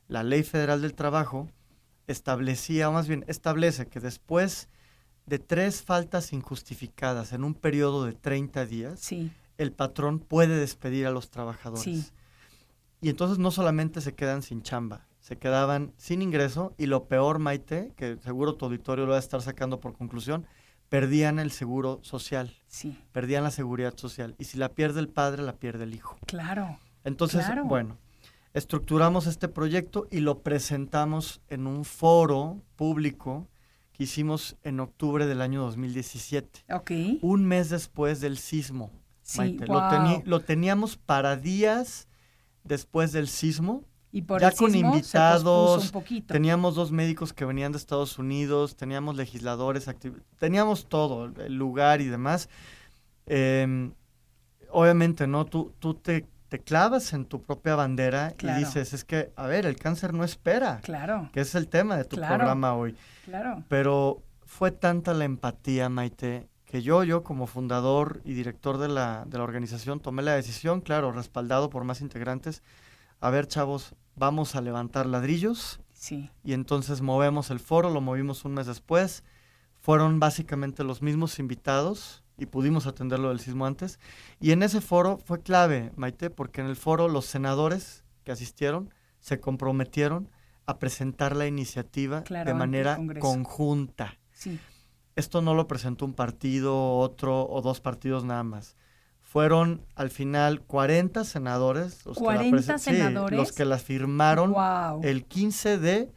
la 0.09 0.23
Ley 0.23 0.43
Federal 0.43 0.81
del 0.81 0.95
Trabajo 0.95 1.49
establecía, 2.07 2.89
o 2.89 2.93
más 2.93 3.09
bien 3.09 3.25
establece 3.29 3.89
que 3.89 4.01
después 4.01 4.69
de 5.27 5.39
tres 5.39 5.83
faltas 5.83 6.33
injustificadas 6.33 7.33
en 7.33 7.45
un 7.45 7.53
periodo 7.55 8.05
de 8.07 8.13
30 8.15 8.65
días, 8.65 9.01
Sí, 9.01 9.31
el 9.59 9.73
patrón 9.73 10.19
puede 10.21 10.57
despedir 10.57 11.07
a 11.07 11.11
los 11.11 11.31
trabajadores. 11.31 11.83
Sí. 11.85 12.05
Y 13.03 13.11
entonces 13.11 13.39
no 13.39 13.51
solamente 13.51 14.01
se 14.01 14.15
quedan 14.15 14.43
sin 14.43 14.63
chamba, 14.63 15.07
se 15.21 15.37
quedaban 15.37 15.93
sin 15.99 16.23
ingreso 16.23 16.75
y 16.79 16.87
lo 16.87 17.05
peor, 17.07 17.39
Maite, 17.39 17.93
que 17.97 18.17
seguro 18.23 18.55
tu 18.55 18.65
auditorio 18.65 19.05
lo 19.05 19.11
va 19.11 19.17
a 19.17 19.21
estar 19.21 19.43
sacando 19.43 19.81
por 19.81 19.93
conclusión, 19.95 20.47
perdían 21.01 21.39
el 21.39 21.51
seguro 21.51 22.01
social, 22.03 22.55
sí. 22.69 22.99
perdían 23.13 23.45
la 23.45 23.51
seguridad 23.51 23.95
social. 23.97 24.35
Y 24.39 24.45
si 24.45 24.57
la 24.57 24.71
pierde 24.71 25.01
el 25.01 25.09
padre, 25.09 25.43
la 25.43 25.57
pierde 25.57 25.85
el 25.85 25.95
hijo. 25.95 26.17
Claro. 26.27 26.79
Entonces, 27.05 27.45
Claro. 27.45 27.65
bueno, 27.67 27.99
estructuramos 28.55 29.27
este 29.27 29.49
proyecto 29.49 30.09
y 30.11 30.21
lo 30.21 30.43
presentamos 30.43 31.43
en 31.49 31.67
un 31.67 31.85
foro 31.85 32.63
público 32.77 33.47
que 33.93 34.05
hicimos 34.05 34.57
en 34.63 34.81
octubre 34.81 35.27
del 35.27 35.43
año 35.43 35.61
2017, 35.63 36.65
Ok. 36.73 36.91
un 37.21 37.45
mes 37.45 37.69
después 37.69 38.21
del 38.23 38.39
sismo. 38.39 38.91
Sí, 39.21 39.39
Maite. 39.39 39.67
Wow. 39.67 40.23
lo 40.25 40.41
teníamos 40.41 40.97
para 40.97 41.37
días 41.37 42.09
después 42.65 43.13
del 43.13 43.29
sismo. 43.29 43.85
Y 44.17 44.23
por 44.23 44.41
ya 44.41 44.49
el 44.49 44.55
con 44.55 44.71
sismo 44.73 44.93
se 44.93 44.97
invitados, 44.99 45.43
pospuso 45.45 45.87
un 45.89 45.93
poquito. 46.03 46.33
Teníamos 46.33 46.75
dos 46.75 46.91
médicos 46.91 47.35
que 47.35 47.45
venían 47.45 47.73
de 47.73 47.79
Estados 47.79 48.19
Unidos, 48.19 48.75
teníamos 48.75 49.15
legisladores, 49.17 49.91
teníamos 50.39 50.87
todo, 50.89 51.27
el 51.27 51.55
lugar 51.57 52.01
y 52.01 52.07
demás. 52.07 52.49
Em, 53.27 53.93
obviamente, 54.71 55.27
¿no? 55.27 55.45
Tú, 55.45 55.75
tú 55.81 55.93
te, 55.95 56.27
te 56.49 56.61
clavas 56.61 57.13
en 57.13 57.27
tu 57.27 57.43
propia 57.43 57.75
bandera 57.75 58.33
Claro. 58.39 58.59
y 58.61 58.65
dices, 58.65 58.95
es 58.95 59.05
que, 59.05 59.33
a 59.37 59.47
ver, 59.47 59.67
el 59.67 59.77
cáncer 59.77 60.15
no 60.15 60.25
espera, 60.25 60.81
Claro, 60.83 61.29
que 61.35 61.41
es 61.41 61.55
el 61.55 61.69
tema 61.69 61.99
de 61.99 62.05
tu 62.05 62.17
Claro. 62.17 62.37
programa 62.37 62.75
hoy. 62.75 62.97
claro. 63.27 63.65
Pero 63.69 64.23
fue 64.47 64.71
tanta 64.71 65.13
la 65.13 65.27
empatía, 65.27 65.91
Maite, 65.91 66.49
que 66.65 66.81
yo, 66.81 67.05
yo 67.05 67.23
como 67.23 67.47
fundador 67.47 68.23
y 68.25 68.33
director 68.33 68.79
de 68.79 68.89
la, 68.89 69.25
de 69.27 69.37
la 69.37 69.45
organización, 69.45 70.01
tomé 70.01 70.23
la 70.23 70.33
decisión, 70.35 70.81
claro, 70.81 71.13
respaldado 71.13 71.69
por 71.69 71.85
más 71.85 72.01
integrantes, 72.01 72.63
a 73.21 73.29
ver, 73.31 73.47
chavos, 73.47 73.95
vamos 74.17 74.57
a 74.57 74.61
levantar 74.61 75.07
ladrillos 75.07 75.81
Sí, 75.93 76.31
y 76.45 76.53
entonces 76.53 77.01
movemos 77.01 77.51
el 77.51 77.59
foro, 77.59 77.89
lo 77.91 78.03
movimos 78.03 78.45
un 78.45 78.53
mes 78.53 78.67
después, 78.67 79.25
fueron 79.81 80.21
básicamente 80.21 80.85
los 80.85 81.01
mismos 81.01 81.39
invitados 81.39 82.23
y 82.37 82.45
pudimos 82.47 82.87
atender 82.87 83.19
lo 83.19 83.31
del 83.31 83.41
sismo 83.41 83.65
antes. 83.65 83.99
Y 84.39 84.51
en 84.51 84.63
ese 84.63 84.83
foro 84.83 85.17
fue 85.25 85.41
clave, 85.41 85.93
Maite, 85.97 86.29
porque 86.29 86.61
en 86.61 86.67
el 86.67 86.77
foro 86.77 87.09
los 87.09 87.25
senadores 87.25 88.05
que 88.25 88.33
asistieron 88.33 88.93
se 89.21 89.41
comprometieron 89.41 90.29
a 90.67 90.79
presentar 90.79 91.35
la 91.35 91.47
iniciativa 91.47 92.23
Claro, 92.25 92.49
de 92.51 92.55
manera 92.55 92.99
conjunta. 93.21 94.19
sí. 94.33 94.59
Esto 95.15 95.41
no 95.41 95.55
lo 95.55 95.67
presentó 95.67 96.05
un 96.05 96.13
partido, 96.13 96.99
otro 96.99 97.49
o 97.49 97.63
dos 97.63 97.81
partidos 97.81 98.25
nada 98.25 98.43
más. 98.43 98.77
Fueron 99.29 99.85
al 99.97 100.11
final 100.11 100.63
40 100.63 101.25
senadores. 101.25 102.07
Los 102.07 102.17
que 102.17 102.23
la 102.25 102.27
40 102.37 102.57
presen- 102.59 102.79
sí, 102.79 102.91
senadores. 102.91 103.37
los 103.39 103.53
que 103.53 103.65
firmaron 103.79 104.53
Wow. 104.53 105.01
el 105.03 105.25
15 105.25 105.79
de 105.79 106.13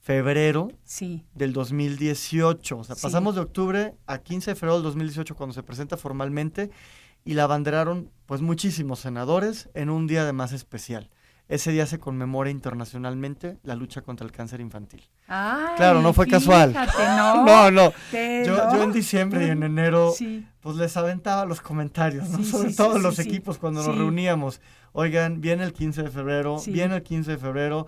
febrero 0.00 0.68
Sí, 0.84 1.24
del 1.34 1.52
2018. 1.52 2.78
O 2.78 2.84
sea, 2.84 2.96
Sí. 2.96 3.02
pasamos 3.02 3.36
de 3.36 3.42
octubre 3.42 3.94
a 4.06 4.18
15 4.18 4.50
de 4.50 4.54
febrero 4.56 4.74
del 4.74 4.82
2018 4.84 5.34
cuando 5.36 5.54
se 5.54 5.62
presenta 5.62 5.96
formalmente 5.96 6.70
y 7.24 7.34
la 7.34 7.44
abanderaron 7.44 8.10
pues 8.26 8.40
muchísimos 8.40 8.98
senadores 9.00 9.68
en 9.74 9.88
un 9.90 10.06
día 10.06 10.22
además 10.22 10.52
especial. 10.52 11.10
Ese 11.48 11.72
día 11.72 11.86
se 11.86 11.98
conmemora 11.98 12.50
internacionalmente 12.50 13.58
la 13.62 13.74
lucha 13.74 14.02
contra 14.02 14.26
el 14.26 14.32
cáncer 14.32 14.60
infantil. 14.60 15.02
Ay, 15.28 15.76
Claro, 15.76 16.02
no 16.02 16.12
fue 16.12 16.26
casual. 16.26 16.74
no. 17.16 17.70
No, 17.70 17.92
Yo, 18.12 18.72
yo 18.72 18.82
en 18.82 18.92
diciembre 18.92 19.46
y 19.46 19.50
en 19.50 19.62
enero 19.62 20.12
Sí, 20.14 20.46
pues 20.60 20.76
les 20.76 20.94
aventaba 20.98 21.46
los 21.46 21.60
comentarios, 21.62 22.28
¿no? 22.28 22.38
Sí, 22.38 22.44
Sobre 22.44 22.70
sí, 22.70 22.76
todo 22.76 22.98
los 22.98 23.18
equipos 23.18 23.56
cuando 23.56 23.82
nos 23.82 23.96
reuníamos. 23.96 24.60
Oigan, 24.92 25.40
viene 25.40 25.64
el 25.64 25.72
15 25.72 26.02
de 26.02 26.10
febrero, 26.10 26.56
viene 26.66 26.96
el 26.96 27.02
15 27.02 27.32
de 27.32 27.38
febrero, 27.38 27.86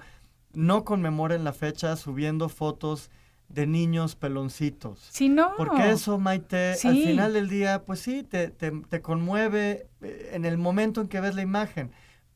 no 0.55 0.85
conmemoren 0.85 1.44
la 1.44 1.53
fecha 1.53 1.96
subiendo 1.96 2.49
fotos 2.49 3.11
de 3.49 3.66
niños 3.66 4.14
peloncitos. 4.16 5.09
sí, 5.11 5.29
no. 5.29 5.53
Porque 5.57 5.90
eso, 5.90 6.18
Maite, 6.18 6.73
al 6.85 6.96
final 6.96 7.33
del 7.35 7.49
día, 7.49 7.83
pues 7.85 8.01
sí, 8.01 8.23
te, 8.23 8.49
te, 8.49 8.70
te 8.70 9.03
conmueve 9.03 9.88
eh, 10.03 10.31
en 10.33 10.44
el 10.44 10.57
momento 10.57 11.01
en 11.01 11.09
que 11.09 11.20
ves 11.20 11.35
la 11.35 11.42
imagen, 11.42 11.90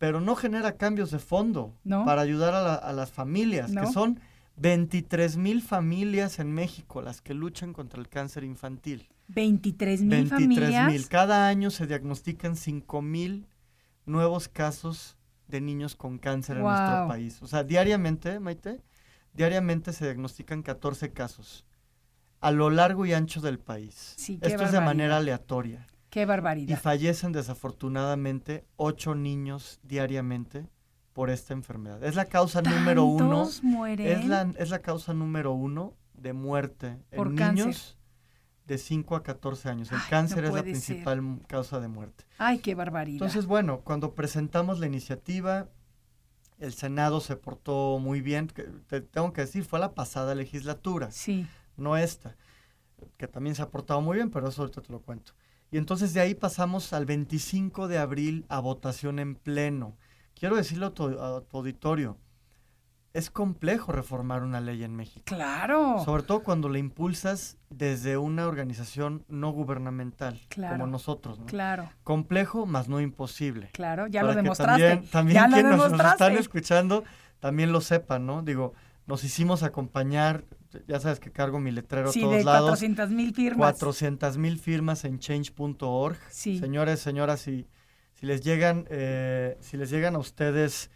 pero 0.05 0.21
no 0.21 0.37
genera 0.37 0.77
cambios 0.77 1.11
de 1.11 1.19
fondo 1.19 1.75
No. 1.83 2.05
para 2.05 2.21
ayudar 2.21 2.53
a, 2.55 2.63
la- 2.63 2.75
a 2.75 2.93
las 2.93 3.11
familias, 3.11 3.71
que 3.73 3.87
son 3.87 4.21
23 4.57 5.39
mil 5.39 5.63
familias 5.63 6.39
en 6.39 6.53
México 6.53 7.01
las 7.01 7.23
que 7.23 7.33
luchan 7.33 7.73
contra 7.73 7.99
el 8.01 8.09
cáncer 8.11 8.45
infantil. 8.45 9.09
23 9.29 10.03
mil 10.03 10.11
23 10.11 10.29
familias. 10.43 10.93
mil. 10.93 11.09
Cada 11.09 11.49
año 11.49 11.71
se 11.71 11.87
diagnostican 11.87 12.55
5 12.55 13.01
mil 13.01 13.47
nuevos 14.05 14.49
casos 14.49 15.17
de 15.49 15.63
niños 15.63 15.97
con 15.97 16.19
cáncer 16.19 16.59
en 16.59 16.65
nuestro 16.65 17.09
país. 17.09 17.43
O 17.43 17.47
sea, 17.47 17.65
diariamente, 17.65 18.39
Maite, 18.41 18.83
diariamente 19.33 19.93
se 19.95 20.05
diagnostican 20.05 20.63
14 20.63 21.13
casos 21.13 21.65
a 22.41 22.51
lo 22.51 22.69
largo 22.69 23.07
y 23.07 23.15
ancho 23.15 23.41
del 23.41 23.59
país. 23.59 24.13
Sí, 24.19 24.39
Esto 24.43 24.65
es 24.65 24.73
de 24.73 24.81
manera 24.83 25.17
aleatoria. 25.17 25.87
Qué 26.15 26.23
Y 26.23 26.27
barbaridad. 26.27 26.81
fallecen 26.81 27.33
desafortunadamente 27.33 28.65
8 28.77 29.17
niños 29.17 29.81
diariamente 29.83 30.69
por 31.13 31.29
esta 31.29 31.55
enfermedad. 31.55 32.05
Es 32.05 32.15
la 32.15 32.27
causa 32.27 32.63
número 32.63 33.05
uno. 33.05 33.39
¿Tantos 33.39 33.65
mueren? 33.65 34.07
Es 34.07 34.25
la, 34.25 34.43
es 34.57 34.71
la 34.71 34.79
causa 34.79 35.13
número 35.13 35.51
uno 35.51 35.97
de 36.13 36.33
muerte 36.33 37.01
Por 37.17 37.27
en 37.27 37.37
cáncer. 37.37 37.67
niños 37.67 37.99
de 38.65 38.79
5 38.79 39.17
a 39.17 39.23
14 39.25 39.69
años. 39.69 39.91
El 39.91 39.97
Ay, 39.97 40.03
no 40.05 40.11
cáncer 40.11 40.45
es 40.45 40.51
la 40.51 40.57
ser. 40.59 40.63
principal 40.71 41.41
causa 41.49 41.81
de 41.81 41.89
muerte. 41.89 42.25
Ay, 42.39 42.59
qué 42.61 42.77
barbaridad. 42.77 43.15
Entonces, 43.15 43.47
bueno, 43.47 43.81
cuando 43.81 44.15
presentamos 44.15 44.79
la 44.79 44.87
iniciativa, 44.87 45.69
el 46.61 46.75
Senado 46.75 47.19
se 47.19 47.35
portó 47.35 47.99
muy 47.99 48.21
bien. 48.21 48.47
te 48.87 49.01
tengo 49.01 49.33
que 49.33 49.41
decir, 49.41 49.65
fue 49.65 49.81
la 49.81 49.95
pasada 49.95 50.37
legislatura, 50.37 51.11
sí, 51.11 51.45
no 51.77 51.97
esta, 51.97 52.37
que 53.17 53.27
también 53.27 53.57
se 53.57 53.63
ha 53.63 53.69
portado 53.69 54.01
muy 54.01 54.15
bien, 54.15 54.31
pero 54.31 54.49
eso 54.49 54.63
ahorita 54.63 54.81
te 54.81 54.93
lo 54.93 55.01
cuento. 55.01 55.33
Y 55.71 55.79
entonces 55.79 56.15
de 56.15 56.21
ahí 56.21 56.35
pasamos 56.35 56.93
al 56.93 57.05
25 57.07 57.89
de 57.89 57.99
abril 57.99 58.47
a 58.49 58.61
votación 58.61 59.19
en 59.19 59.35
pleno. 59.35 59.97
Quiero 60.39 60.57
decirle 60.57 60.87
a 60.87 60.91
tu, 60.91 61.07
a 61.21 61.41
tu 61.43 61.57
auditorio, 61.59 62.19
es 63.13 63.31
complejo 63.31 63.93
reformar 63.93 64.43
una 64.43 64.61
ley 64.61 64.83
en 64.83 64.95
México. 64.97 65.23
claro. 65.25 66.03
Sobre 66.05 66.25
todo 66.25 66.43
cuando 66.43 66.69
la 66.69 66.79
impulsas 66.79 67.57
desde 67.71 68.17
una 68.17 68.47
organización 68.49 69.25
no 69.29 69.53
gubernamental, 69.53 70.41
Claro, 70.49 70.75
como 70.75 70.89
nosotros. 70.89 71.39
¿no? 71.39 71.47
Claro, 71.47 71.89
Complejo, 72.03 72.67
más 72.67 72.89
no 72.89 73.01
imposible. 73.01 73.71
claro, 73.73 74.09
ya 74.09 74.23
Para 74.23 74.33
lo 74.35 74.43
demostraste. 74.43 74.83
También, 74.83 75.11
también 75.11 75.35
ya 75.37 75.49
quienes 75.49 75.77
nos 75.77 75.93
están 75.93 76.33
escuchando 76.37 77.05
también 77.39 77.71
lo 77.73 77.81
sepan, 77.81 78.27
¿no? 78.27 78.43
Digo, 78.43 78.73
nos 79.07 79.23
hicimos 79.23 79.63
acompañar, 79.63 80.45
ya 80.87 81.01
sabes 81.01 81.21
que 81.21 81.31
cargo 81.31 81.61
mi 81.61 81.71
letrero 81.71 82.13
sí, 82.13 82.21
a 82.21 82.23
todos 82.23 82.37
de 82.37 82.45
lados. 82.45 82.71
400 82.71 83.11
mil 83.11 83.35
firmas. 83.35 83.73
400 83.73 84.39
mil 84.39 84.59
firmas 84.59 85.05
en 85.05 85.19
change.org. 85.19 86.17
Sí. 86.31 86.59
Señores, 86.59 87.01
señoras, 87.01 87.41
si, 87.41 87.67
si 88.15 88.27
les 88.27 88.43
llegan, 88.43 88.87
eh, 88.91 89.57
si 89.61 89.77
les 89.77 89.91
llegan 89.91 90.15
a 90.15 90.19
ustedes 90.19 90.91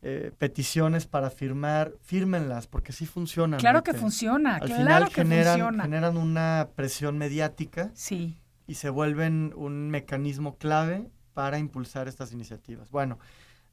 eh, 0.00 0.30
peticiones 0.38 1.06
para 1.06 1.28
firmar, 1.28 1.92
fírmenlas, 2.02 2.68
porque 2.68 2.92
sí 2.92 3.04
funcionan. 3.04 3.58
Claro 3.58 3.82
que 3.82 3.94
funciona, 3.94 4.54
Al 4.56 4.60
claro 4.68 4.76
final 4.82 5.08
que 5.08 5.14
generan, 5.14 5.54
funciona. 5.54 5.82
generan 5.82 6.16
una 6.16 6.68
presión 6.76 7.18
mediática 7.18 7.90
Sí, 7.94 8.38
y 8.68 8.74
se 8.74 8.90
vuelven 8.90 9.52
un 9.56 9.90
mecanismo 9.90 10.56
clave 10.56 11.10
para 11.34 11.58
impulsar 11.58 12.06
estas 12.06 12.32
iniciativas. 12.32 12.90
Bueno, 12.90 13.18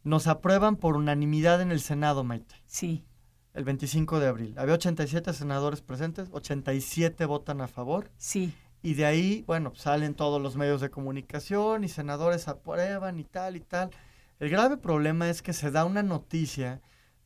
nos 0.04 0.26
aprueban 0.26 0.78
por 0.78 0.96
unanimidad 0.98 1.62
en 1.62 1.72
el 1.72 1.80
Senado, 1.80 2.24
Maite, 2.24 2.56
sí, 2.66 3.04
el 3.56 3.64
25 3.64 4.20
de 4.20 4.28
abril. 4.28 4.54
Había 4.58 4.76
87 4.76 5.34
senadores 5.34 5.82
presentes, 5.82 6.28
87 6.32 7.26
votan 7.26 7.62
a 7.62 7.68
favor 7.68 8.12
sí, 8.18 8.54
y 8.86 8.94
de 8.94 9.06
ahí, 9.06 9.44
bueno, 9.48 9.74
salen 9.74 10.14
todos 10.14 10.40
los 10.40 10.58
medios 10.58 10.80
de 10.80 10.92
comunicación 10.92 11.84
y 11.84 11.88
senadores 11.88 12.48
aprueban 12.48 13.20
y 13.20 13.24
tal 13.24 13.56
y 13.56 13.62
tal. 13.62 13.90
El 14.40 14.50
grave 14.50 14.78
problema 14.78 15.28
es 15.30 15.42
que 15.42 15.54
se 15.54 15.72
da 15.72 15.86
una 15.86 16.04
noticia, 16.04 16.82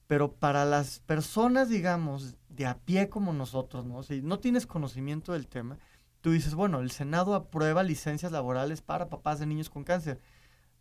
pero 0.08 0.32
para 0.32 0.64
las 0.64 1.00
personas, 1.00 1.68
digamos, 1.68 2.38
de 2.48 2.66
a 2.66 2.78
pie 2.78 3.10
como 3.10 3.34
nosotros, 3.34 3.86
¿no? 3.86 4.04
Si 4.04 4.22
no 4.22 4.40
tienes 4.40 4.68
conocimiento 4.68 5.34
del 5.34 5.48
tema, 5.48 5.80
tú 6.22 6.32
dices, 6.32 6.56
bueno, 6.56 6.80
el 6.80 6.92
Senado 6.92 7.34
aprueba 7.34 7.84
licencias 7.84 8.32
laborales 8.32 8.82
para 8.82 9.10
papás 9.10 9.40
de 9.40 9.48
niños 9.48 9.70
con 9.70 9.84
cáncer. 9.84 10.22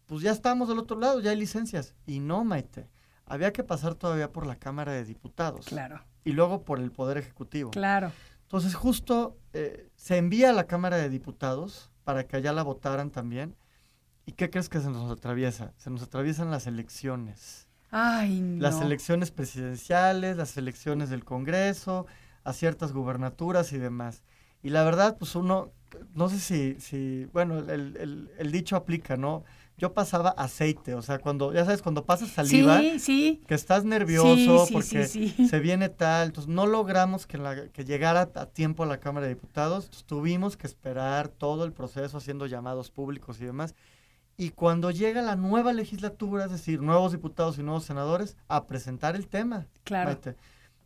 Pues 0.06 0.22
ya 0.22 0.30
estamos 0.30 0.68
del 0.68 0.78
otro 0.78 0.98
lado, 0.98 1.20
ya 1.20 1.30
hay 1.30 1.38
licencias. 1.38 1.94
Y 2.06 2.20
no, 2.20 2.44
Maite. 2.44 2.88
Había 3.28 3.52
que 3.52 3.62
pasar 3.64 3.94
todavía 3.94 4.32
por 4.32 4.46
la 4.46 4.56
Cámara 4.56 4.92
de 4.92 5.04
Diputados. 5.04 5.66
claro, 5.66 6.02
Y 6.24 6.32
luego 6.32 6.64
por 6.64 6.78
el 6.80 6.90
Poder 6.90 7.18
Ejecutivo. 7.18 7.70
claro. 7.70 8.12
Entonces 8.42 8.74
justo 8.74 9.36
eh, 9.52 9.90
se 9.96 10.16
envía 10.16 10.50
a 10.50 10.52
la 10.54 10.66
Cámara 10.66 10.96
de 10.96 11.10
Diputados 11.10 11.90
para 12.04 12.26
que 12.26 12.36
allá 12.36 12.52
la 12.54 12.62
votaran 12.62 13.10
también. 13.10 13.54
¿Y 14.24 14.32
qué 14.32 14.48
crees 14.48 14.68
que 14.70 14.80
se 14.80 14.88
nos 14.90 15.10
atraviesa? 15.10 15.72
Se 15.76 15.90
nos 15.90 16.02
atraviesan 16.02 16.50
las 16.50 16.66
elecciones. 16.66 17.68
Ay, 17.90 18.40
no. 18.40 18.62
Las 18.62 18.80
elecciones 18.80 19.30
presidenciales, 19.30 20.36
las 20.38 20.56
elecciones 20.56 21.10
del 21.10 21.24
Congreso, 21.24 22.06
a 22.44 22.52
ciertas 22.54 22.92
gubernaturas 22.92 23.72
y 23.72 23.78
demás. 23.78 24.22
Y 24.62 24.70
la 24.70 24.82
verdad, 24.82 25.16
pues 25.18 25.34
uno, 25.34 25.72
no 26.14 26.28
sé 26.30 26.38
si, 26.40 26.80
si 26.80 27.26
bueno, 27.32 27.58
el, 27.58 27.96
el- 27.96 28.30
el 28.38 28.52
dicho 28.52 28.76
aplica, 28.76 29.16
¿no? 29.16 29.44
Yo 29.78 29.94
pasaba 29.94 30.30
aceite, 30.30 30.94
o 30.94 31.02
sea, 31.02 31.20
cuando, 31.20 31.52
ya 31.52 31.64
sabes, 31.64 31.82
cuando 31.82 32.04
pasas 32.04 32.30
saliva, 32.30 32.80
Sí, 32.80 32.98
sí, 32.98 33.42
que 33.46 33.54
estás 33.54 33.84
nervioso 33.84 34.66
sí, 34.66 34.72
porque 34.72 35.06
se 35.06 35.60
viene 35.60 35.88
tal, 35.88 36.26
entonces 36.26 36.52
no 36.52 36.66
logramos 36.66 37.28
que, 37.28 37.38
la, 37.38 37.68
que 37.68 37.84
llegara 37.84 38.28
a 38.34 38.46
tiempo 38.46 38.82
a 38.82 38.86
la 38.86 38.98
Cámara 38.98 39.26
de 39.26 39.34
Diputados, 39.34 39.84
entonces 39.84 40.04
tuvimos 40.04 40.56
que 40.56 40.66
esperar 40.66 41.28
todo 41.28 41.64
el 41.64 41.72
proceso 41.72 42.18
haciendo 42.18 42.46
llamados 42.46 42.90
públicos 42.90 43.40
y 43.40 43.44
demás. 43.44 43.76
Y 44.36 44.50
cuando 44.50 44.90
llega 44.90 45.22
la 45.22 45.36
nueva 45.36 45.72
legislatura, 45.72 46.46
es 46.46 46.50
decir, 46.50 46.82
nuevos 46.82 47.12
diputados 47.12 47.56
y 47.58 47.62
nuevos 47.62 47.84
senadores, 47.84 48.36
a 48.48 48.66
presentar 48.66 49.14
el 49.14 49.28
tema. 49.28 49.68
claro. 49.84 50.18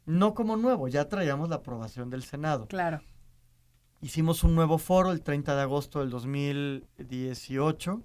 No 0.04 0.34
como 0.34 0.56
nuevo, 0.56 0.88
ya 0.88 1.08
traíamos 1.08 1.48
la 1.48 1.56
aprobación 1.56 2.10
del 2.10 2.24
Senado. 2.24 2.66
claro. 2.66 3.00
Hicimos 4.02 4.42
un 4.42 4.56
nuevo 4.56 4.78
foro 4.78 5.12
el 5.12 5.22
30 5.22 5.54
de 5.54 5.62
agosto 5.62 6.00
del 6.00 6.10
2018 6.10 8.02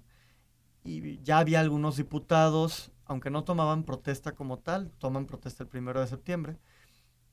y 0.88 1.20
ya 1.22 1.38
había 1.38 1.60
algunos 1.60 1.96
diputados, 1.96 2.90
aunque 3.04 3.30
no 3.30 3.44
tomaban 3.44 3.84
protesta 3.84 4.32
como 4.32 4.58
tal, 4.58 4.90
toman 4.98 5.26
protesta 5.26 5.62
el 5.62 5.68
primero 5.68 6.00
de 6.00 6.06
septiembre, 6.06 6.56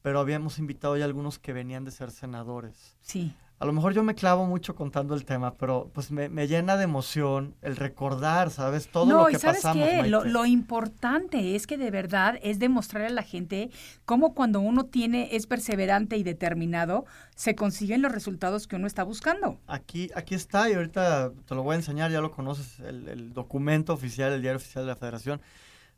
pero 0.02 0.20
habíamos 0.20 0.60
invitado 0.60 0.98
ya 0.98 1.06
algunos 1.06 1.40
que 1.40 1.54
venían 1.54 1.86
de 1.86 1.92
ser 1.92 2.12
senadores. 2.12 2.98
Sí, 3.02 3.34
A 3.58 3.66
lo 3.66 3.72
mejor 3.72 3.94
yo 3.94 4.04
me 4.04 4.16
clavo 4.16 4.46
mucho 4.46 4.76
contando 4.76 5.16
el 5.16 5.24
tema, 5.24 5.54
pero 5.56 5.90
pues 5.94 6.12
me, 6.12 6.28
me 6.28 6.46
llena 6.46 6.76
de 6.76 6.84
emoción 6.84 7.56
el 7.62 7.78
recordar, 7.78 8.52
¿sabes? 8.52 8.90
Todo 8.90 9.06
no, 9.06 9.20
lo 9.22 9.26
que 9.28 9.38
y 9.38 9.40
sabes 9.40 9.62
pasamos. 9.62 9.88
qué, 9.88 10.04
lo, 10.10 10.26
lo 10.26 10.46
importante 10.46 11.56
es 11.56 11.66
que 11.66 11.78
de 11.78 11.90
verdad 11.90 12.38
es 12.44 12.60
demostrarle 12.60 13.08
a 13.08 13.12
la 13.12 13.24
gente 13.24 13.70
cómo 14.04 14.34
cuando 14.36 14.60
uno 14.60 14.88
tiene, 14.88 15.30
es 15.32 15.48
perseverante 15.48 16.18
y 16.18 16.24
determinado, 16.24 17.06
se 17.34 17.56
consiguen 17.56 18.02
los 18.02 18.12
resultados 18.12 18.68
que 18.68 18.76
uno 18.76 18.88
está 18.88 19.04
buscando. 19.04 19.58
Aquí, 19.68 20.10
aquí 20.16 20.36
está 20.36 20.70
y 20.70 20.74
ahorita 20.74 21.32
te 21.48 21.56
lo 21.56 21.64
voy 21.64 21.74
a 21.74 21.78
enseñar, 21.78 22.12
ya 22.12 22.20
lo 22.20 22.32
conoces, 22.32 22.82
el, 22.82 23.08
el 23.08 23.34
documento 23.34 23.94
oficial, 23.94 24.34
el 24.34 24.42
diario 24.42 24.58
oficial 24.58 24.84
de 24.84 24.90
la 24.90 24.96
federación. 24.98 25.40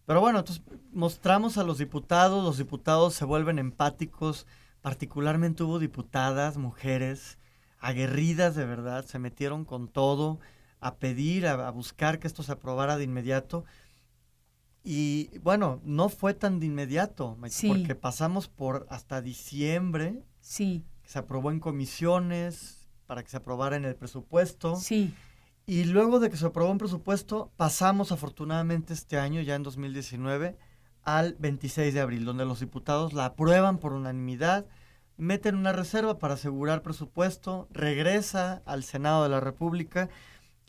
Pero 0.06 0.22
bueno, 0.22 0.40
entonces 0.40 0.64
mostramos 0.94 1.58
a 1.58 1.64
los 1.64 1.80
diputados, 1.80 2.44
los 2.44 2.60
diputados 2.60 3.16
se 3.16 3.26
vuelven 3.26 3.58
empáticos, 3.58 4.46
particularmente 4.82 5.64
hubo 5.64 5.80
diputadas, 5.80 6.58
mujeres, 6.58 7.40
aguerridas 7.80 8.56
de 8.56 8.66
verdad, 8.66 9.06
se 9.06 9.20
metieron 9.20 9.66
con 9.66 9.88
todo 9.88 10.40
a 10.80 10.96
pedir, 10.96 11.48
a, 11.48 11.68
a 11.68 11.72
buscar 11.72 12.20
que 12.20 12.28
esto 12.28 12.44
se 12.44 12.52
aprobara 12.52 12.98
de 12.98 13.04
inmediato. 13.04 13.66
Y 14.84 15.38
bueno, 15.40 15.82
no 15.84 16.08
fue 16.10 16.34
tan 16.34 16.60
de 16.60 16.68
inmediato, 16.68 17.38
Sí. 17.50 17.68
porque 17.68 17.96
pasamos 17.96 18.48
por 18.48 18.86
hasta 18.90 19.22
diciembre, 19.22 20.24
Sí, 20.40 20.86
que 21.04 21.10
se 21.10 21.20
aprobó 21.20 21.52
en 21.52 21.60
comisiones 21.60 22.88
para 23.06 23.22
que 23.24 23.30
se 23.30 23.38
aprobara 23.38 23.76
en 23.76 23.86
el 23.86 23.96
presupuesto. 23.96 24.76
sí, 24.78 25.14
Y 25.70 25.84
luego 25.84 26.22
de 26.22 26.30
que 26.30 26.38
se 26.38 26.46
aprobó 26.46 26.72
un 26.72 26.78
presupuesto, 26.78 27.52
pasamos 27.58 28.14
afortunadamente 28.14 28.94
este 28.94 29.18
año, 29.20 29.42
ya 29.42 29.56
en 29.56 29.64
2019, 29.64 30.58
al 31.04 31.34
26 31.40 31.94
de 31.94 32.00
abril, 32.00 32.24
donde 32.24 32.46
los 32.46 32.62
diputados 32.62 33.12
la 33.12 33.26
aprueban 33.26 33.78
por 33.78 33.92
unanimidad, 33.92 34.66
meten 35.18 35.56
una 35.56 35.74
reserva 35.74 36.20
para 36.20 36.36
asegurar 36.36 36.82
presupuesto, 36.82 37.68
regresa 37.72 38.62
al 38.66 38.84
Senado 38.84 39.24
de 39.24 39.30
la 39.30 39.40
República 39.40 40.10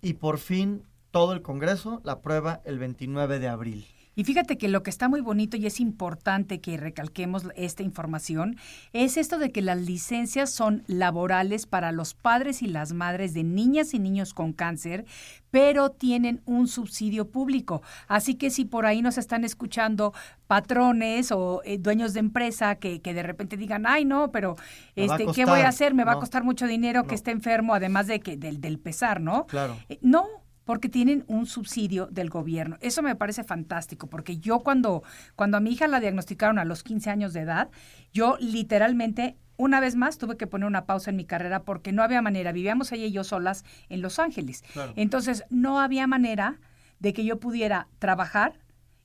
y 0.01 0.15
por 0.15 0.39
fin 0.39 0.83
todo 1.11 1.33
el 1.33 1.43
Congreso 1.43 2.01
la 2.05 2.13
aprueba 2.13 2.61
el 2.65 2.79
29 2.79 3.39
de 3.39 3.49
abril. 3.49 3.87
Y 4.19 4.25
fíjate 4.25 4.59
que 4.59 4.67
lo 4.67 4.83
que 4.83 4.91
está 4.91 5.09
muy 5.09 5.21
bonito 5.21 5.57
y 5.57 5.65
es 5.65 5.79
importante 5.79 6.61
que 6.61 6.77
recalquemos 6.77 7.47
esta 7.55 7.85
información 7.85 8.57
es 8.93 9.17
esto 9.17 9.39
de 9.39 9.53
que 9.53 9.63
las 9.63 9.79
licencias 9.79 10.51
son 10.51 10.83
laborales 10.89 11.67
para 11.67 11.93
los 11.93 12.15
padres 12.15 12.61
y 12.61 12.67
las 12.67 12.93
madres 12.93 13.33
de 13.33 13.45
niñas 13.45 13.95
y 13.95 14.01
niños 14.01 14.35
con 14.35 14.53
cáncer, 14.53 15.05
pero 15.53 15.91
tienen 15.91 16.43
un 16.47 16.67
subsidio 16.67 17.31
público. 17.31 17.81
Así 18.09 18.35
que 18.35 18.51
si 18.51 18.65
por 18.65 18.87
ahí 18.87 19.03
nos 19.03 19.19
están 19.19 19.45
escuchando 19.45 20.13
patrones 20.49 21.31
o 21.31 21.63
eh, 21.65 21.79
dueños 21.79 22.13
de 22.13 22.19
empresa 22.19 22.75
que, 22.75 23.01
que 23.01 23.15
de 23.15 23.23
repente 23.23 23.57
digan, 23.57 23.87
ay 23.87 24.05
no, 24.05 24.33
pero 24.33 24.57
este, 24.97 25.27
¿qué 25.27 25.45
voy 25.45 25.61
a 25.61 25.67
costar". 25.67 25.67
hacer? 25.67 25.95
Me 25.95 26.03
va 26.03 26.15
a 26.15 26.19
costar 26.19 26.43
mucho 26.43 26.67
dinero 26.67 27.05
que 27.07 27.15
esté 27.15 27.31
enfermo, 27.31 27.73
además 27.73 28.09
de 28.09 28.19
que 28.19 28.37
del, 28.37 28.61
del 28.61 28.81
pesar, 28.81 29.21
¿no? 29.21 29.47
Claro. 29.47 29.77
Eh, 29.89 30.01
No, 30.03 30.27
porque 30.69 30.91
tienen 30.91 31.25
un 31.29 31.47
subsidio 31.47 32.09
del 32.09 32.29
gobierno. 32.29 32.77
Eso 32.83 33.01
me 33.01 33.17
parece 33.17 33.43
fantástico, 33.43 34.07
porque 34.07 34.37
yo 34.37 34.59
cuando, 34.61 35.03
cuando 35.35 35.57
a 35.57 35.61
mi 35.61 35.71
hija 35.71 35.89
la 35.89 35.99
diagnosticaron 35.99 36.59
a 36.59 36.67
los 36.67 36.83
15 36.83 37.09
años 37.09 37.33
de 37.33 37.41
edad, 37.41 37.71
yo 38.13 38.37
literalmente, 38.39 39.39
una 39.57 39.81
vez 39.81 39.97
más, 39.97 40.19
tuve 40.19 40.37
que 40.37 40.47
poner 40.47 40.67
una 40.67 40.85
pausa 40.85 41.09
en 41.09 41.17
mi 41.17 41.25
carrera 41.25 41.63
porque 41.63 41.91
no 41.91 42.03
había 42.03 42.21
manera. 42.21 42.53
Vivíamos 42.53 42.93
ella 42.93 43.07
y 43.07 43.13
yo 43.13 43.25
solas 43.25 43.65
en 43.89 44.03
Los 44.03 44.19
Ángeles. 44.19 44.63
Claro. 44.75 44.93
Entonces, 44.97 45.45
no 45.49 45.81
había 45.81 46.07
manera 46.07 46.61
de 46.99 47.15
que 47.15 47.25
yo 47.25 47.41
pudiera 47.41 47.89
trabajar 47.99 48.61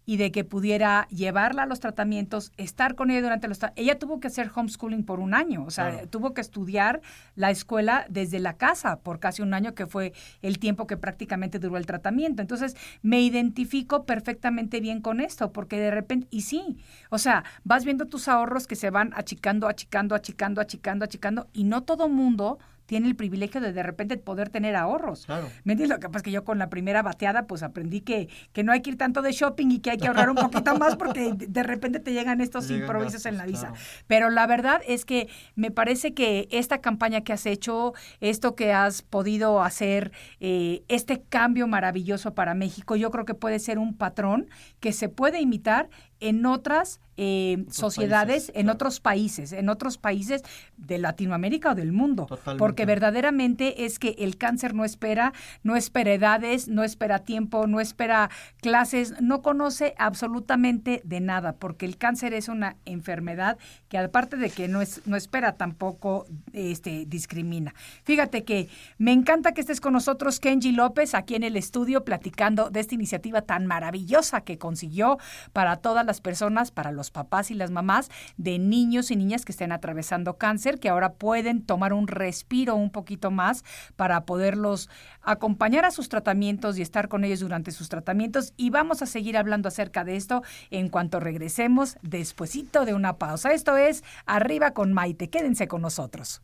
y 0.05 0.17
de 0.17 0.31
que 0.31 0.43
pudiera 0.43 1.07
llevarla 1.09 1.63
a 1.63 1.65
los 1.65 1.79
tratamientos, 1.79 2.51
estar 2.57 2.95
con 2.95 3.09
ella 3.09 3.21
durante 3.21 3.47
los... 3.47 3.59
Ella 3.75 3.97
tuvo 3.97 4.19
que 4.19 4.27
hacer 4.27 4.51
homeschooling 4.53 5.05
por 5.05 5.19
un 5.19 5.33
año, 5.33 5.63
o 5.65 5.71
sea, 5.71 5.91
Claro. 5.91 6.07
tuvo 6.09 6.33
que 6.33 6.41
estudiar 6.41 7.01
la 7.35 7.51
escuela 7.51 8.05
desde 8.09 8.39
la 8.39 8.53
casa 8.57 8.99
por 8.99 9.19
casi 9.19 9.41
un 9.41 9.53
año, 9.53 9.73
que 9.75 9.85
fue 9.87 10.13
el 10.41 10.59
tiempo 10.59 10.87
que 10.87 10.97
prácticamente 10.97 11.59
duró 11.59 11.77
el 11.77 11.85
tratamiento. 11.85 12.41
Entonces, 12.41 12.75
me 13.01 13.21
identifico 13.21 14.05
perfectamente 14.05 14.79
bien 14.81 15.01
con 15.01 15.19
esto, 15.21 15.51
porque 15.51 15.79
de 15.79 15.91
repente, 15.91 16.27
y 16.31 16.41
sí, 16.41 16.77
o 17.09 17.17
sea, 17.17 17.43
vas 17.63 17.85
viendo 17.85 18.05
tus 18.07 18.27
ahorros 18.27 18.67
que 18.67 18.75
se 18.75 18.89
van 18.89 19.11
achicando, 19.15 19.67
achicando, 19.67 20.15
achicando, 20.15 20.61
achicando, 20.61 21.05
achicando, 21.05 21.47
y 21.53 21.63
no 21.63 21.83
todo 21.83 22.09
mundo 22.09 22.59
tiene 22.85 23.07
el 23.07 23.15
privilegio 23.15 23.61
de 23.61 23.73
de 23.73 23.83
repente 23.83 24.17
poder 24.17 24.49
tener 24.49 24.75
ahorros. 24.75 25.25
Claro. 25.25 25.47
¿Me 25.63 25.73
entiendes? 25.73 25.95
Lo 25.97 25.99
que 25.99 26.07
pasa 26.07 26.17
es 26.17 26.23
que 26.23 26.31
yo 26.31 26.43
con 26.43 26.59
la 26.59 26.69
primera 26.69 27.01
bateada 27.01 27.47
pues 27.47 27.63
aprendí 27.63 28.01
que, 28.01 28.29
que 28.51 28.63
no 28.63 28.71
hay 28.71 28.81
que 28.81 28.91
ir 28.91 28.97
tanto 28.97 29.21
de 29.21 29.31
shopping 29.31 29.71
y 29.71 29.79
que 29.79 29.91
hay 29.91 29.97
que 29.97 30.07
ahorrar 30.07 30.29
un 30.29 30.35
poquito 30.35 30.75
más 30.79 30.95
porque 30.95 31.33
de- 31.33 31.63
repente 31.63 31.99
te 31.99 32.11
llegan 32.13 32.41
estos 32.41 32.67
llegan 32.67 32.83
improvisos 32.83 33.25
en 33.25 33.37
la 33.37 33.45
visa. 33.45 33.69
claro. 33.69 33.75
Pero 34.07 34.29
la 34.29 34.45
verdad 34.47 34.81
es 34.87 35.05
que 35.05 35.29
me 35.55 35.71
parece 35.71 36.13
que 36.13 36.47
esta 36.51 36.79
campaña 36.81 37.21
que 37.21 37.33
has 37.33 37.45
hecho, 37.45 37.93
esto 38.19 38.55
que 38.55 38.73
has 38.73 39.01
podido 39.01 39.61
hacer, 39.63 40.11
eh, 40.39 40.83
este 40.87 41.21
cambio 41.29 41.67
maravilloso 41.67 42.33
para 42.35 42.53
México, 42.53 42.95
yo 42.95 43.11
creo 43.11 43.25
que 43.25 43.33
puede 43.33 43.59
ser 43.59 43.79
un 43.79 43.95
patrón 43.95 44.49
que 44.79 44.91
se 44.91 45.09
puede 45.09 45.39
imitar 45.39 45.89
en 46.23 46.45
otras 46.45 46.99
eh, 47.15 47.65
sociedades, 47.69 48.45
países, 48.45 48.55
en 48.55 48.63
claro. 48.63 48.73
otros 48.73 48.99
países, 48.99 49.51
en 49.51 49.69
otros 49.69 49.97
países 49.99 50.41
de 50.77 50.97
Latinoamérica 50.97 51.71
o 51.71 51.75
del 51.75 51.91
mundo. 51.91 52.25
Totalmente. 52.25 52.59
Porque 52.59 52.85
verdaderamente 52.85 53.85
es 53.85 53.99
que 53.99 54.15
el 54.17 54.37
cáncer 54.37 54.73
no 54.73 54.83
espera, 54.83 55.33
no 55.61 55.75
espera 55.75 56.13
edades, 56.13 56.67
no 56.67 56.83
espera 56.83 57.19
tiempo, 57.19 57.67
no 57.67 57.79
espera 57.79 58.31
clases, 58.61 59.21
no 59.21 59.43
conoce 59.43 59.93
absolutamente 59.99 61.01
de 61.03 61.19
nada, 61.19 61.53
porque 61.53 61.85
el 61.85 61.97
cáncer 61.97 62.33
es 62.33 62.47
una 62.47 62.77
enfermedad 62.85 63.59
que 63.89 63.99
aparte 63.99 64.37
de 64.37 64.49
que 64.49 64.67
no, 64.67 64.81
es, 64.81 65.05
no 65.05 65.15
espera 65.15 65.55
tampoco 65.55 66.25
este, 66.51 67.05
discrimina. 67.05 67.75
Fíjate 68.05 68.43
que 68.43 68.69
me 68.97 69.11
encanta 69.11 69.53
que 69.53 69.61
estés 69.61 69.81
con 69.81 69.93
nosotros, 69.93 70.39
Kenji 70.39 70.71
López, 70.71 71.13
aquí 71.13 71.35
en 71.35 71.43
el 71.43 71.57
estudio, 71.57 72.03
platicando 72.03 72.71
de 72.71 72.79
esta 72.79 72.95
iniciativa 72.95 73.41
tan 73.41 73.67
maravillosa 73.67 74.41
que 74.41 74.57
consiguió 74.57 75.19
para 75.51 75.77
todas 75.77 76.05
las 76.07 76.12
las 76.13 76.21
personas, 76.21 76.69
para 76.69 76.91
los 76.91 77.09
papás 77.09 77.49
y 77.49 77.55
las 77.55 77.71
mamás 77.71 78.11
de 78.37 78.59
niños 78.59 79.09
y 79.09 79.15
niñas 79.15 79.45
que 79.45 79.51
estén 79.51 79.71
atravesando 79.71 80.37
cáncer, 80.37 80.79
que 80.79 80.89
ahora 80.89 81.13
pueden 81.13 81.63
tomar 81.63 81.91
un 81.91 82.07
respiro 82.07 82.75
un 82.75 82.91
poquito 82.91 83.31
más 83.31 83.63
para 83.95 84.25
poderlos 84.25 84.91
acompañar 85.23 85.85
a 85.85 85.91
sus 85.91 86.09
tratamientos 86.09 86.77
y 86.77 86.83
estar 86.83 87.07
con 87.07 87.23
ellos 87.23 87.39
durante 87.39 87.71
sus 87.71 87.89
tratamientos. 87.89 88.53
Y 88.57 88.69
vamos 88.69 89.01
a 89.01 89.07
seguir 89.07 89.37
hablando 89.37 89.69
acerca 89.69 90.03
de 90.03 90.15
esto 90.15 90.43
en 90.69 90.89
cuanto 90.89 91.19
regresemos 91.19 91.97
despuesito 92.03 92.85
de 92.85 92.93
una 92.93 93.17
pausa. 93.17 93.51
Esto 93.51 93.75
es 93.75 94.03
Arriba 94.27 94.75
con 94.75 94.93
Maite. 94.93 95.31
Quédense 95.31 95.67
con 95.67 95.81
nosotros. 95.81 96.43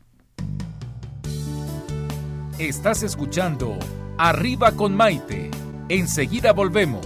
Estás 2.57 3.03
escuchando 3.03 3.77
Arriba 4.17 4.71
con 4.71 4.95
Maite. 4.95 5.51
Enseguida 5.89 6.53
volvemos. 6.53 7.05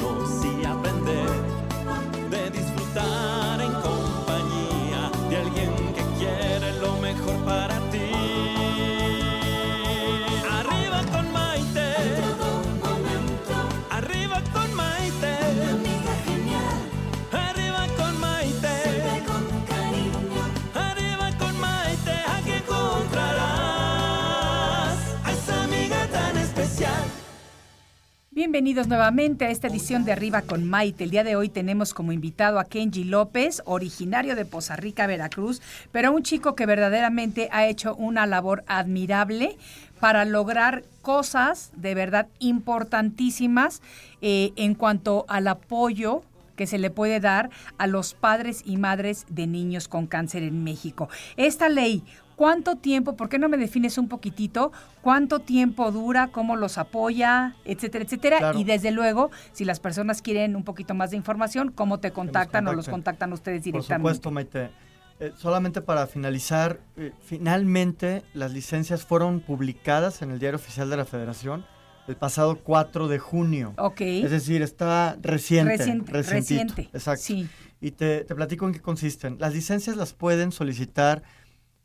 Bienvenidos 28.41 28.87
nuevamente 28.87 29.45
a 29.45 29.51
esta 29.51 29.67
edición 29.67 30.03
de 30.03 30.13
Arriba 30.13 30.41
con 30.41 30.67
Maite. 30.67 31.03
El 31.03 31.11
día 31.11 31.23
de 31.23 31.35
hoy 31.35 31.47
tenemos 31.47 31.93
como 31.93 32.11
invitado 32.11 32.57
a 32.57 32.63
Kenji 32.63 33.03
López, 33.03 33.61
originario 33.65 34.35
de 34.35 34.45
Poza 34.45 34.75
Rica, 34.75 35.05
Veracruz, 35.05 35.61
pero 35.91 36.11
un 36.11 36.23
chico 36.23 36.55
que 36.55 36.65
verdaderamente 36.65 37.49
ha 37.51 37.67
hecho 37.67 37.93
una 37.93 38.25
labor 38.25 38.63
admirable 38.65 39.57
para 39.99 40.25
lograr 40.25 40.83
cosas 41.03 41.69
de 41.75 41.93
verdad 41.93 42.29
importantísimas 42.39 43.83
eh, 44.23 44.53
en 44.55 44.73
cuanto 44.73 45.23
al 45.27 45.47
apoyo 45.47 46.23
que 46.55 46.65
se 46.65 46.79
le 46.79 46.89
puede 46.89 47.19
dar 47.19 47.51
a 47.77 47.85
los 47.85 48.15
padres 48.15 48.63
y 48.65 48.77
madres 48.77 49.27
de 49.29 49.45
niños 49.45 49.87
con 49.87 50.07
cáncer 50.07 50.41
en 50.41 50.63
México. 50.63 51.09
Esta 51.37 51.69
ley, 51.69 52.03
¿cuánto 52.41 52.75
tiempo, 52.75 53.15
por 53.15 53.29
qué 53.29 53.37
no 53.37 53.49
me 53.49 53.57
defines 53.57 53.99
un 53.99 54.07
poquitito, 54.07 54.71
cuánto 55.03 55.41
tiempo 55.41 55.91
dura, 55.91 56.29
cómo 56.29 56.55
los 56.55 56.79
apoya, 56.79 57.55
etcétera, 57.65 58.03
etcétera? 58.03 58.37
Claro. 58.39 58.57
Y 58.57 58.63
desde 58.63 58.89
luego, 58.89 59.29
si 59.51 59.63
las 59.63 59.79
personas 59.79 60.23
quieren 60.23 60.55
un 60.55 60.63
poquito 60.63 60.95
más 60.95 61.11
de 61.11 61.17
información, 61.17 61.71
¿cómo 61.71 61.99
te 61.99 62.09
contactan 62.09 62.67
o 62.67 62.73
los 62.73 62.89
contactan 62.89 63.31
ustedes 63.31 63.59
Por 63.59 63.65
directamente? 63.65 64.09
supuesto, 64.09 64.31
Maite. 64.31 64.71
Eh, 65.19 65.33
solamente 65.37 65.83
para 65.83 66.07
finalizar, 66.07 66.79
eh, 66.97 67.11
finalmente 67.21 68.23
las 68.33 68.51
licencias 68.51 69.05
fueron 69.05 69.41
publicadas 69.41 70.23
en 70.23 70.31
el 70.31 70.39
Diario 70.39 70.55
Oficial 70.57 70.89
de 70.89 70.97
la 70.97 71.05
Federación 71.05 71.63
el 72.07 72.15
pasado 72.15 72.57
4 72.63 73.07
de 73.07 73.19
junio. 73.19 73.75
Ok. 73.77 74.01
Es 74.01 74.31
decir, 74.31 74.63
está 74.63 75.15
reciente. 75.21 75.77
Reciente, 75.77 76.11
reciente. 76.11 76.81
Exacto. 76.91 77.21
Sí. 77.23 77.47
Y 77.79 77.91
te, 77.91 78.23
te 78.23 78.33
platico 78.33 78.65
en 78.65 78.73
qué 78.73 78.81
consisten. 78.81 79.37
Las 79.39 79.53
licencias 79.53 79.95
las 79.95 80.13
pueden 80.13 80.51
solicitar 80.51 81.21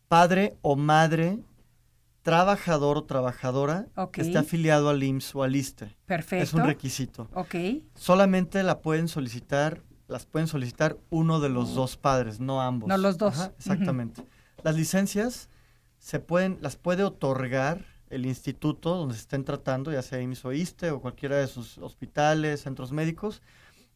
padre 0.08 0.56
o 0.62 0.76
madre, 0.76 1.38
trabajador 2.22 2.98
o 2.98 3.04
trabajadora 3.04 3.86
Ok. 3.96 4.12
que 4.12 4.20
esté 4.22 4.38
afiliado 4.38 4.88
al 4.88 5.02
IMSS 5.02 5.34
o 5.36 5.42
al 5.42 5.54
ISTE. 5.56 5.96
Perfecto. 6.06 6.42
Es 6.42 6.54
un 6.54 6.64
requisito. 6.64 7.28
Ok. 7.34 7.54
Solamente 7.94 8.62
la 8.62 8.80
pueden 8.80 9.08
solicitar, 9.08 9.82
las 10.08 10.26
pueden 10.26 10.48
solicitar 10.48 10.96
uno 11.10 11.40
de 11.40 11.48
los 11.48 11.74
dos 11.74 11.96
padres, 11.96 12.40
no 12.40 12.60
ambos. 12.60 12.88
No 12.88 12.96
los 12.96 13.16
dos. 13.18 13.38
Ajá, 13.38 13.52
exactamente. 13.58 14.24
Las 14.62 14.74
licencias 14.76 15.48
se 15.98 16.18
pueden, 16.18 16.58
las 16.60 16.76
puede 16.76 17.04
otorgar 17.04 17.84
el 18.10 18.26
instituto 18.26 18.96
donde 18.96 19.14
se 19.14 19.20
estén 19.20 19.44
tratando, 19.44 19.92
ya 19.92 20.02
sea 20.02 20.20
IMSS 20.20 20.44
o 20.44 20.52
ISTE 20.52 20.90
o 20.90 21.00
cualquiera 21.00 21.36
de 21.36 21.46
sus 21.48 21.78
hospitales, 21.78 22.60
centros 22.62 22.92
médicos, 22.92 23.42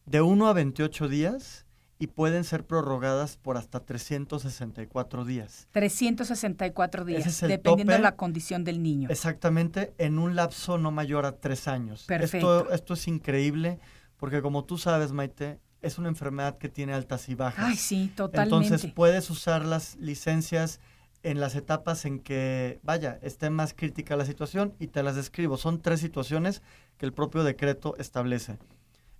de 0.05 0.21
1 0.21 0.47
a 0.47 0.53
28 0.53 1.07
días 1.07 1.65
y 2.01 2.07
pueden 2.07 2.43
ser 2.43 2.65
prorrogadas 2.65 3.37
por 3.37 3.57
hasta 3.57 3.79
364 3.79 5.23
días. 5.23 5.67
364 5.71 7.05
días, 7.05 7.27
es 7.27 7.41
dependiendo 7.47 7.93
de 7.93 7.99
la 7.99 8.15
condición 8.15 8.63
del 8.63 8.81
niño. 8.81 9.07
Exactamente, 9.11 9.93
en 9.99 10.17
un 10.17 10.35
lapso 10.35 10.79
no 10.79 10.89
mayor 10.89 11.27
a 11.27 11.33
tres 11.33 11.67
años. 11.67 12.05
Perfecto. 12.07 12.61
Esto, 12.61 12.73
esto 12.73 12.93
es 12.95 13.07
increíble 13.07 13.77
porque 14.17 14.41
como 14.41 14.65
tú 14.65 14.79
sabes, 14.79 15.11
Maite, 15.11 15.59
es 15.83 15.99
una 15.99 16.09
enfermedad 16.09 16.57
que 16.57 16.69
tiene 16.69 16.93
altas 16.93 17.29
y 17.29 17.35
bajas. 17.35 17.65
Ay, 17.67 17.75
sí, 17.75 18.11
totalmente. 18.15 18.65
Entonces 18.65 18.91
puedes 18.91 19.29
usar 19.29 19.63
las 19.63 19.95
licencias 19.97 20.79
en 21.21 21.39
las 21.39 21.55
etapas 21.55 22.05
en 22.05 22.19
que, 22.19 22.79
vaya, 22.81 23.19
esté 23.21 23.51
más 23.51 23.75
crítica 23.75 24.15
la 24.15 24.25
situación 24.25 24.73
y 24.79 24.87
te 24.87 25.03
las 25.03 25.15
describo. 25.15 25.57
Son 25.57 25.81
tres 25.81 25.99
situaciones 25.99 26.63
que 26.97 27.05
el 27.05 27.13
propio 27.13 27.43
decreto 27.43 27.95
establece. 27.97 28.57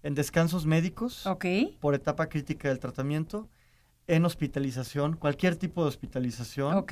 En 0.03 0.15
descansos 0.15 0.65
médicos, 0.65 1.27
por 1.79 1.95
etapa 1.95 2.27
crítica 2.27 2.69
del 2.69 2.79
tratamiento, 2.79 3.47
en 4.07 4.25
hospitalización, 4.25 5.15
cualquier 5.15 5.55
tipo 5.55 5.83
de 5.83 5.89
hospitalización, 5.89 6.85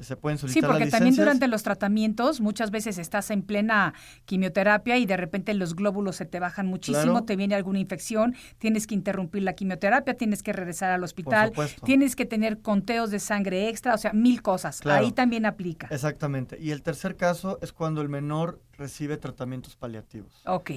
se 0.00 0.16
pueden 0.16 0.38
Sí, 0.38 0.42
solicitar 0.42 0.70
porque 0.70 0.84
las 0.86 0.90
también 0.90 1.14
durante 1.14 1.46
los 1.48 1.62
tratamientos 1.62 2.40
muchas 2.40 2.70
veces 2.70 2.98
estás 2.98 3.30
en 3.30 3.42
plena 3.42 3.94
quimioterapia 4.24 4.96
y 4.96 5.06
de 5.06 5.16
repente 5.16 5.54
los 5.54 5.76
glóbulos 5.76 6.16
se 6.16 6.24
te 6.24 6.40
bajan 6.40 6.66
muchísimo, 6.66 7.12
Claro. 7.12 7.24
te 7.24 7.36
viene 7.36 7.54
alguna 7.54 7.78
infección, 7.78 8.34
tienes 8.58 8.86
que 8.86 8.94
interrumpir 8.94 9.42
la 9.42 9.52
quimioterapia, 9.52 10.14
tienes 10.14 10.42
que 10.42 10.52
regresar 10.52 10.90
al 10.92 11.04
hospital, 11.04 11.52
tienes 11.84 12.16
que 12.16 12.24
tener 12.26 12.60
conteos 12.62 13.10
de 13.10 13.20
sangre 13.20 13.68
extra, 13.68 13.94
o 13.94 13.98
sea, 13.98 14.12
mil 14.12 14.42
cosas. 14.42 14.80
Claro. 14.80 15.04
Ahí 15.04 15.12
también 15.12 15.46
aplica. 15.46 15.88
Exactamente. 15.90 16.58
Y 16.60 16.70
el 16.70 16.82
tercer 16.82 17.16
caso 17.16 17.58
es 17.62 17.72
cuando 17.72 18.00
el 18.02 18.08
menor 18.08 18.60
recibe 18.78 19.18
tratamientos 19.18 19.76
paliativos. 19.76 20.42
Ok, 20.46 20.70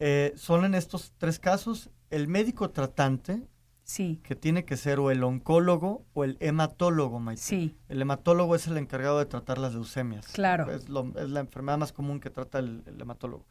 Eh, 0.00 0.32
son 0.36 0.64
en 0.64 0.74
estos 0.74 1.12
tres 1.18 1.38
casos 1.38 1.90
el 2.10 2.26
médico 2.26 2.70
tratante, 2.70 3.46
sí, 3.84 4.18
que 4.24 4.34
tiene 4.34 4.64
que 4.64 4.76
ser 4.76 4.98
o 4.98 5.10
el 5.10 5.22
oncólogo 5.22 6.04
o 6.14 6.24
el 6.24 6.36
hematólogo, 6.40 7.20
Maite. 7.20 7.42
sí, 7.42 7.76
El 7.88 8.00
hematólogo 8.02 8.54
es 8.56 8.66
el 8.66 8.76
encargado 8.78 9.18
de 9.18 9.26
tratar 9.26 9.58
las 9.58 9.74
leucemias. 9.74 10.26
Claro. 10.28 10.70
Es, 10.72 10.88
lo- 10.88 11.12
es 11.16 11.28
la 11.30 11.40
enfermedad 11.40 11.78
más 11.78 11.92
común 11.92 12.18
que 12.18 12.30
trata 12.30 12.58
el, 12.58 12.82
el 12.86 13.00
hematólogo. 13.00 13.44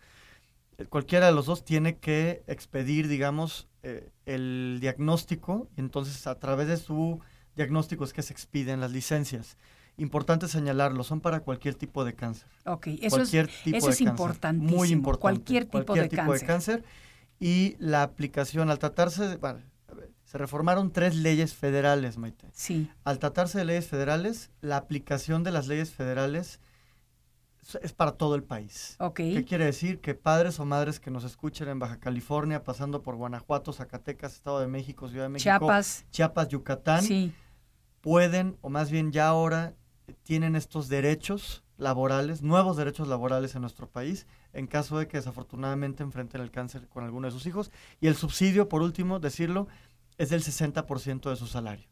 Eh, 0.78 0.86
Cualquiera 0.86 1.28
de 1.28 1.34
los 1.34 1.46
dos 1.46 1.64
tiene 1.64 1.98
que 1.98 2.44
expedir, 2.48 3.08
digamos, 3.08 3.68
eh, 3.84 4.10
el 4.26 4.80
diagnóstico 4.82 5.70
y 5.78 5.82
entonces 5.82 6.26
a 6.28 6.40
través 6.40 6.68
de 6.68 6.78
su 6.78 7.20
diagnóstico 7.56 8.04
es 8.04 8.12
que 8.14 8.22
se 8.24 8.34
expiden 8.34 8.80
las 8.82 8.92
licencias. 8.92 9.56
Importante 10.00 10.48
señalarlo, 10.48 11.04
son 11.04 11.22
para 11.22 11.42
cualquier 11.42 11.76
tipo 11.76 12.04
de 12.06 12.14
cáncer. 12.16 12.48
ok. 12.66 12.88
Eso 12.88 13.02
es, 13.06 13.10
cualquier 13.14 13.48
tipo 13.64 13.78
eso 13.78 13.88
de 13.88 13.92
es 13.94 13.98
cáncer. 14.00 14.08
importantísimo. 14.08 14.78
Muy 14.78 14.90
importante. 14.90 15.22
Cualquier 15.22 15.66
tipo, 15.66 15.86
Cualquier 15.86 16.04
de, 16.04 16.10
tipo 16.10 16.24
cáncer. 16.24 16.40
de 16.42 16.46
cáncer. 16.48 16.84
Y 17.40 17.76
la 17.80 18.04
aplicación, 18.04 18.70
al 18.70 18.80
tratarse 18.80 19.28
de... 19.28 19.38
bueno, 19.38 19.60
se 20.26 20.38
reformaron 20.38 20.92
tres 20.92 21.16
leyes 21.16 21.54
federales, 21.56 22.18
Maite. 22.18 22.48
Sí, 22.54 22.90
Al 23.04 23.18
tratarse 23.20 23.58
de 23.58 23.66
leyes 23.66 23.88
federales, 23.88 24.52
la 24.62 24.78
aplicación 24.78 25.44
de 25.44 25.52
las 25.52 25.68
leyes 25.68 25.90
federales 25.92 26.60
es- 27.64 27.80
es 27.82 27.94
para 27.94 28.12
todo 28.14 28.36
el 28.36 28.44
país. 28.44 28.96
ok. 29.00 29.16
¿Qué 29.16 29.46
quiere 29.46 29.66
decir? 29.66 30.00
Que 30.02 30.14
padres 30.16 30.60
o 30.60 30.66
madres 30.66 31.00
que 31.00 31.12
nos 31.12 31.24
escuchen 31.24 31.68
en 31.70 31.80
Baja 31.80 31.98
California, 32.00 32.64
pasando 32.64 33.02
por 33.02 33.16
Guanajuato, 33.16 33.74
Zacatecas, 33.74 34.34
Estado 34.36 34.60
de 34.60 34.68
México, 34.68 35.08
Ciudad 35.10 35.26
de 35.26 35.30
México, 35.30 35.44
Chiapas, 35.44 36.06
Chiapas, 36.12 36.48
Yucatán, 36.50 37.02
sí, 37.04 37.34
pueden, 38.02 38.58
o 38.62 38.70
más 38.70 38.92
bien 38.92 39.12
ya 39.12 39.28
ahora, 39.28 39.74
tienen 40.30 40.56
estos 40.56 40.90
derechos 40.90 41.64
laborales, 41.78 42.44
nuevos 42.44 42.78
derechos 42.78 43.08
laborales 43.08 43.56
en 43.56 43.62
nuestro 43.62 43.90
país, 43.90 44.28
en 44.54 44.68
caso 44.68 45.00
de 45.00 45.08
que 45.08 45.18
desafortunadamente 45.18 46.04
enfrenten 46.04 46.40
el 46.42 46.52
cáncer 46.52 46.88
con 46.88 47.04
alguno 47.04 47.26
de 47.26 47.32
sus 47.32 47.48
hijos. 47.48 47.72
Y 48.00 48.06
el 48.06 48.16
subsidio, 48.16 48.70
por 48.70 48.84
último, 48.84 49.20
decirlo, 49.20 49.68
es 50.20 50.30
del 50.30 50.44
60% 50.44 51.32
de 51.32 51.36
su 51.36 51.48
salario. 51.48 51.90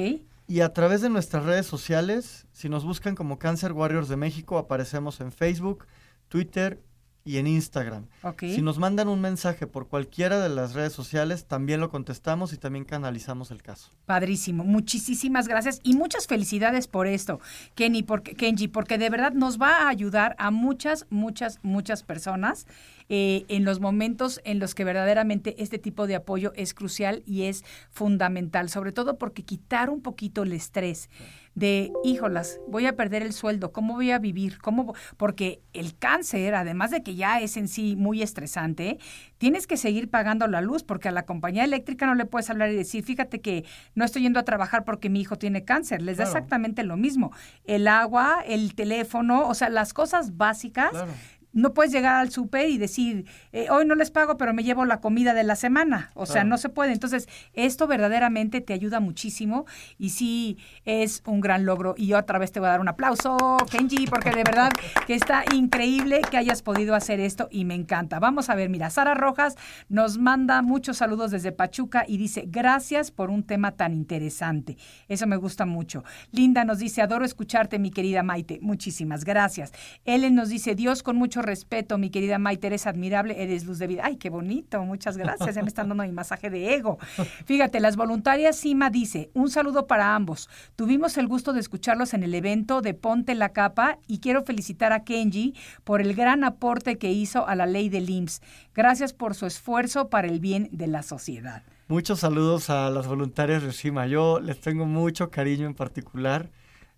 Y 0.48 0.60
a 0.62 0.74
través 0.74 1.02
de 1.02 1.10
nuestras 1.10 1.46
redes 1.46 1.66
sociales, 1.66 2.46
si 2.52 2.68
nos 2.70 2.84
buscan 2.86 3.16
como 3.16 3.40
Cancer 3.40 3.72
Warriors 3.72 4.10
de 4.10 4.18
México, 4.18 4.58
aparecemos 4.58 5.22
en 5.22 5.32
Facebook, 5.32 5.88
Twitter 6.28 6.82
y 7.24 7.38
en 7.38 7.48
Instagram. 7.48 8.08
Si 8.40 8.62
nos 8.62 8.80
mandan 8.80 9.08
un 9.08 9.22
mensaje 9.22 9.68
por 9.68 9.88
cualquiera 9.88 10.40
de 10.40 10.50
las 10.50 10.74
redes 10.74 10.94
sociales, 10.94 11.46
también 11.46 11.80
lo 11.80 11.90
contestamos 11.90 12.54
y 12.54 12.58
también 12.58 12.86
canalizamos 12.86 13.52
el 13.52 13.62
caso. 13.62 13.92
Padrísimo. 14.06 14.64
Muchísimas 14.64 15.48
gracias 15.48 15.80
y 15.84 15.96
muchas 15.96 16.28
felicidades 16.28 16.88
por 16.88 17.08
esto, 17.08 17.40
Kenny, 17.76 18.04
porque, 18.04 18.34
Kenji, 18.34 18.68
porque 18.68 18.98
de 18.98 19.10
verdad 19.10 19.34
nos 19.34 19.62
va 19.62 19.84
a 19.84 19.90
ayudar 19.90 20.36
a 20.40 20.52
muchas, 20.52 21.06
muchas, 21.10 21.60
muchas 21.62 22.04
personas 22.04 22.66
eh, 23.14 23.44
en 23.50 23.66
los 23.66 23.82
momentos 23.82 24.40
en 24.46 24.60
los 24.60 24.74
que 24.74 24.86
verdaderamente 24.86 25.62
este 25.62 25.78
tipo 25.78 26.08
de 26.08 26.16
apoyo 26.16 26.54
es 26.56 26.74
crucial 26.74 27.24
y 27.26 27.44
es 27.44 27.66
fundamental, 27.90 28.70
sobre 28.70 28.94
todo 28.94 29.18
porque 29.18 29.44
quitar 29.44 29.90
un 29.90 30.02
poquito 30.02 30.44
el 30.44 30.54
estrés 30.54 31.10
de, 31.54 31.92
híjolas, 32.06 32.62
voy 32.70 32.86
a 32.86 32.96
perder 32.96 33.24
el 33.24 33.34
sueldo, 33.34 33.74
¿cómo 33.74 33.96
voy 33.96 34.12
a 34.12 34.20
vivir? 34.20 34.60
¿Cómo? 34.60 34.86
vo-?" 34.86 34.96
Porque 35.18 35.60
el 35.74 35.98
cáncer, 35.98 36.56
además 36.56 36.92
de 36.92 37.04
que 37.04 37.16
ya 37.16 37.42
es 37.42 37.58
en 37.58 37.68
sí 37.68 37.98
muy 37.98 38.22
estresante, 38.22 38.98
tienes 39.38 39.68
que 39.68 39.76
seguir 39.76 40.10
pagando 40.10 40.48
la 40.48 40.62
luz 40.62 40.84
porque 40.84 41.10
a 41.10 41.12
la 41.12 41.26
compañía 41.26 41.66
eléctrica 41.66 42.06
no 42.06 42.16
le 42.16 42.24
puedes 42.26 42.50
hablar 42.50 42.72
y 42.72 42.78
decir, 42.78 43.04
fíjate 43.04 43.42
que 43.42 43.66
no 43.94 44.06
estoy 44.06 44.22
yendo 44.22 44.40
a 44.40 44.44
trabajar 44.44 44.86
porque 44.86 45.10
mi 45.10 45.20
hijo 45.20 45.36
tiene 45.36 45.66
cáncer. 45.66 46.02
Les 46.02 46.16
da 46.16 46.24
exactamente 46.24 46.86
lo 46.86 46.96
mismo. 46.96 47.34
El 47.66 47.90
agua, 47.90 48.42
el 48.48 48.74
teléfono, 48.74 49.50
o 49.50 49.54
sea, 49.54 49.68
las 49.68 49.94
cosas 49.94 50.38
básicas. 50.38 50.92
Claro. 50.92 51.12
No 51.54 51.74
puedes 51.74 51.92
llegar 51.92 52.16
al 52.16 52.32
súper 52.32 52.70
y 52.70 52.78
decir, 52.78 53.26
eh, 53.52 53.68
hoy 53.70 53.86
no 53.86 53.96
les 53.96 54.12
pago, 54.12 54.38
pero 54.38 54.54
me 54.54 54.64
llevo 54.64 54.86
la 54.86 55.00
comida 55.02 55.34
de 55.34 55.44
la 55.44 55.56
semana. 55.56 56.12
O 56.14 56.26
sea, 56.26 56.44
no 56.44 56.58
se 56.58 56.70
puede. 56.70 56.94
Entonces, 56.94 57.28
esto 57.54 57.88
verdaderamente 57.88 58.62
te 58.62 58.74
ayuda 58.74 59.00
muchísimo 59.00 59.66
y 59.98 60.12
sí 60.12 60.58
es 60.86 61.22
un 61.26 61.42
gran 61.42 61.66
logro. 61.66 61.94
Y 61.98 62.08
yo 62.08 62.18
otra 62.18 62.40
vez 62.40 62.52
te 62.52 62.60
voy 62.60 62.68
a 62.68 62.72
dar 62.72 62.82
un 62.82 62.88
aplauso, 62.88 63.38
Kenji, 63.70 64.08
porque 64.08 64.32
de 64.32 64.44
verdad 64.44 64.72
que 65.06 65.16
está 65.16 65.44
increíble 65.54 66.22
que 66.30 66.38
hayas 66.38 66.62
podido 66.62 66.96
hacer 66.96 67.20
esto 67.20 67.48
y 67.52 67.66
me 67.66 67.76
encanta. 67.76 68.20
Vamos 68.20 68.50
a 68.50 68.56
ver, 68.56 68.70
mira, 68.70 68.90
Sara 68.90 69.14
Rojas 69.14 69.56
nos 69.90 70.18
manda 70.18 70.62
muchos 70.62 70.98
saludos 70.98 71.32
desde 71.32 71.52
Pachuca 71.52 72.06
y 72.08 72.18
dice, 72.18 72.46
gracias 72.48 73.12
por 73.12 73.30
un 73.30 73.44
tema 73.44 73.72
tan 73.72 73.94
interesante. 73.94 74.78
Eso 75.08 75.28
me 75.28 75.36
gusta 75.36 75.66
mucho. 75.66 76.04
Linda 76.32 76.64
nos 76.64 76.80
dice, 76.80 77.02
adoro 77.02 77.26
escucharte, 77.26 77.80
mi 77.80 77.92
querida 77.92 78.24
Maite. 78.24 78.60
Muchísimas 78.62 79.26
gracias. 79.26 79.72
Ellen 80.06 80.36
nos 80.36 80.50
dice, 80.50 80.76
Dios 80.76 81.04
con 81.04 81.16
mucho 81.16 81.41
respeto, 81.42 81.98
mi 81.98 82.10
querida 82.10 82.40
Maite, 82.40 82.68
eres 82.68 82.88
admirable, 82.88 83.42
eres 83.42 83.66
luz 83.66 83.80
de 83.80 83.88
vida. 83.88 84.04
Ay, 84.06 84.18
qué 84.18 84.30
bonito, 84.30 84.84
muchas 84.84 85.18
gracias. 85.18 85.56
Ya 85.56 85.62
me 85.62 85.68
están 85.68 85.90
dando 85.90 86.04
mi 86.04 86.12
masaje 86.12 86.50
de 86.50 86.74
ego. 86.74 86.98
Fíjate, 87.46 87.80
las 87.80 87.96
voluntarias 87.96 88.56
Sima 88.56 88.90
dice, 88.90 89.30
un 89.34 89.50
saludo 89.50 89.88
para 89.88 90.16
ambos. 90.16 90.50
Tuvimos 90.76 91.18
el 91.18 91.28
gusto 91.28 91.54
de 91.54 91.60
escucharlos 91.60 92.14
en 92.14 92.24
el 92.24 92.34
evento 92.34 92.82
de 92.82 92.94
Ponte 92.94 93.36
la 93.36 93.50
Capa 93.50 93.98
y 94.08 94.20
quiero 94.20 94.44
felicitar 94.44 94.94
a 94.94 95.04
Kenji 95.04 95.56
por 95.84 96.02
el 96.02 96.14
gran 96.14 96.44
aporte 96.44 96.98
que 96.98 97.12
hizo 97.12 97.48
a 97.48 97.56
la 97.56 97.66
ley 97.66 97.90
del 97.90 98.10
IMSS. 98.10 98.42
Gracias 98.74 99.14
por 99.14 99.36
su 99.36 99.46
esfuerzo 99.46 100.10
para 100.10 100.28
el 100.28 100.40
bien 100.40 100.70
de 100.72 100.88
la 100.88 101.04
sociedad. 101.04 101.64
Muchos 101.88 102.22
saludos 102.22 102.70
a 102.70 102.90
las 102.90 103.08
voluntarias 103.08 103.64
de 103.64 103.74
CIMA. 103.74 104.08
Yo 104.08 104.40
les 104.40 104.62
tengo 104.62 104.86
mucho 104.86 105.30
cariño 105.30 105.68
en 105.68 105.74
particular. 105.74 106.50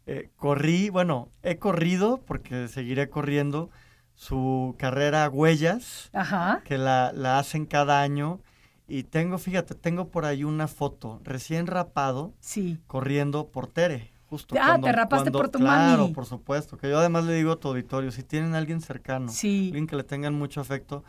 Eh, 0.05 0.29
corrí, 0.35 0.89
bueno, 0.89 1.29
he 1.41 1.57
corrido 1.57 2.21
porque 2.25 2.67
seguiré 2.67 3.09
corriendo 3.09 3.71
su 4.15 4.75
carrera 4.77 5.27
Huellas, 5.29 6.09
Ajá. 6.13 6.61
que 6.65 6.77
la, 6.77 7.11
la 7.13 7.39
hacen 7.39 7.65
cada 7.65 8.01
año. 8.01 8.39
Y 8.87 9.03
tengo, 9.03 9.37
fíjate, 9.37 9.75
tengo 9.75 10.09
por 10.09 10.25
ahí 10.25 10.43
una 10.43 10.67
foto 10.67 11.19
recién 11.23 11.67
rapado 11.67 12.33
Sí. 12.39 12.77
corriendo 12.87 13.47
por 13.47 13.67
Tere. 13.67 14.11
Justo 14.29 14.55
Ah, 14.59 14.77
te 14.81 14.91
rapaste 14.91 15.31
por 15.31 15.49
tu 15.49 15.59
claro, 15.59 16.03
mami. 16.03 16.13
por 16.13 16.25
supuesto. 16.25 16.77
Que 16.77 16.89
yo 16.89 16.97
además 16.99 17.23
le 17.25 17.33
digo 17.35 17.51
a 17.53 17.59
tu 17.59 17.67
auditorio, 17.69 18.11
si 18.11 18.23
tienen 18.23 18.55
a 18.55 18.57
alguien 18.57 18.81
cercano, 18.81 19.29
Sí. 19.29 19.67
alguien 19.67 19.87
que 19.87 19.95
le 19.95 20.03
tengan 20.03 20.33
mucho 20.33 20.59
afecto, 20.59 21.03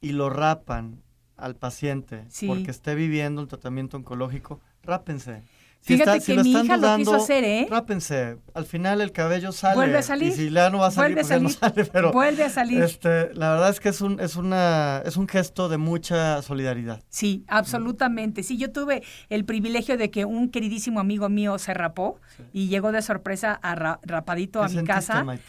y 0.00 0.12
lo 0.12 0.30
rapan 0.30 1.02
al 1.36 1.56
paciente 1.56 2.24
Sí. 2.28 2.46
porque 2.46 2.70
esté 2.70 2.94
viviendo 2.94 3.40
un 3.42 3.48
tratamiento 3.48 3.96
oncológico, 3.96 4.60
rápense. 4.82 5.42
Fíjate 5.82 6.20
que 6.20 6.36
mi 6.42 6.52
hija 6.52 6.76
lo 6.76 6.96
quiso 6.96 7.14
hacer, 7.16 7.42
¿eh? 7.42 7.66
Rápense. 7.70 8.36
Al 8.54 8.66
final 8.66 9.00
el 9.00 9.12
cabello 9.12 9.50
sale. 9.50 9.76
Vuelve 9.76 9.98
a 9.98 10.02
salir. 10.02 10.28
Y 10.28 10.32
si 10.32 10.50
ya 10.50 10.68
no 10.70 10.78
va 10.78 10.88
a 10.88 10.90
salir, 10.90 11.14
Vuelve 11.16 11.20
a 11.20 11.22
pues 11.22 11.28
ya 11.30 11.38
no 11.40 11.48
salir. 11.48 11.74
sale, 11.84 11.90
pero 11.92 12.12
Vuelve 12.12 12.44
a 12.44 12.50
salir. 12.50 12.82
este, 12.82 13.32
la 13.34 13.52
verdad 13.52 13.70
es 13.70 13.80
que 13.80 13.88
es 13.88 14.00
un, 14.02 14.20
es 14.20 14.36
una, 14.36 15.02
es 15.06 15.16
un 15.16 15.26
gesto 15.26 15.68
de 15.70 15.78
mucha 15.78 16.42
solidaridad. 16.42 17.02
Sí, 17.08 17.44
absolutamente. 17.48 18.42
Sí, 18.42 18.58
yo 18.58 18.70
tuve 18.70 19.02
el 19.30 19.44
privilegio 19.44 19.96
de 19.96 20.10
que 20.10 20.24
un 20.26 20.50
queridísimo 20.50 21.00
amigo 21.00 21.28
mío 21.28 21.58
se 21.58 21.72
rapó 21.74 22.20
y 22.52 22.68
llegó 22.68 22.92
de 22.92 23.00
sorpresa 23.02 23.54
a 23.62 23.74
ra- 23.74 24.00
rapadito 24.02 24.62
a 24.62 24.68
¿Qué 24.68 24.76
mi 24.82 24.84
casa. 24.84 25.24
Maite? 25.24 25.42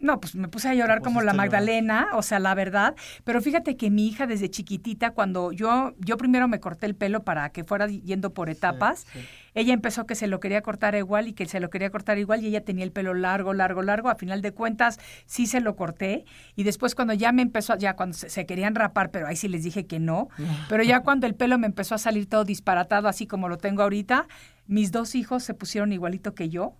No, 0.00 0.18
pues 0.20 0.34
me 0.34 0.48
puse 0.48 0.68
a 0.68 0.74
llorar 0.74 1.00
como 1.00 1.22
la. 1.22 1.32
Magdalena, 1.32 2.08
o 2.14 2.22
sea, 2.22 2.40
la 2.40 2.54
verdad. 2.56 2.94
Pero 3.24 3.40
fíjate 3.40 3.76
que 3.76 3.88
mi 3.90 4.08
hija 4.08 4.26
desde 4.26 4.50
chiquitita, 4.50 5.10
cuando 5.12 5.52
yo, 5.52 5.94
yo 5.98 6.16
primero 6.16 6.48
me 6.48 6.58
corté 6.58 6.86
el 6.86 6.96
pelo 6.96 7.22
para 7.22 7.50
que 7.50 7.62
fuera 7.62 7.86
yendo 7.86 8.32
por 8.34 8.48
etapas, 8.50 9.06
sí. 9.12 9.20
Ella 9.54 9.74
empezó 9.74 10.06
que 10.06 10.14
se 10.14 10.26
lo 10.26 10.40
quería 10.40 10.62
cortar 10.62 10.94
igual 10.94 11.28
y 11.28 11.32
que 11.32 11.46
se 11.46 11.60
lo 11.60 11.70
quería 11.70 11.90
cortar 11.90 12.18
igual 12.18 12.42
y 12.42 12.46
ella 12.46 12.64
tenía 12.64 12.84
el 12.84 12.92
pelo 12.92 13.14
largo, 13.14 13.52
largo, 13.52 13.82
largo. 13.82 14.08
A 14.08 14.14
final 14.14 14.42
de 14.42 14.52
cuentas, 14.52 14.98
sí 15.26 15.46
se 15.46 15.60
lo 15.60 15.76
corté. 15.76 16.24
Y 16.56 16.62
después 16.62 16.94
cuando 16.94 17.14
ya 17.14 17.32
me 17.32 17.42
empezó, 17.42 17.76
ya 17.76 17.94
cuando 17.94 18.16
se, 18.16 18.30
se 18.30 18.46
querían 18.46 18.74
rapar, 18.74 19.10
pero 19.10 19.26
ahí 19.26 19.36
sí 19.36 19.48
les 19.48 19.62
dije 19.62 19.86
que 19.86 19.98
no. 19.98 20.28
Pero 20.68 20.82
ya 20.82 21.00
cuando 21.04 21.26
el 21.26 21.34
pelo 21.34 21.58
me 21.58 21.66
empezó 21.66 21.94
a 21.94 21.98
salir 21.98 22.28
todo 22.28 22.44
disparatado, 22.44 23.08
así 23.08 23.26
como 23.26 23.48
lo 23.48 23.58
tengo 23.58 23.82
ahorita, 23.82 24.26
mis 24.66 24.92
dos 24.92 25.14
hijos 25.14 25.42
se 25.42 25.54
pusieron 25.54 25.92
igualito 25.92 26.34
que 26.34 26.48
yo. 26.48 26.74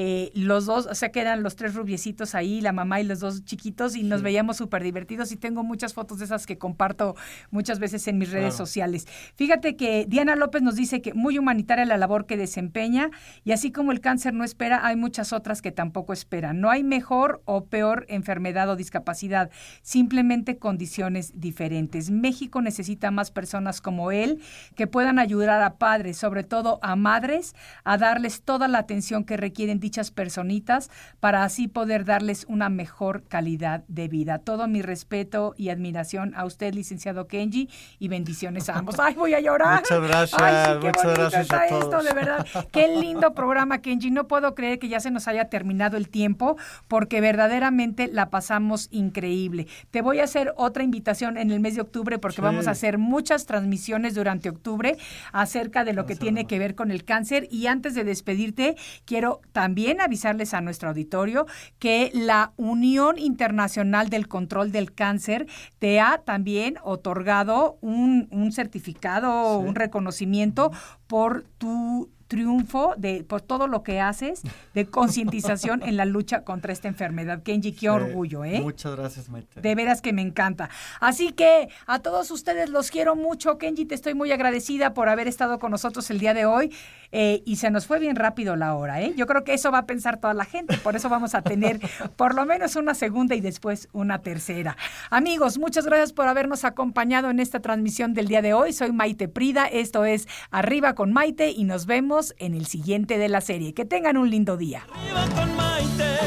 Eh, 0.00 0.30
los 0.34 0.64
dos, 0.66 0.86
o 0.86 0.94
sea 0.94 1.10
que 1.10 1.20
eran 1.20 1.42
los 1.42 1.56
tres 1.56 1.74
rubiecitos 1.74 2.36
ahí, 2.36 2.60
la 2.60 2.70
mamá 2.70 3.00
y 3.00 3.04
los 3.04 3.18
dos 3.18 3.44
chiquitos, 3.44 3.96
y 3.96 4.04
nos 4.04 4.22
veíamos 4.22 4.56
súper 4.56 4.84
divertidos. 4.84 5.32
Y 5.32 5.36
tengo 5.36 5.64
muchas 5.64 5.92
fotos 5.92 6.20
de 6.20 6.26
esas 6.26 6.46
que 6.46 6.56
comparto 6.56 7.16
muchas 7.50 7.80
veces 7.80 8.06
en 8.06 8.16
mis 8.16 8.30
redes 8.30 8.54
Claro. 8.54 8.66
sociales. 8.66 9.08
Fíjate 9.34 9.74
que 9.74 10.06
Diana 10.08 10.36
López 10.36 10.62
nos 10.62 10.76
dice 10.76 11.02
que 11.02 11.14
muy 11.14 11.36
humanitaria 11.36 11.84
la 11.84 11.96
labor 11.96 12.26
que 12.26 12.36
desempeña, 12.36 13.10
y 13.42 13.50
así 13.50 13.72
como 13.72 13.90
el 13.90 14.00
cáncer 14.00 14.34
no 14.34 14.44
espera, 14.44 14.86
hay 14.86 14.94
muchas 14.94 15.32
otras 15.32 15.62
que 15.62 15.72
tampoco 15.72 16.12
esperan. 16.12 16.60
No 16.60 16.70
hay 16.70 16.84
mejor 16.84 17.42
o 17.44 17.64
peor 17.64 18.06
enfermedad 18.08 18.70
o 18.70 18.76
discapacidad, 18.76 19.50
simplemente 19.82 20.58
condiciones 20.58 21.32
diferentes. 21.40 22.10
México 22.10 22.62
necesita 22.62 23.10
más 23.10 23.32
personas 23.32 23.80
como 23.80 24.12
él 24.12 24.40
que 24.76 24.86
puedan 24.86 25.18
ayudar 25.18 25.60
a 25.60 25.74
padres, 25.74 26.18
sobre 26.18 26.44
todo 26.44 26.78
a 26.82 26.94
madres, 26.94 27.56
a 27.82 27.98
darles 27.98 28.42
toda 28.42 28.68
la 28.68 28.78
atención 28.78 29.24
que 29.24 29.36
requieren 29.36 29.80
dichas 29.88 30.10
personitas 30.10 30.90
para 31.18 31.44
así 31.44 31.66
poder 31.66 32.04
darles 32.04 32.44
una 32.46 32.68
mejor 32.68 33.22
calidad 33.26 33.84
de 33.88 34.06
vida. 34.06 34.38
Todo 34.38 34.68
mi 34.68 34.82
respeto 34.82 35.54
y 35.56 35.70
admiración 35.70 36.34
a 36.36 36.44
usted, 36.44 36.74
licenciado 36.74 37.26
Kenji, 37.26 37.70
y 37.98 38.08
bendiciones 38.08 38.68
a 38.68 38.76
ambos. 38.76 38.96
Ay, 38.98 39.14
voy 39.14 39.32
a 39.32 39.40
llorar. 39.40 39.80
Muchas 39.80 40.02
gracias, 40.02 40.42
Ay, 40.42 40.74
sí, 40.74 40.80
qué 40.82 40.86
muchas 40.88 41.18
gracias 41.18 41.42
está 41.42 41.60
a 41.62 41.66
esto, 41.68 42.02
de 42.02 42.12
verdad. 42.12 42.46
Qué 42.70 42.88
lindo 43.00 43.32
programa, 43.32 43.78
Kenji. 43.80 44.10
No 44.10 44.28
puedo 44.28 44.54
creer 44.54 44.78
que 44.78 44.88
ya 44.90 45.00
se 45.00 45.10
nos 45.10 45.26
haya 45.26 45.46
terminado 45.48 45.96
el 45.96 46.10
tiempo 46.10 46.58
porque 46.86 47.22
verdaderamente 47.22 48.08
la 48.12 48.28
pasamos 48.28 48.88
increíble. 48.90 49.68
Te 49.90 50.02
voy 50.02 50.20
a 50.20 50.24
hacer 50.24 50.52
otra 50.56 50.82
invitación 50.82 51.38
en 51.38 51.50
el 51.50 51.60
mes 51.60 51.76
de 51.76 51.80
octubre 51.80 52.18
porque 52.18 52.36
Sí. 52.36 52.42
vamos 52.42 52.68
a 52.68 52.72
hacer 52.72 52.98
muchas 52.98 53.46
transmisiones 53.46 54.14
durante 54.14 54.50
octubre 54.50 54.98
acerca 55.32 55.84
de 55.84 55.94
lo 55.94 56.04
que 56.04 56.14
tiene 56.14 56.46
que 56.46 56.58
ver 56.58 56.74
con 56.74 56.90
el 56.90 57.04
cáncer. 57.04 57.48
Y 57.50 57.68
antes 57.68 57.94
de 57.94 58.04
despedirte, 58.04 58.76
quiero 59.06 59.40
también 59.52 59.67
avisarles 60.00 60.54
a 60.54 60.60
nuestro 60.60 60.88
auditorio 60.90 61.46
que 61.78 62.10
la 62.14 62.52
Unión 62.56 63.18
Internacional 63.18 64.08
del 64.08 64.28
Control 64.28 64.72
del 64.72 64.92
Cáncer 64.92 65.46
te 65.78 66.00
ha 66.00 66.18
también 66.24 66.76
otorgado 66.82 67.78
un, 67.80 68.28
un 68.30 68.52
certificado, 68.52 69.60
Sí. 69.60 69.66
un 69.68 69.74
reconocimiento 69.74 70.70
por 71.06 71.44
tu 71.58 72.10
triunfo 72.28 72.92
de 72.98 73.24
por 73.24 73.40
todo 73.40 73.66
lo 73.68 73.82
que 73.82 74.00
haces 74.00 74.42
de 74.74 74.84
concientización 74.84 75.82
en 75.82 75.96
la 75.96 76.04
lucha 76.04 76.44
contra 76.44 76.74
esta 76.74 76.86
enfermedad. 76.86 77.42
Kenji, 77.42 77.72
qué 77.72 77.88
orgullo, 77.88 78.44
¿eh? 78.44 78.60
Muchas 78.60 78.94
gracias, 78.94 79.30
Maite. 79.30 79.62
De 79.62 79.74
veras 79.74 80.02
que 80.02 80.12
me 80.12 80.20
encanta. 80.20 80.68
Así 81.00 81.32
que 81.32 81.70
a 81.86 82.00
todos 82.00 82.30
ustedes 82.30 82.68
los 82.68 82.90
quiero 82.90 83.16
mucho. 83.16 83.56
Kenji, 83.56 83.86
te 83.86 83.94
estoy 83.94 84.12
muy 84.12 84.30
agradecida 84.30 84.92
por 84.92 85.08
haber 85.08 85.26
estado 85.26 85.58
con 85.58 85.70
nosotros 85.70 86.10
el 86.10 86.18
día 86.18 86.34
de 86.34 86.44
hoy. 86.44 86.70
Eh, 87.12 87.42
y 87.46 87.56
se 87.56 87.70
nos 87.70 87.86
fue 87.86 87.98
bien 87.98 88.16
rápido 88.16 88.56
la 88.56 88.74
hora, 88.74 89.00
¿eh? 89.00 89.14
Yo 89.16 89.26
creo 89.26 89.44
que 89.44 89.54
eso 89.54 89.70
va 89.70 89.78
a 89.78 89.86
pensar 89.86 90.18
toda 90.18 90.34
la 90.34 90.44
gente. 90.44 90.76
Por 90.78 90.96
eso 90.96 91.08
vamos 91.08 91.34
a 91.34 91.42
tener 91.42 91.80
por 92.16 92.34
lo 92.34 92.44
menos 92.44 92.76
una 92.76 92.94
segunda 92.94 93.34
y 93.34 93.40
después 93.40 93.88
una 93.92 94.20
tercera. 94.20 94.76
Amigos, 95.10 95.58
muchas 95.58 95.86
gracias 95.86 96.12
por 96.12 96.28
habernos 96.28 96.64
acompañado 96.64 97.30
en 97.30 97.40
esta 97.40 97.60
transmisión 97.60 98.14
del 98.14 98.28
día 98.28 98.42
de 98.42 98.54
hoy. 98.54 98.72
Soy 98.72 98.92
Maite 98.92 99.28
Prida. 99.28 99.66
Esto 99.66 100.04
es 100.04 100.28
Arriba 100.50 100.94
con 100.94 101.12
Maite 101.12 101.50
y 101.50 101.64
nos 101.64 101.86
vemos 101.86 102.34
en 102.38 102.54
el 102.54 102.66
siguiente 102.66 103.18
de 103.18 103.28
la 103.28 103.40
serie. 103.40 103.74
Que 103.74 103.84
tengan 103.84 104.16
un 104.16 104.30
lindo 104.30 104.56
día. 104.56 104.86
Arriba 104.92 105.24
con 105.34 105.56
Maite. 105.56 106.18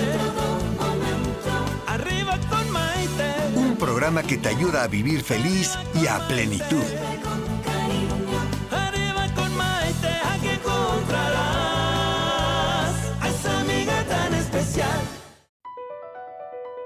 Arriba 1.87 2.37
con 2.49 2.71
Maite. 2.71 3.33
Un 3.55 3.75
programa 3.77 4.23
que 4.23 4.37
te 4.37 4.49
ayuda 4.49 4.83
a 4.83 4.87
vivir 4.87 5.21
feliz 5.21 5.77
y 6.01 6.07
a 6.07 6.19
plenitud. 6.27 6.83